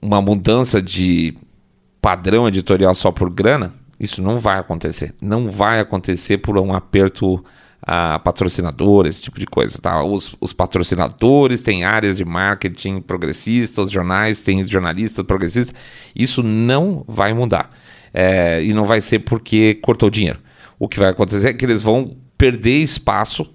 uma 0.00 0.20
mudança 0.20 0.82
de 0.82 1.34
padrão 2.00 2.48
editorial 2.48 2.94
só 2.94 3.12
por 3.12 3.30
grana, 3.30 3.72
isso 4.00 4.20
não 4.20 4.38
vai 4.38 4.58
acontecer. 4.58 5.14
Não 5.22 5.50
vai 5.50 5.78
acontecer 5.78 6.38
por 6.38 6.58
um 6.58 6.74
aperto 6.74 7.42
a 7.84 8.18
patrocinadores, 8.18 9.16
esse 9.16 9.24
tipo 9.24 9.38
de 9.38 9.46
coisa. 9.46 9.78
Tá? 9.78 10.02
Os, 10.02 10.36
os, 10.40 10.52
patrocinadores 10.52 11.60
têm 11.60 11.84
áreas 11.84 12.16
de 12.16 12.24
marketing 12.24 13.00
progressistas, 13.00 13.86
os 13.86 13.90
jornais 13.90 14.40
têm 14.40 14.64
jornalistas 14.64 15.24
progressistas. 15.24 15.74
Isso 16.14 16.42
não 16.42 17.04
vai 17.06 17.32
mudar. 17.32 17.70
É, 18.14 18.62
e 18.62 18.72
não 18.72 18.84
vai 18.84 19.00
ser 19.00 19.20
porque 19.20 19.74
cortou 19.76 20.10
dinheiro. 20.10 20.38
O 20.78 20.88
que 20.88 20.98
vai 20.98 21.10
acontecer 21.10 21.50
é 21.50 21.52
que 21.52 21.64
eles 21.64 21.82
vão 21.82 22.16
perder 22.42 22.78
espaço 22.78 23.48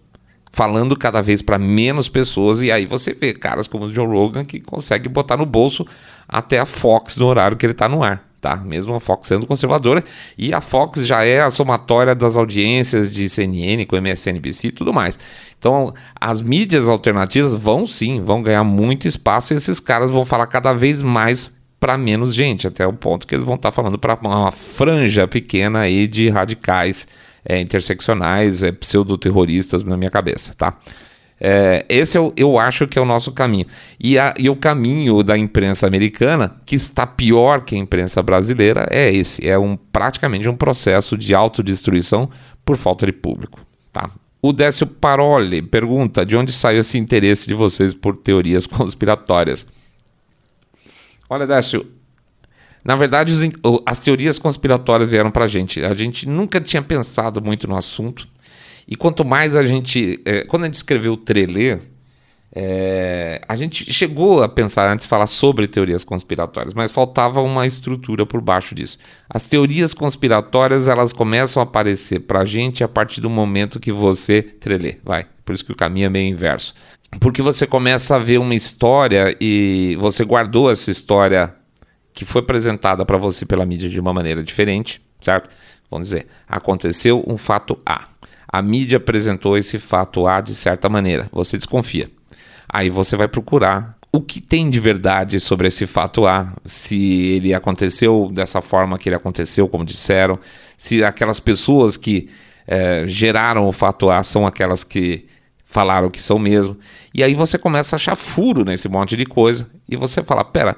falando 0.49 0.95
cada 0.95 1.21
vez 1.21 1.41
para 1.41 1.59
menos 1.59 2.07
pessoas, 2.07 2.61
e 2.61 2.71
aí 2.71 2.85
você 2.85 3.13
vê 3.13 3.33
caras 3.33 3.67
como 3.67 3.83
o 3.83 3.93
Joe 3.93 4.07
Rogan 4.07 4.45
que 4.45 4.61
consegue 4.61 5.09
botar 5.09 5.35
no 5.35 5.45
bolso 5.45 5.85
até 6.25 6.57
a 6.57 6.65
Fox 6.65 7.17
no 7.17 7.25
horário 7.25 7.57
que 7.57 7.65
ele 7.65 7.73
está 7.73 7.89
no 7.89 8.01
ar 8.01 8.25
tá? 8.39 8.55
Mesmo 8.55 8.93
a 8.93 8.99
Fox 9.01 9.27
sendo 9.27 9.45
conservadora, 9.45 10.01
e 10.37 10.53
a 10.53 10.61
Fox 10.61 11.05
já 11.05 11.25
é 11.25 11.41
a 11.41 11.49
somatória 11.49 12.15
das 12.15 12.37
audiências 12.37 13.11
de 13.11 13.27
CNN, 13.27 13.83
com 13.85 13.97
MSNBC 13.97 14.67
e 14.67 14.71
tudo 14.71 14.93
mais. 14.93 15.19
Então, 15.57 15.91
as 16.15 16.39
mídias 16.39 16.87
alternativas 16.87 17.55
vão 17.55 17.85
sim, 17.85 18.23
vão 18.23 18.41
ganhar 18.41 18.63
muito 18.63 19.07
espaço 19.07 19.53
e 19.53 19.57
esses 19.57 19.79
caras 19.81 20.11
vão 20.11 20.23
falar 20.23 20.47
cada 20.47 20.71
vez 20.71 21.01
mais 21.01 21.51
para 21.79 21.97
menos 21.97 22.33
gente, 22.33 22.67
até 22.67 22.87
o 22.87 22.93
ponto 22.93 23.27
que 23.27 23.35
eles 23.35 23.43
vão 23.43 23.55
estar 23.55 23.71
tá 23.71 23.75
falando 23.75 23.97
para 23.97 24.17
uma 24.21 24.51
franja 24.51 25.27
pequena 25.27 25.79
aí 25.79 26.07
de 26.07 26.29
radicais 26.29 27.07
é, 27.47 27.59
interseccionais, 27.59 28.61
é, 28.61 28.71
pseudo-terroristas 28.71 29.83
na 29.83 29.95
minha 29.95 30.09
cabeça, 30.09 30.53
tá? 30.53 30.77
É, 31.39 31.85
esse 31.87 32.17
eu, 32.17 32.33
eu 32.35 32.57
acho 32.57 32.87
que 32.87 32.97
é 32.97 33.01
o 33.01 33.05
nosso 33.05 33.31
caminho. 33.31 33.67
E, 33.99 34.17
a, 34.17 34.33
e 34.37 34.49
o 34.49 34.55
caminho 34.55 35.21
da 35.21 35.37
imprensa 35.37 35.85
americana, 35.85 36.59
que 36.65 36.75
está 36.75 37.05
pior 37.05 37.61
que 37.61 37.75
a 37.75 37.77
imprensa 37.77 38.21
brasileira, 38.23 38.87
é 38.89 39.11
esse: 39.13 39.47
é 39.47 39.57
um, 39.57 39.77
praticamente 39.77 40.49
um 40.49 40.55
processo 40.55 41.17
de 41.17 41.35
autodestruição 41.35 42.29
por 42.65 42.75
falta 42.75 43.05
de 43.05 43.11
público. 43.11 43.59
Tá? 43.93 44.09
O 44.41 44.51
Décio 44.51 44.87
Paroli 44.87 45.61
pergunta: 45.61 46.25
de 46.25 46.35
onde 46.35 46.51
saiu 46.51 46.79
esse 46.79 46.97
interesse 46.97 47.47
de 47.47 47.53
vocês 47.53 47.93
por 47.93 48.17
teorias 48.17 48.65
conspiratórias? 48.67 49.67
Olha, 51.29 51.45
Décio, 51.45 51.85
na 52.83 52.95
verdade, 52.95 53.33
as 53.85 54.01
teorias 54.01 54.39
conspiratórias 54.39 55.09
vieram 55.09 55.31
para 55.31 55.45
a 55.45 55.47
gente. 55.47 55.83
A 55.83 55.93
gente 55.93 56.27
nunca 56.27 56.61
tinha 56.61 56.81
pensado 56.81 57.41
muito 57.41 57.67
no 57.67 57.75
assunto. 57.75 58.27
E 58.87 58.95
quanto 58.95 59.25
mais 59.25 59.55
a 59.55 59.63
gente. 59.63 60.21
É, 60.25 60.43
quando 60.45 60.63
a 60.63 60.65
gente 60.67 60.75
escreveu 60.75 61.13
o 61.13 61.17
Trelê, 61.17 61.79
é, 62.55 63.41
a 63.47 63.55
gente 63.57 63.93
chegou 63.93 64.41
a 64.41 64.47
pensar 64.47 64.91
antes 64.91 65.05
de 65.05 65.09
falar 65.09 65.27
sobre 65.27 65.67
teorias 65.67 66.03
conspiratórias, 66.03 66.73
mas 66.73 66.91
faltava 66.91 67.41
uma 67.41 67.67
estrutura 67.67 68.25
por 68.25 68.39
baixo 68.39 68.73
disso. 68.73 68.97
As 69.29 69.43
teorias 69.43 69.93
conspiratórias 69.93 70.87
elas 70.87 71.11
começam 71.11 71.61
a 71.61 71.63
aparecer 71.63 72.21
para 72.21 72.39
a 72.39 72.45
gente 72.45 72.83
a 72.83 72.87
partir 72.87 73.19
do 73.19 73.29
momento 73.29 73.79
que 73.79 73.91
você 73.91 74.41
trelê, 74.41 74.97
vai. 75.03 75.25
Por 75.43 75.53
isso 75.53 75.65
que 75.65 75.71
o 75.71 75.75
caminho 75.75 76.07
é 76.07 76.09
meio 76.09 76.29
inverso. 76.29 76.73
Porque 77.19 77.41
você 77.41 77.67
começa 77.67 78.15
a 78.15 78.19
ver 78.19 78.39
uma 78.39 78.55
história 78.55 79.35
e 79.39 79.97
você 79.99 80.25
guardou 80.25 80.71
essa 80.71 80.89
história 80.89 81.53
que 82.17 82.25
foi 82.25 82.41
apresentada 82.41 83.05
para 83.05 83.17
você 83.17 83.45
pela 83.45 83.65
mídia 83.65 83.87
de 83.87 83.99
uma 83.99 84.11
maneira 84.11 84.43
diferente, 84.43 84.99
certo? 85.21 85.49
Vamos 85.89 86.09
dizer, 86.09 86.25
aconteceu 86.49 87.23
um 87.27 87.37
fato 87.37 87.79
A 87.85 88.07
a 88.47 88.61
mídia 88.61 88.97
apresentou 88.97 89.57
esse 89.57 89.77
fato 89.77 90.25
A 90.25 90.39
de 90.39 90.55
certa 90.55 90.87
maneira, 90.87 91.29
você 91.31 91.57
desconfia. 91.57 92.09
Aí 92.67 92.89
você 92.89 93.15
vai 93.15 93.27
procurar 93.27 93.97
o 94.11 94.21
que 94.21 94.39
tem 94.39 94.69
de 94.69 94.79
verdade 94.79 95.39
sobre 95.39 95.67
esse 95.67 95.85
fato 95.85 96.25
A, 96.25 96.53
se 96.63 96.97
ele 96.97 97.53
aconteceu 97.53 98.31
dessa 98.33 98.61
forma 98.61 98.97
que 98.97 99.09
ele 99.09 99.15
aconteceu, 99.15 99.67
como 99.67 99.83
disseram, 99.83 100.39
se 100.77 101.03
aquelas 101.03 101.39
pessoas 101.39 101.97
que 101.97 102.29
é, 102.65 103.05
geraram 103.05 103.67
o 103.67 103.71
fato 103.71 104.09
A 104.09 104.23
são 104.23 104.47
aquelas 104.47 104.83
que 104.83 105.25
falaram 105.65 106.09
que 106.09 106.21
são 106.21 106.39
mesmo. 106.39 106.77
E 107.13 107.21
aí 107.21 107.33
você 107.33 107.57
começa 107.57 107.95
a 107.95 107.97
achar 107.97 108.15
furo 108.15 108.63
nesse 108.63 108.87
monte 108.87 109.17
de 109.17 109.25
coisa 109.25 109.69
e 109.87 109.95
você 109.95 110.23
fala: 110.23 110.43
pera, 110.43 110.77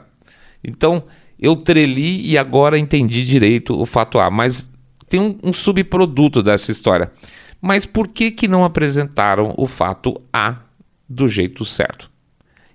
então 0.64 1.04
eu 1.40 1.56
treli 1.56 2.30
e 2.30 2.38
agora 2.38 2.78
entendi 2.78 3.26
direito 3.26 3.80
o 3.80 3.86
fato 3.86 4.20
A, 4.20 4.30
mas 4.30 4.70
tem 5.08 5.20
um, 5.20 5.38
um 5.44 5.54
subproduto 5.54 6.44
dessa 6.44 6.72
história. 6.72 7.12
Mas 7.62 7.86
por 7.86 8.08
que, 8.08 8.32
que 8.32 8.48
não 8.48 8.64
apresentaram 8.64 9.54
o 9.58 9.66
fato 9.66 10.22
A 10.32 10.58
do 11.08 11.28
jeito 11.28 11.66
certo? 11.66 12.10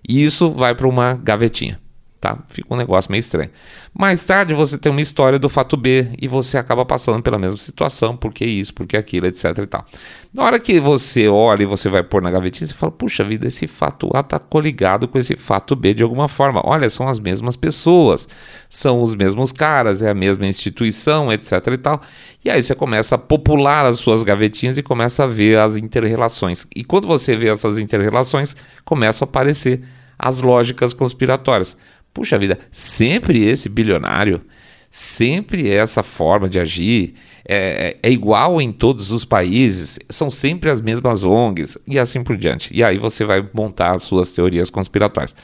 E 0.07 0.25
isso 0.25 0.51
vai 0.51 0.75
para 0.75 0.89
uma 0.89 1.15
gavetinha 1.15 1.81
tá? 2.25 2.39
Fica 2.49 2.73
um 2.73 2.77
negócio 2.79 3.13
meio 3.13 3.21
estranho. 3.21 3.51
Mais 3.93 4.25
tarde 4.25 4.55
você 4.55 4.79
tem 4.79 4.91
uma 4.91 5.03
história 5.03 5.39
do 5.39 5.51
fato 5.51 5.77
B 5.77 6.09
e 6.19 6.27
você 6.27 6.57
acaba 6.57 6.83
passando 6.83 7.23
pela 7.23 7.39
mesma 7.39 7.59
situação, 7.59 8.17
porque 8.17 8.47
isso, 8.47 8.73
porque 8.73 8.97
aquilo, 8.97 9.27
etc 9.27 9.59
e 9.59 9.67
tal. 9.67 9.85
Na 10.33 10.43
hora 10.43 10.59
que 10.59 10.81
você 10.81 11.29
olha 11.29 11.65
e 11.65 11.67
você 11.67 11.91
vai 11.91 12.03
pôr 12.03 12.23
na 12.23 12.31
gavetinha, 12.31 12.67
você 12.67 12.73
fala, 12.73 12.91
puxa 12.91 13.23
vida, 13.23 13.47
esse 13.47 13.67
fato 13.67 14.09
A 14.15 14.21
está 14.21 14.39
coligado 14.39 15.07
com 15.07 15.19
esse 15.19 15.37
fato 15.37 15.77
B 15.77 15.93
de 15.93 16.03
alguma 16.03 16.27
forma. 16.27 16.63
Olha, 16.65 16.89
são 16.89 17.07
as 17.07 17.19
mesmas 17.19 17.57
pessoas, 17.57 18.27
são 18.71 19.03
os 19.03 19.15
mesmos 19.15 19.53
caras, 19.53 20.01
é 20.01 20.09
a 20.09 20.15
mesma 20.15 20.47
instituição, 20.47 21.31
etc 21.31 21.53
e 21.75 21.77
tal. 21.77 22.01
E 22.43 22.49
aí 22.49 22.63
você 22.63 22.75
começa 22.75 23.17
a 23.17 23.19
popular 23.19 23.85
as 23.85 23.99
suas 23.99 24.23
gavetinhas 24.23 24.79
e 24.79 24.83
começa 24.83 25.25
a 25.25 25.27
ver 25.27 25.59
as 25.59 25.77
interrelações. 25.77 26.67
E 26.75 26.85
quando 26.85 27.07
você 27.07 27.37
vê 27.37 27.49
essas 27.49 27.79
interrelações, 27.79 28.57
começam 28.83 29.27
a 29.27 29.29
aparecer 29.29 29.83
as 30.19 30.41
lógicas 30.41 30.95
conspiratórias. 30.95 31.77
Puxa 32.15 32.39
vida, 32.39 32.61
sempre 32.71 33.45
esse 33.45 33.69
bilionário, 33.69 34.41
sempre 34.89 35.69
essa 35.69 36.05
forma 36.05 36.49
de 36.49 36.61
agir, 36.61 37.15
é, 37.45 37.97
é, 38.01 38.11
igual 38.11 38.61
em 38.61 38.71
todos 38.71 39.11
os 39.11 39.25
países, 39.25 39.99
são 40.09 40.31
sempre 40.31 40.71
as 40.71 40.81
mesmas 40.81 41.25
ONGs 41.25 41.77
e 41.85 41.99
assim 41.99 42.23
por 42.23 42.37
diante. 42.37 42.71
E 42.73 42.85
aí 42.85 42.99
você 42.99 43.25
vai 43.25 43.45
montar 43.53 43.95
as 43.95 44.05
suas 44.05 44.33
teorias 44.33 44.71
conspiratórias. 44.71 45.35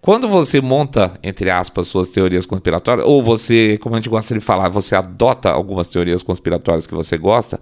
Quando 0.00 0.28
você 0.28 0.60
monta, 0.60 1.14
entre 1.22 1.48
aspas, 1.48 1.86
suas 1.86 2.08
teorias 2.08 2.44
conspiratórias, 2.44 3.06
ou 3.06 3.22
você, 3.22 3.78
como 3.78 3.94
a 3.94 3.98
gente 3.98 4.10
gosta 4.10 4.34
de 4.34 4.40
falar, 4.40 4.68
você 4.68 4.96
adota 4.96 5.50
algumas 5.50 5.86
teorias 5.86 6.24
conspiratórias 6.24 6.88
que 6.88 6.94
você 6.94 7.16
gosta, 7.16 7.60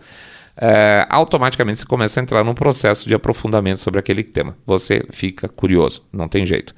é, 0.56 1.06
automaticamente 1.10 1.80
você 1.80 1.86
começa 1.86 2.18
a 2.18 2.22
entrar 2.22 2.42
num 2.42 2.54
processo 2.54 3.06
de 3.06 3.14
aprofundamento 3.14 3.78
sobre 3.78 4.00
aquele 4.00 4.24
tema. 4.24 4.56
Você 4.66 5.04
fica 5.10 5.48
curioso, 5.48 6.02
não 6.10 6.28
tem 6.28 6.46
jeito 6.46 6.74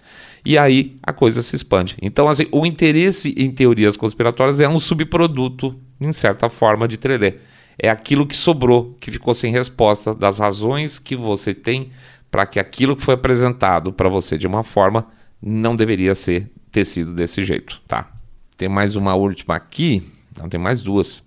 e 0.47 0.57
aí 0.57 0.97
a 1.03 1.13
coisa 1.13 1.43
se 1.43 1.57
expande. 1.57 1.97
Então, 2.01 2.29
assim, 2.29 2.47
o 2.53 2.65
interesse 2.65 3.35
em 3.37 3.51
teorias 3.51 3.97
conspiratórias 3.97 4.61
é 4.61 4.69
um 4.69 4.79
subproduto, 4.79 5.77
em 6.01 6.13
certa 6.13 6.49
forma, 6.49 6.87
de 6.87 6.97
Trelê. 6.97 7.35
É 7.77 7.91
aquilo 7.91 8.27
que 8.27 8.37
sobrou, 8.37 8.97
que 9.01 9.11
ficou 9.11 9.35
sem 9.35 9.51
resposta, 9.51 10.15
das 10.15 10.39
razões 10.39 11.01
que 11.01 11.17
você 11.17 11.53
tem 11.53 11.91
para 12.31 12.47
que 12.47 12.61
aquilo 12.61 12.95
que 12.95 13.03
foi 13.03 13.15
apresentado 13.15 13.93
para 13.93 14.09
você 14.09 14.39
de 14.39 14.47
uma 14.47 14.63
forma 14.63 15.07
não 15.43 15.75
deveria 15.75 16.15
ser 16.15 16.51
ter 16.71 16.85
sido 16.85 17.13
desse 17.13 17.43
jeito, 17.43 17.81
tá? 17.89 18.11
Tem 18.57 18.69
mais 18.69 18.95
uma 18.95 19.15
última 19.15 19.57
aqui, 19.57 20.03
não 20.39 20.49
tem 20.49 20.61
mais 20.61 20.81
duas. 20.81 21.25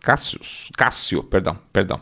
Cássio, 0.00 0.40
Cássio, 0.76 1.22
perdão, 1.22 1.58
perdão. 1.72 2.00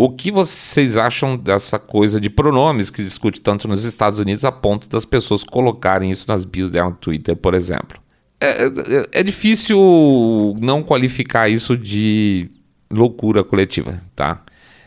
O 0.00 0.10
que 0.10 0.30
vocês 0.30 0.96
acham 0.96 1.36
dessa 1.36 1.76
coisa 1.76 2.20
de 2.20 2.30
pronomes 2.30 2.88
que 2.88 3.02
discute 3.02 3.40
tanto 3.40 3.66
nos 3.66 3.82
Estados 3.82 4.20
Unidos 4.20 4.44
a 4.44 4.52
ponto 4.52 4.88
das 4.88 5.04
pessoas 5.04 5.42
colocarem 5.42 6.08
isso 6.08 6.24
nas 6.28 6.44
bios 6.44 6.70
dela 6.70 6.90
no 6.90 6.94
Twitter, 6.94 7.34
por 7.34 7.52
exemplo? 7.52 7.98
É, 8.40 8.66
é, 8.66 8.70
é 9.10 9.22
difícil 9.24 10.54
não 10.60 10.84
qualificar 10.84 11.48
isso 11.48 11.76
de 11.76 12.48
loucura 12.88 13.42
coletiva, 13.42 14.00
tá? 14.14 14.44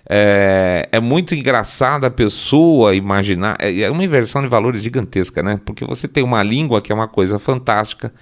É, 0.09 0.87
é, 0.89 1.01
muito 1.01 1.35
engraçado 1.35 2.05
a 2.05 2.09
pessoa 2.09 2.95
imaginar. 2.95 3.57
É, 3.59 3.81
é 3.81 3.91
uma 3.91 4.05
inversão 4.05 4.41
de 4.41 4.47
valores 4.47 4.81
gigantesca, 4.81 5.43
né? 5.43 5.59
Porque 5.65 5.83
você 5.83 6.07
tem 6.07 6.23
uma 6.23 6.41
língua 6.41 6.81
que 6.81 6.89
é 6.89 6.95
uma 6.95 7.09
coisa 7.09 7.37
fantástica, 7.37 8.13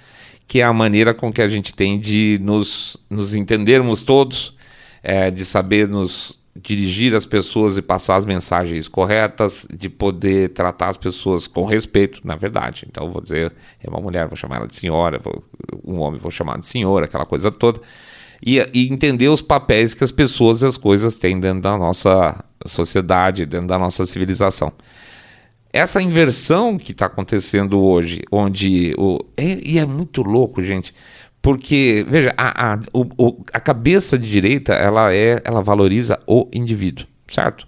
que 0.44 0.60
é 0.60 0.64
a 0.64 0.72
maneira 0.72 1.14
com 1.14 1.32
que 1.32 1.40
a 1.40 1.48
gente 1.48 1.72
tem 1.72 2.00
de 2.00 2.40
nos, 2.42 2.96
nos 3.08 3.32
entendermos 3.32 4.02
todos, 4.02 4.56
é, 5.04 5.30
de 5.30 5.44
saber 5.44 5.86
nos 5.86 6.39
dirigir 6.62 7.14
as 7.14 7.24
pessoas 7.24 7.76
e 7.76 7.82
passar 7.82 8.16
as 8.16 8.26
mensagens 8.26 8.88
corretas, 8.88 9.66
de 9.72 9.88
poder 9.88 10.50
tratar 10.50 10.88
as 10.88 10.96
pessoas 10.96 11.46
com 11.46 11.64
respeito, 11.64 12.20
na 12.24 12.36
verdade. 12.36 12.86
Então, 12.88 13.10
vou 13.10 13.20
dizer, 13.20 13.52
é 13.82 13.88
uma 13.88 14.00
mulher, 14.00 14.26
vou 14.26 14.36
chamar 14.36 14.56
ela 14.56 14.66
de 14.66 14.76
senhora, 14.76 15.18
vou, 15.18 15.44
um 15.84 16.00
homem, 16.00 16.20
vou 16.20 16.30
chamar 16.30 16.58
de 16.58 16.66
senhor, 16.66 17.02
aquela 17.02 17.24
coisa 17.24 17.50
toda. 17.50 17.80
E, 18.44 18.58
e, 18.72 18.92
entender 18.92 19.28
os 19.28 19.42
papéis 19.42 19.92
que 19.92 20.02
as 20.02 20.10
pessoas 20.10 20.62
e 20.62 20.66
as 20.66 20.76
coisas 20.76 21.14
têm 21.16 21.38
dentro 21.38 21.60
da 21.60 21.76
nossa 21.76 22.42
sociedade, 22.66 23.44
dentro 23.44 23.66
da 23.66 23.78
nossa 23.78 24.06
civilização. 24.06 24.72
Essa 25.72 26.02
inversão 26.02 26.76
que 26.78 26.92
está 26.92 27.06
acontecendo 27.06 27.78
hoje, 27.78 28.22
onde. 28.32 28.94
O, 28.98 29.20
é, 29.36 29.60
e 29.62 29.78
é 29.78 29.84
muito 29.84 30.22
louco, 30.22 30.62
gente 30.62 30.92
porque, 31.42 32.04
veja, 32.08 32.34
a, 32.36 32.74
a, 32.74 32.78
o, 32.92 33.42
a 33.52 33.60
cabeça 33.60 34.18
de 34.18 34.30
direita, 34.30 34.74
ela, 34.74 35.12
é, 35.12 35.40
ela 35.44 35.62
valoriza 35.62 36.20
o 36.26 36.48
indivíduo, 36.52 37.06
certo? 37.30 37.66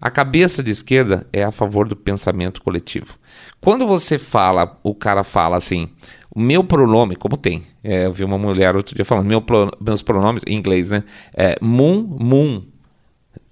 A 0.00 0.10
cabeça 0.10 0.62
de 0.62 0.70
esquerda 0.70 1.26
é 1.32 1.42
a 1.42 1.50
favor 1.50 1.88
do 1.88 1.96
pensamento 1.96 2.60
coletivo. 2.60 3.14
Quando 3.60 3.86
você 3.86 4.18
fala, 4.18 4.78
o 4.82 4.94
cara 4.94 5.24
fala 5.24 5.56
assim, 5.56 5.88
o 6.34 6.38
meu 6.38 6.62
pronome, 6.62 7.16
como 7.16 7.38
tem, 7.38 7.62
é, 7.82 8.04
eu 8.04 8.12
vi 8.12 8.22
uma 8.24 8.36
mulher 8.36 8.76
outro 8.76 8.94
dia 8.94 9.04
falando, 9.04 9.26
meu, 9.26 9.42
meus 9.80 10.02
pronomes, 10.02 10.42
em 10.46 10.54
inglês, 10.58 10.90
né? 10.90 11.02
É 11.32 11.56
moon, 11.62 12.02
moon, 12.20 12.62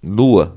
lua. 0.05 0.57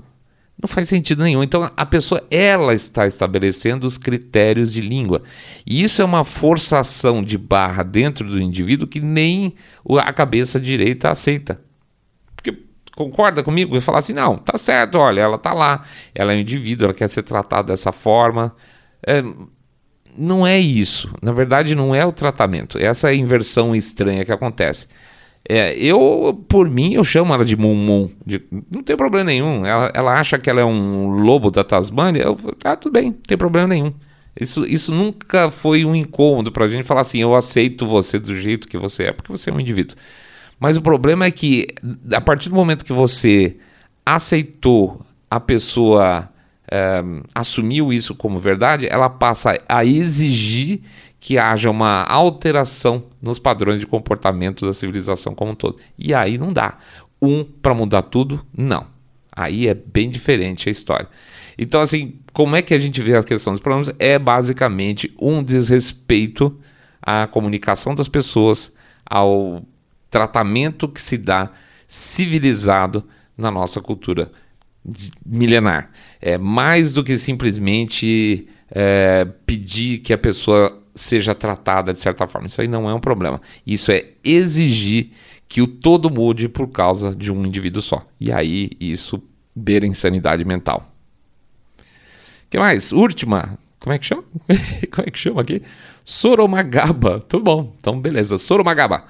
Não 0.65 0.67
faz 0.67 0.89
sentido 0.89 1.21
nenhum. 1.21 1.43
Então 1.43 1.69
a 1.77 1.85
pessoa, 1.85 2.23
ela 2.31 2.73
está 2.73 3.05
estabelecendo 3.05 3.85
os 3.85 3.99
critérios 3.99 4.73
de 4.73 4.81
língua. 4.81 5.21
E 5.63 5.83
isso 5.83 6.01
é 6.01 6.05
uma 6.05 6.23
forçação 6.23 7.23
de 7.23 7.37
barra 7.37 7.83
dentro 7.83 8.27
do 8.27 8.41
indivíduo 8.41 8.87
que 8.87 8.99
nem 8.99 9.53
a 9.87 10.11
cabeça 10.11 10.59
direita 10.59 11.11
aceita 11.11 11.61
concorda 12.95 13.43
comigo? 13.43 13.75
E 13.75 13.81
falar 13.81 13.99
assim, 13.99 14.13
não, 14.13 14.37
tá 14.37 14.57
certo, 14.57 14.97
olha, 14.97 15.19
ela 15.19 15.37
tá 15.37 15.51
lá, 15.51 15.83
ela 16.15 16.31
é 16.31 16.37
um 16.37 16.39
indivíduo, 16.39 16.85
ela 16.85 16.93
quer 16.93 17.09
ser 17.09 17.23
tratada 17.23 17.73
dessa 17.73 17.91
forma. 17.91 18.55
É, 19.05 19.21
não 20.17 20.47
é 20.47 20.57
isso. 20.57 21.13
Na 21.21 21.33
verdade, 21.33 21.75
não 21.75 21.93
é 21.93 22.05
o 22.05 22.11
tratamento. 22.13 22.79
Essa 22.79 23.09
é 23.09 23.11
a 23.11 23.15
inversão 23.15 23.75
estranha 23.75 24.23
que 24.23 24.31
acontece. 24.31 24.87
É, 25.47 25.75
eu, 25.77 26.43
por 26.47 26.69
mim, 26.69 26.93
eu 26.93 27.03
chamo 27.03 27.33
ela 27.33 27.45
de 27.45 27.55
Mum 27.55 28.09
De, 28.25 28.41
não 28.71 28.81
tem 28.81 28.97
problema 28.97 29.25
nenhum. 29.25 29.65
Ela, 29.65 29.91
ela 29.93 30.19
acha 30.19 30.39
que 30.39 30.49
ela 30.49 30.61
é 30.61 30.65
um 30.65 31.07
lobo 31.09 31.51
da 31.51 31.63
Tasmânia. 31.63 32.23
Eu, 32.23 32.37
ah, 32.63 32.75
tudo 32.75 32.93
bem, 32.93 33.11
não 33.11 33.19
tem 33.27 33.37
problema 33.37 33.67
nenhum. 33.67 33.93
Isso, 34.39 34.65
isso 34.65 34.91
nunca 34.91 35.49
foi 35.49 35.85
um 35.85 35.95
incômodo 35.95 36.51
pra 36.51 36.67
gente 36.67 36.83
falar 36.83 37.01
assim: 37.01 37.19
eu 37.19 37.35
aceito 37.35 37.87
você 37.87 38.19
do 38.19 38.35
jeito 38.35 38.67
que 38.67 38.77
você 38.77 39.03
é, 39.03 39.11
porque 39.11 39.31
você 39.31 39.49
é 39.49 39.53
um 39.53 39.59
indivíduo. 39.59 39.95
Mas 40.59 40.77
o 40.77 40.81
problema 40.81 41.25
é 41.25 41.31
que, 41.31 41.67
a 42.11 42.21
partir 42.21 42.49
do 42.49 42.55
momento 42.55 42.83
que 42.83 42.93
você 42.93 43.57
aceitou 44.05 45.05
a 45.29 45.39
pessoa 45.39 46.29
é, 46.71 47.03
assumiu 47.33 47.91
isso 47.91 48.15
como 48.15 48.39
verdade, 48.39 48.87
ela 48.89 49.09
passa 49.09 49.59
a 49.67 49.85
exigir 49.85 50.81
que 51.25 51.39
haja 51.39 51.71
uma 51.71 52.03
alteração 52.03 53.05
nos 53.19 53.39
padrões 53.39 53.79
de 53.79 53.87
comportamento 53.87 54.63
da 54.63 54.71
civilização 54.71 55.33
como 55.33 55.53
um 55.53 55.55
todo. 55.55 55.79
E 55.97 56.13
aí 56.13 56.37
não 56.37 56.49
dá. 56.49 56.77
Um 57.19 57.43
para 57.43 57.73
mudar 57.73 58.03
tudo, 58.03 58.45
não. 58.55 58.85
Aí 59.31 59.67
é 59.67 59.73
bem 59.73 60.07
diferente 60.07 60.69
a 60.69 60.71
história. 60.71 61.07
Então, 61.57 61.81
assim, 61.81 62.19
como 62.31 62.55
é 62.55 62.61
que 62.61 62.75
a 62.75 62.79
gente 62.79 63.01
vê 63.01 63.17
a 63.17 63.23
questão 63.23 63.53
dos 63.53 63.59
problemas? 63.59 63.91
É 63.97 64.19
basicamente 64.19 65.15
um 65.19 65.41
desrespeito 65.41 66.59
à 67.01 67.25
comunicação 67.25 67.95
das 67.95 68.07
pessoas, 68.07 68.71
ao 69.03 69.65
tratamento 70.11 70.87
que 70.87 71.01
se 71.01 71.17
dá 71.17 71.49
civilizado 71.87 73.03
na 73.35 73.49
nossa 73.49 73.81
cultura 73.81 74.31
milenar. 75.25 75.89
É 76.21 76.37
mais 76.37 76.91
do 76.91 77.03
que 77.03 77.17
simplesmente 77.17 78.47
é, 78.69 79.27
pedir 79.47 79.97
que 79.97 80.13
a 80.13 80.17
pessoa 80.19 80.84
seja 80.95 81.35
tratada 81.35 81.93
de 81.93 81.99
certa 81.99 82.25
forma. 82.25 82.47
Isso 82.47 82.61
aí 82.61 82.67
não 82.67 82.89
é 82.89 82.93
um 82.93 82.99
problema. 82.99 83.41
Isso 83.67 83.91
é 83.91 84.05
exigir 84.23 85.11
que 85.47 85.61
o 85.61 85.67
todo 85.67 86.09
mude 86.09 86.47
por 86.47 86.67
causa 86.69 87.13
de 87.13 87.31
um 87.31 87.45
indivíduo 87.45 87.81
só. 87.81 88.05
E 88.19 88.31
aí 88.31 88.71
isso 88.79 89.21
beira 89.55 89.85
insanidade 89.85 90.43
mental. 90.45 90.89
que 92.49 92.57
mais? 92.57 92.91
Última. 92.91 93.57
Como 93.79 93.93
é 93.93 93.99
que 93.99 94.05
chama? 94.05 94.23
Como 94.91 95.07
é 95.07 95.11
que 95.11 95.19
chama 95.19 95.41
aqui? 95.41 95.61
Soromagaba. 96.03 97.19
Tudo 97.19 97.43
bom. 97.43 97.75
Então, 97.77 97.99
beleza. 97.99 98.37
Soromagaba. 98.37 99.05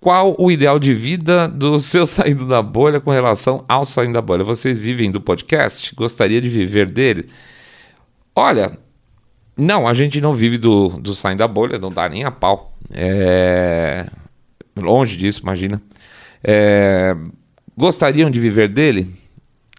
Qual 0.00 0.36
o 0.38 0.50
ideal 0.50 0.78
de 0.78 0.92
vida 0.92 1.48
do 1.48 1.78
seu 1.78 2.04
saindo 2.04 2.46
da 2.46 2.60
bolha 2.60 3.00
com 3.00 3.10
relação 3.10 3.64
ao 3.66 3.86
saindo 3.86 4.12
da 4.12 4.20
bolha? 4.20 4.44
Vocês 4.44 4.78
vivem 4.78 5.10
do 5.10 5.20
podcast? 5.20 5.94
Gostaria 5.94 6.42
de 6.42 6.48
viver 6.50 6.90
dele? 6.90 7.26
Olha, 8.36 8.78
não, 9.56 9.86
a 9.86 9.94
gente 9.94 10.20
não 10.20 10.34
vive 10.34 10.58
do, 10.58 10.88
do 10.88 11.14
saindo 11.14 11.38
da 11.38 11.48
bolha, 11.48 11.78
não 11.78 11.92
dá 11.92 12.08
nem 12.08 12.24
a 12.24 12.30
pau. 12.30 12.76
É... 12.90 14.06
Longe 14.76 15.16
disso, 15.16 15.42
imagina. 15.42 15.80
É... 16.42 17.16
Gostariam 17.76 18.30
de 18.30 18.40
viver 18.40 18.68
dele? 18.68 19.06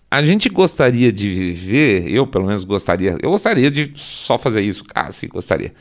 A 0.10 0.24
gente 0.24 0.48
gostaria 0.48 1.12
de 1.12 1.30
viver, 1.30 2.10
eu 2.10 2.26
pelo 2.26 2.46
menos 2.46 2.64
gostaria, 2.64 3.18
eu 3.22 3.32
gostaria 3.32 3.70
de 3.70 3.92
só 3.96 4.38
fazer 4.38 4.62
isso. 4.62 4.84
Ah, 4.94 5.12
sim, 5.12 5.28
gostaria. 5.28 5.74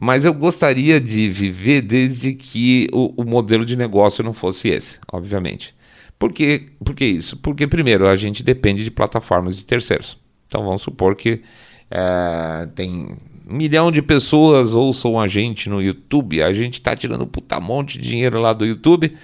Mas 0.00 0.24
eu 0.24 0.34
gostaria 0.34 1.00
de 1.00 1.28
viver 1.28 1.82
desde 1.82 2.34
que 2.34 2.88
o, 2.92 3.22
o 3.22 3.24
modelo 3.24 3.64
de 3.64 3.76
negócio 3.76 4.24
não 4.24 4.32
fosse 4.32 4.68
esse, 4.68 4.98
obviamente. 5.12 5.74
Por, 6.18 6.32
quê? 6.32 6.70
Por 6.84 6.94
que 6.94 7.04
isso? 7.04 7.36
Porque, 7.36 7.66
primeiro, 7.66 8.08
a 8.08 8.16
gente 8.16 8.42
depende 8.42 8.82
de 8.82 8.90
plataformas 8.90 9.56
de 9.56 9.66
terceiros. 9.66 10.16
Então, 10.46 10.64
vamos 10.64 10.82
supor 10.82 11.14
que 11.14 11.42
é, 11.90 12.68
tem 12.74 13.16
milhão 13.48 13.90
de 13.90 14.02
pessoas 14.02 14.74
ouçam 14.74 15.18
a 15.18 15.26
gente 15.26 15.68
no 15.68 15.80
YouTube, 15.80 16.42
a 16.42 16.52
gente 16.52 16.74
está 16.74 16.94
tirando 16.94 17.24
um 17.24 17.26
puta 17.26 17.58
monte 17.58 17.98
de 17.98 18.08
dinheiro 18.08 18.40
lá 18.40 18.52
do 18.52 18.66
YouTube, 18.66 19.14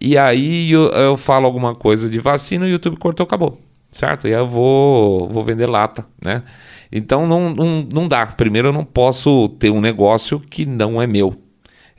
e 0.00 0.16
aí 0.16 0.72
eu, 0.72 0.88
eu 0.88 1.16
falo 1.16 1.46
alguma 1.46 1.74
coisa 1.74 2.08
de 2.08 2.18
vacina 2.18 2.66
e 2.66 2.70
o 2.70 2.72
YouTube 2.72 2.96
cortou, 2.96 3.24
acabou, 3.24 3.60
certo? 3.90 4.26
E 4.26 4.30
eu 4.30 4.46
vou, 4.46 5.28
vou 5.28 5.44
vender 5.44 5.66
lata, 5.66 6.06
né? 6.22 6.42
Então 6.90 7.26
não, 7.26 7.54
não, 7.54 7.86
não 7.92 8.08
dá. 8.08 8.26
Primeiro, 8.26 8.68
eu 8.68 8.72
não 8.72 8.84
posso 8.84 9.48
ter 9.58 9.70
um 9.70 9.80
negócio 9.80 10.40
que 10.40 10.64
não 10.64 11.00
é 11.02 11.06
meu. 11.06 11.36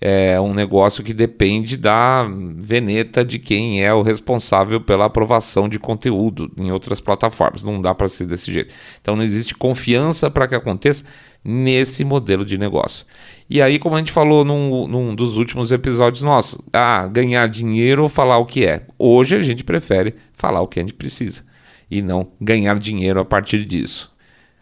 É 0.02 0.40
um 0.40 0.54
negócio 0.54 1.04
que 1.04 1.14
depende 1.14 1.76
da 1.76 2.26
veneta 2.56 3.24
de 3.24 3.38
quem 3.38 3.84
é 3.84 3.94
o 3.94 4.02
responsável 4.02 4.80
pela 4.80 5.06
aprovação 5.06 5.68
de 5.68 5.78
conteúdo 5.78 6.50
em 6.58 6.72
outras 6.72 7.02
plataformas. 7.02 7.64
Não 7.64 7.82
dá 7.82 7.94
para 7.94 8.08
ser 8.08 8.26
desse 8.26 8.52
jeito. 8.52 8.74
Então 9.02 9.18
não 9.18 9.24
existe 9.24 9.54
confiança 9.54 10.32
para 10.32 10.48
que 10.48 10.56
aconteça 10.56 11.04
nesse 11.44 12.04
modelo 12.04 12.46
de 12.46 12.58
negócio. 12.58 13.06
E 13.50 13.62
aí, 13.62 13.80
como 13.80 13.96
a 13.96 13.98
gente 13.98 14.12
falou 14.12 14.46
num, 14.46 14.88
num 14.88 15.16
dos 15.16 15.38
últimos 15.38 15.72
episódios 15.72 16.22
nossos, 16.22 16.60
ah, 16.72 17.08
ganhar 17.08 17.48
dinheiro 17.48 18.04
ou 18.04 18.10
falar 18.10 18.38
o 18.38 18.46
que 18.46 18.66
é. 18.66 18.86
Hoje 18.98 19.36
a 19.36 19.42
gente 19.42 19.64
prefere 19.64 20.16
falar 20.34 20.62
o 20.62 20.68
que 20.68 20.80
a 20.80 20.84
gente 20.84 20.94
precisa 20.94 21.44
e 21.90 22.02
não 22.02 22.32
ganhar 22.40 22.78
dinheiro 22.78 23.20
a 23.20 23.26
partir 23.26 23.66
disso. 23.66 24.12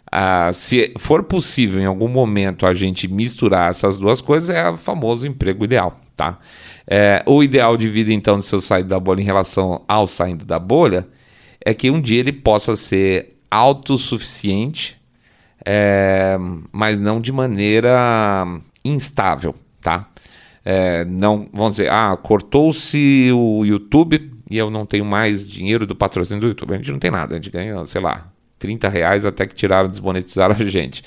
Ah, 0.09 0.51
se 0.53 0.93
for 0.97 1.23
possível 1.23 1.81
em 1.81 1.85
algum 1.85 2.07
momento 2.07 2.65
a 2.65 2.73
gente 2.73 3.07
misturar 3.09 3.69
essas 3.69 3.97
duas 3.97 4.21
coisas, 4.21 4.49
é 4.49 4.69
o 4.69 4.77
famoso 4.77 5.27
emprego 5.27 5.65
ideal, 5.65 5.99
tá? 6.15 6.39
É, 6.87 7.21
o 7.25 7.43
ideal 7.43 7.75
de 7.75 7.89
vida, 7.89 8.13
então, 8.13 8.37
do 8.37 8.43
seu 8.43 8.61
saído 8.61 8.87
da 8.87 8.99
bolha 8.99 9.19
em 9.19 9.25
relação 9.25 9.83
ao 9.85 10.07
saindo 10.07 10.45
da 10.45 10.57
bolha 10.57 11.05
é 11.59 11.73
que 11.73 11.91
um 11.91 11.99
dia 11.99 12.21
ele 12.21 12.31
possa 12.31 12.77
ser 12.77 13.37
autossuficiente, 13.51 14.97
é, 15.69 16.37
mas 16.71 16.97
não 16.97 17.19
de 17.19 17.29
maneira 17.29 18.45
instável, 18.85 19.53
tá? 19.81 20.07
É, 20.63 21.03
não, 21.03 21.49
vamos 21.51 21.71
dizer, 21.71 21.91
ah, 21.91 22.15
cortou-se 22.15 23.29
o 23.33 23.65
YouTube 23.65 24.31
e 24.49 24.57
eu 24.57 24.69
não 24.69 24.85
tenho 24.85 25.03
mais 25.03 25.45
dinheiro 25.45 25.85
do 25.85 25.93
patrocínio 25.93 26.39
do 26.39 26.47
YouTube. 26.47 26.73
A 26.73 26.77
gente 26.77 26.91
não 26.91 26.99
tem 26.99 27.11
nada, 27.11 27.33
a 27.33 27.37
gente 27.37 27.49
ganha, 27.49 27.85
sei 27.85 27.99
lá, 27.99 28.31
30 28.57 28.87
reais 28.87 29.25
até 29.25 29.45
que 29.45 29.55
tiraram, 29.55 29.89
desmonetizaram 29.89 30.55
a 30.57 30.63
gente. 30.63 31.03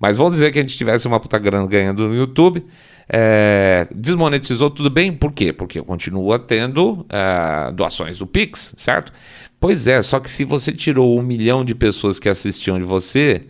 Mas 0.00 0.16
vamos 0.16 0.34
dizer 0.34 0.52
que 0.52 0.58
a 0.58 0.62
gente 0.62 0.78
tivesse 0.78 1.06
uma 1.06 1.20
puta 1.20 1.38
grana 1.38 1.66
ganhando 1.66 2.08
no 2.08 2.14
YouTube. 2.14 2.64
É, 3.10 3.86
desmonetizou 3.94 4.70
tudo 4.70 4.88
bem, 4.88 5.12
por 5.12 5.32
quê? 5.32 5.52
Porque 5.52 5.82
continua 5.82 6.38
tendo 6.38 7.04
é, 7.10 7.72
doações 7.72 8.16
do 8.16 8.26
Pix, 8.26 8.72
certo? 8.74 9.12
Pois 9.60 9.86
é, 9.86 10.00
só 10.00 10.18
que 10.18 10.30
se 10.30 10.44
você 10.44 10.72
tirou 10.72 11.18
um 11.18 11.22
milhão 11.22 11.62
de 11.62 11.74
pessoas 11.74 12.18
que 12.18 12.28
assistiam 12.28 12.78
de 12.78 12.84
você, 12.84 13.46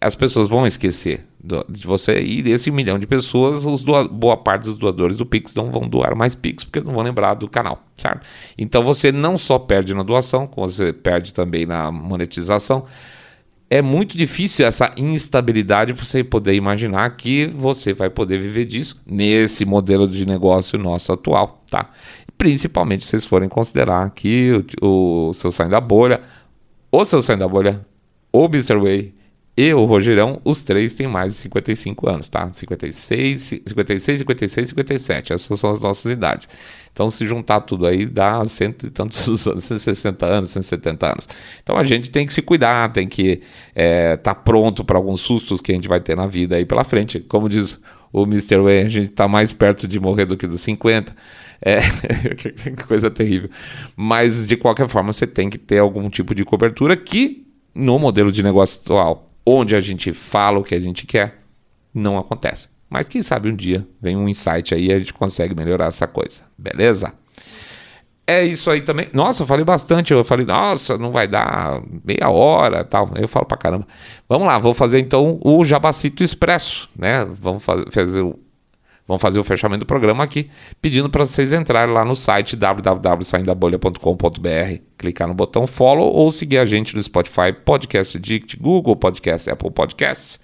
as 0.00 0.14
pessoas 0.14 0.48
vão 0.48 0.66
esquecer 0.66 1.26
do, 1.42 1.64
de 1.68 1.86
você 1.86 2.20
e 2.20 2.42
desse 2.42 2.70
milhão 2.70 2.98
de 2.98 3.06
pessoas, 3.06 3.64
os 3.64 3.82
doa, 3.82 4.06
boa 4.06 4.36
parte 4.36 4.64
dos 4.64 4.76
doadores 4.76 5.16
do 5.16 5.26
Pix 5.26 5.54
não 5.54 5.70
vão 5.70 5.88
doar 5.88 6.14
mais 6.14 6.34
Pix 6.34 6.64
porque 6.64 6.80
não 6.80 6.94
vão 6.94 7.02
lembrar 7.02 7.34
do 7.34 7.48
canal, 7.48 7.82
certo? 7.96 8.26
Então 8.56 8.82
você 8.84 9.10
não 9.10 9.36
só 9.36 9.58
perde 9.58 9.94
na 9.94 10.02
doação, 10.02 10.46
como 10.46 10.68
você 10.68 10.92
perde 10.92 11.34
também 11.34 11.66
na 11.66 11.90
monetização. 11.90 12.84
É 13.70 13.82
muito 13.82 14.16
difícil 14.16 14.64
essa 14.64 14.94
instabilidade 14.96 15.92
você 15.92 16.24
poder 16.24 16.54
imaginar 16.54 17.10
que 17.16 17.46
você 17.46 17.92
vai 17.92 18.08
poder 18.08 18.40
viver 18.40 18.64
disso 18.64 18.98
nesse 19.06 19.66
modelo 19.66 20.08
de 20.08 20.24
negócio 20.24 20.78
nosso 20.78 21.12
atual, 21.12 21.60
tá? 21.70 21.90
Principalmente 22.38 23.04
se 23.04 23.10
vocês 23.10 23.24
forem 23.26 23.48
considerar 23.48 24.08
que 24.10 24.64
o, 24.80 25.28
o 25.28 25.34
seu 25.34 25.52
saindo 25.52 25.72
da 25.72 25.80
bolha, 25.80 26.20
o 26.90 27.04
seu 27.04 27.20
saindo 27.20 27.40
da 27.40 27.48
bolha, 27.48 27.84
o 28.32 28.46
Mr. 28.46 28.76
Way 28.76 29.17
e 29.60 29.74
o 29.74 29.84
Rogerão, 29.86 30.40
os 30.44 30.62
três 30.62 30.94
têm 30.94 31.08
mais 31.08 31.32
de 31.32 31.40
55 31.40 32.08
anos, 32.08 32.28
tá? 32.28 32.48
56, 32.52 33.40
56, 33.66 34.20
56, 34.20 34.68
57. 34.68 35.32
Essas 35.32 35.58
são 35.58 35.72
as 35.72 35.80
nossas 35.80 36.12
idades. 36.12 36.48
Então, 36.92 37.10
se 37.10 37.26
juntar 37.26 37.62
tudo 37.62 37.84
aí, 37.84 38.06
dá 38.06 38.46
cento 38.46 38.86
e 38.86 38.90
tantos 38.90 39.26
anos, 39.48 39.64
160 39.64 40.24
anos, 40.24 40.50
170 40.50 41.06
anos. 41.06 41.28
Então, 41.60 41.76
a 41.76 41.82
gente 41.82 42.08
tem 42.08 42.24
que 42.24 42.32
se 42.32 42.40
cuidar, 42.40 42.92
tem 42.92 43.08
que 43.08 43.32
estar 43.32 43.42
é, 43.74 44.16
tá 44.16 44.32
pronto 44.32 44.84
para 44.84 44.96
alguns 44.96 45.22
sustos 45.22 45.60
que 45.60 45.72
a 45.72 45.74
gente 45.74 45.88
vai 45.88 45.98
ter 45.98 46.16
na 46.16 46.28
vida 46.28 46.54
aí 46.54 46.64
pela 46.64 46.84
frente. 46.84 47.18
Como 47.18 47.48
diz 47.48 47.82
o 48.12 48.22
Mr. 48.22 48.58
Way, 48.58 48.82
a 48.82 48.88
gente 48.88 49.10
está 49.10 49.26
mais 49.26 49.52
perto 49.52 49.88
de 49.88 49.98
morrer 49.98 50.26
do 50.26 50.36
que 50.36 50.46
dos 50.46 50.60
50. 50.60 51.12
É, 51.60 51.80
que 52.36 52.70
coisa 52.86 53.10
terrível. 53.10 53.50
Mas, 53.96 54.46
de 54.46 54.56
qualquer 54.56 54.86
forma, 54.86 55.12
você 55.12 55.26
tem 55.26 55.50
que 55.50 55.58
ter 55.58 55.80
algum 55.80 56.08
tipo 56.08 56.32
de 56.32 56.44
cobertura 56.44 56.96
que 56.96 57.44
no 57.74 57.98
modelo 57.98 58.30
de 58.30 58.40
negócio 58.40 58.80
atual, 58.80 59.27
onde 59.48 59.74
a 59.74 59.80
gente 59.80 60.12
fala 60.12 60.58
o 60.58 60.64
que 60.64 60.74
a 60.74 60.80
gente 60.80 61.06
quer, 61.06 61.38
não 61.94 62.18
acontece. 62.18 62.68
Mas 62.90 63.08
quem 63.08 63.22
sabe 63.22 63.50
um 63.50 63.56
dia 63.56 63.86
vem 64.00 64.16
um 64.16 64.28
insight 64.28 64.74
aí 64.74 64.86
e 64.86 64.92
a 64.92 64.98
gente 64.98 65.12
consegue 65.12 65.54
melhorar 65.54 65.86
essa 65.86 66.06
coisa, 66.06 66.42
beleza? 66.56 67.12
É 68.26 68.44
isso 68.44 68.70
aí 68.70 68.82
também. 68.82 69.08
Nossa, 69.14 69.42
eu 69.42 69.46
falei 69.46 69.64
bastante. 69.64 70.12
Eu 70.12 70.22
falei, 70.22 70.44
nossa, 70.44 70.98
não 70.98 71.10
vai 71.10 71.26
dar 71.26 71.82
meia 72.04 72.28
hora 72.28 72.84
tal. 72.84 73.10
Eu 73.16 73.26
falo 73.26 73.46
pra 73.46 73.56
caramba. 73.56 73.86
Vamos 74.28 74.46
lá, 74.46 74.58
vou 74.58 74.74
fazer 74.74 74.98
então 74.98 75.40
o 75.42 75.64
Jabacito 75.64 76.22
Expresso, 76.22 76.90
né? 76.94 77.24
Vamos 77.24 77.64
fazer 77.64 78.20
o 78.20 78.38
Vamos 79.08 79.20
fazer 79.22 79.40
o 79.40 79.44
fechamento 79.44 79.80
do 79.80 79.86
programa 79.86 80.22
aqui, 80.22 80.50
pedindo 80.82 81.08
para 81.08 81.24
vocês 81.24 81.50
entrarem 81.50 81.94
lá 81.94 82.04
no 82.04 82.14
site 82.14 82.54
www.saindabolha.com.br, 82.54 84.82
clicar 84.98 85.26
no 85.26 85.32
botão 85.32 85.66
follow 85.66 86.14
ou 86.14 86.30
seguir 86.30 86.58
a 86.58 86.66
gente 86.66 86.94
no 86.94 87.02
Spotify, 87.02 87.54
Podcast 87.64 88.18
Addict, 88.18 88.58
Google 88.58 88.94
Podcast, 88.94 89.48
Apple 89.48 89.70
Podcasts, 89.70 90.38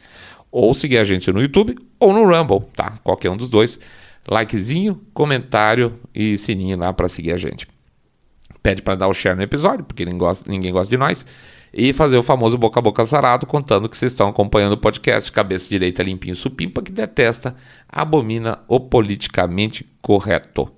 ou 0.51 0.73
seguir 0.73 0.97
a 0.97 1.05
gente 1.05 1.31
no 1.31 1.43
YouTube 1.43 1.77
ou 2.01 2.15
no 2.15 2.25
Rumble, 2.25 2.63
tá? 2.75 2.99
Qualquer 3.05 3.29
um 3.29 3.37
dos 3.37 3.51
dois. 3.51 3.79
Likezinho, 4.27 4.99
comentário 5.13 5.93
e 6.15 6.39
sininho 6.39 6.79
lá 6.79 6.91
para 6.91 7.07
seguir 7.07 7.33
a 7.33 7.37
gente. 7.37 7.69
Pede 8.63 8.81
para 8.81 8.95
dar 8.95 9.09
o 9.09 9.13
share 9.13 9.37
no 9.37 9.43
episódio, 9.43 9.85
porque 9.85 10.07
ninguém 10.07 10.19
gosta, 10.19 10.51
ninguém 10.51 10.73
gosta 10.73 10.91
de 10.91 10.97
nós 10.97 11.27
e 11.77 11.93
fazer 11.93 12.17
o 12.17 12.23
famoso 12.23 12.57
boca 12.57 12.79
a 12.79 12.83
boca 12.83 13.05
sarado, 13.05 13.47
contando 13.47 13.89
que 13.89 13.97
vocês 13.97 14.13
estão 14.13 14.29
acompanhando 14.29 14.75
o 14.75 14.79
podcast 14.79 15.31
Cabeça 15.33 15.69
Direita 15.69 16.05
Limpinho 16.05 16.37
Supimpa, 16.37 16.81
que 16.81 16.93
detesta, 16.93 17.57
abomina 17.89 18.61
o 18.69 18.79
politicamente 18.79 19.85
correto. 20.01 20.71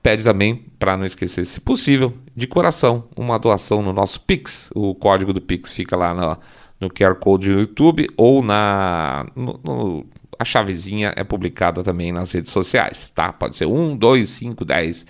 Pede 0.00 0.22
também, 0.22 0.54
para 0.78 0.96
não 0.96 1.04
esquecer, 1.04 1.44
se 1.44 1.60
possível, 1.60 2.14
de 2.34 2.46
coração, 2.46 3.08
uma 3.16 3.40
doação 3.40 3.82
no 3.82 3.92
nosso 3.92 4.20
Pix. 4.20 4.70
O 4.72 4.94
código 4.94 5.32
do 5.32 5.40
Pix 5.40 5.72
fica 5.72 5.96
lá 5.96 6.14
no, 6.14 6.38
no 6.80 6.88
QR 6.88 7.16
Code 7.16 7.52
do 7.52 7.58
YouTube 7.58 8.06
ou 8.16 8.40
na. 8.40 9.26
No, 9.34 9.60
no, 9.64 10.06
a 10.38 10.44
chavezinha 10.44 11.12
é 11.16 11.24
publicada 11.24 11.82
também 11.82 12.12
nas 12.12 12.30
redes 12.30 12.52
sociais, 12.52 13.10
tá? 13.10 13.32
Pode 13.32 13.56
ser 13.56 13.66
1, 13.66 13.96
2, 13.96 14.28
5, 14.28 14.64
10, 14.64 15.06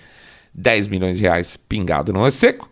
10 0.53 0.87
milhões 0.87 1.17
de 1.17 1.23
reais 1.23 1.57
pingado 1.57 2.11
não 2.11 2.25
é 2.25 2.31
seco 2.31 2.67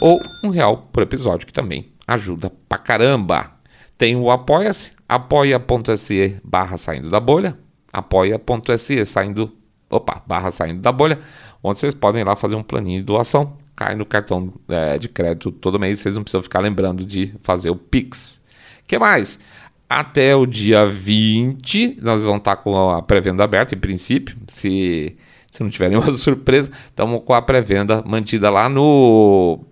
ou 0.00 0.20
um 0.42 0.48
real 0.48 0.88
por 0.92 1.02
episódio, 1.02 1.46
que 1.46 1.52
também 1.52 1.86
ajuda 2.06 2.52
pra 2.68 2.78
caramba. 2.78 3.52
Tem 3.98 4.14
o 4.16 4.30
Apoia-se, 4.30 4.92
apoia.se 5.08 6.40
barra 6.44 6.76
saindo 6.76 7.08
da 7.08 7.18
bolha, 7.18 7.58
apoia.se 7.92 9.04
saindo, 9.06 9.52
opa, 9.88 10.22
barra 10.26 10.50
saindo 10.50 10.80
da 10.80 10.92
bolha, 10.92 11.18
onde 11.62 11.80
vocês 11.80 11.94
podem 11.94 12.20
ir 12.20 12.24
lá 12.24 12.36
fazer 12.36 12.56
um 12.56 12.62
planinho 12.62 13.00
de 13.00 13.06
doação, 13.06 13.56
cai 13.74 13.94
no 13.94 14.04
cartão 14.04 14.52
é, 14.68 14.98
de 14.98 15.08
crédito 15.08 15.50
todo 15.50 15.78
mês, 15.78 16.00
vocês 16.00 16.14
não 16.14 16.22
precisam 16.22 16.42
ficar 16.42 16.60
lembrando 16.60 17.04
de 17.04 17.34
fazer 17.42 17.70
o 17.70 17.76
Pix. 17.76 18.42
que 18.86 18.98
mais? 18.98 19.38
Até 19.88 20.34
o 20.34 20.46
dia 20.46 20.86
20, 20.86 21.98
nós 22.02 22.24
vamos 22.24 22.38
estar 22.38 22.56
com 22.56 22.90
a 22.90 23.00
pré-venda 23.00 23.44
aberta, 23.44 23.74
em 23.74 23.78
princípio, 23.78 24.36
se, 24.48 25.16
se 25.50 25.62
não 25.62 25.70
tiver 25.70 25.88
nenhuma 25.88 26.10
surpresa, 26.12 26.70
estamos 26.86 27.22
com 27.24 27.32
a 27.32 27.40
pré-venda 27.40 28.02
mantida 28.04 28.50
lá 28.50 28.68
no 28.68 29.64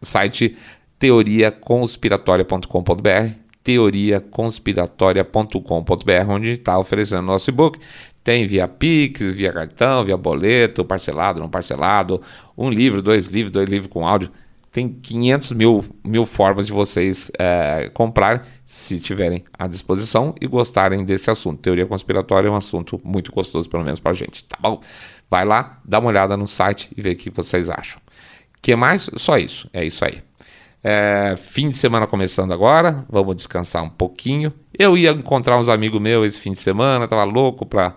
site 0.00 0.56
teoriaconspiratória.com.br, 0.98 3.34
teoriaconspiratória.com.br, 3.62 6.30
onde 6.30 6.52
está 6.52 6.78
oferecendo 6.78 7.20
nosso 7.22 7.50
e-book. 7.50 7.78
Tem 8.22 8.46
via 8.46 8.66
Pix, 8.66 9.34
via 9.34 9.52
cartão, 9.52 10.02
via 10.04 10.16
boleto, 10.16 10.82
parcelado, 10.84 11.38
não 11.38 11.48
parcelado, 11.48 12.20
um 12.58 12.70
livro, 12.70 13.00
dois 13.00 13.28
livros, 13.28 13.52
dois 13.52 13.68
livros 13.68 13.92
com 13.92 14.04
áudio. 14.06 14.30
Tem 14.72 14.88
500 14.88 15.52
mil, 15.52 15.84
mil 16.04 16.26
formas 16.26 16.66
de 16.66 16.72
vocês 16.72 17.30
é, 17.38 17.88
comprar, 17.94 18.44
se 18.64 19.00
tiverem 19.00 19.44
à 19.56 19.68
disposição 19.68 20.34
e 20.40 20.46
gostarem 20.46 21.04
desse 21.04 21.30
assunto. 21.30 21.60
Teoria 21.60 21.86
conspiratória 21.86 22.48
é 22.48 22.50
um 22.50 22.56
assunto 22.56 22.98
muito 23.04 23.30
gostoso, 23.32 23.70
pelo 23.70 23.84
menos 23.84 24.00
para 24.00 24.10
a 24.10 24.14
gente, 24.14 24.44
tá 24.44 24.56
bom? 24.60 24.80
Vai 25.30 25.44
lá, 25.44 25.80
dá 25.84 26.00
uma 26.00 26.08
olhada 26.08 26.36
no 26.36 26.48
site 26.48 26.90
e 26.96 27.00
vê 27.00 27.12
o 27.12 27.16
que 27.16 27.30
vocês 27.30 27.70
acham 27.70 28.00
que 28.66 28.74
mais? 28.74 29.08
Só 29.14 29.38
isso. 29.38 29.70
É 29.72 29.84
isso 29.84 30.04
aí. 30.04 30.20
É, 30.82 31.36
fim 31.38 31.70
de 31.70 31.76
semana 31.76 32.04
começando 32.04 32.50
agora, 32.52 33.06
vamos 33.08 33.36
descansar 33.36 33.84
um 33.84 33.88
pouquinho. 33.88 34.52
Eu 34.76 34.98
ia 34.98 35.12
encontrar 35.12 35.56
uns 35.56 35.68
amigos 35.68 36.00
meus 36.00 36.26
esse 36.26 36.40
fim 36.40 36.50
de 36.50 36.58
semana, 36.58 37.06
tava 37.06 37.22
louco 37.22 37.64
para 37.64 37.94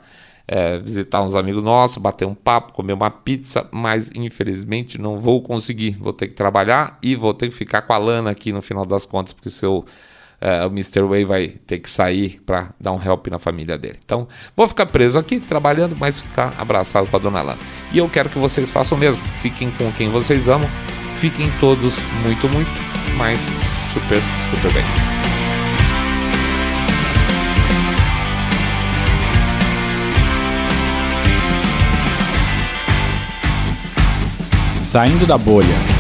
é, 0.48 0.78
visitar 0.78 1.24
uns 1.24 1.34
amigos 1.34 1.64
nossos, 1.64 1.98
bater 1.98 2.28
um 2.28 2.36
papo, 2.36 2.74
comer 2.74 2.94
uma 2.94 3.10
pizza, 3.10 3.68
mas 3.72 4.12
infelizmente 4.14 5.00
não 5.00 5.18
vou 5.18 5.42
conseguir. 5.42 5.98
Vou 5.98 6.14
ter 6.14 6.28
que 6.28 6.36
trabalhar 6.36 7.00
e 7.02 7.16
vou 7.16 7.34
ter 7.34 7.50
que 7.50 7.56
ficar 7.56 7.82
com 7.82 7.94
a 7.94 7.98
Lana 7.98 8.30
aqui 8.30 8.52
no 8.52 8.62
final 8.62 8.86
das 8.86 9.08
contas, 9.08 9.34
porque 9.34 9.50
se 9.50 9.66
eu 9.66 9.84
é, 10.42 10.66
o 10.66 10.68
Mr. 10.68 11.02
Way 11.02 11.26
vai 11.26 11.48
ter 11.48 11.80
que 11.80 11.90
sair 11.90 12.42
para 12.46 12.74
dar 12.80 12.92
um 12.92 13.04
help 13.04 13.28
na 13.28 13.40
família 13.40 13.78
dele. 13.78 14.00
Então, 14.04 14.28
vou 14.56 14.68
ficar 14.68 14.86
preso 14.86 15.20
aqui 15.20 15.40
trabalhando, 15.40 15.96
mas 15.98 16.22
ficar 16.22 16.54
abraçado 16.58 17.08
com 17.08 17.16
a 17.16 17.20
dona 17.20 17.42
Lana. 17.42 17.60
E 17.92 17.98
eu 17.98 18.10
quero 18.10 18.30
que 18.30 18.38
vocês 18.38 18.70
façam 18.70 18.98
o 18.98 19.02
mesmo. 19.02 19.22
Fiquem 19.42 19.72
com 19.72 19.92
quem 19.92 20.10
vocês 20.10 20.48
amam. 20.48 20.70
Fiquem 21.20 21.52
todos 21.60 21.96
muito, 22.24 22.48
muito, 22.48 22.72
mas 23.18 23.40
super, 23.94 24.22
super 24.52 24.74
bem. 24.74 24.84
Saindo 34.80 35.28
da 35.28 35.38
bolha. 35.38 35.99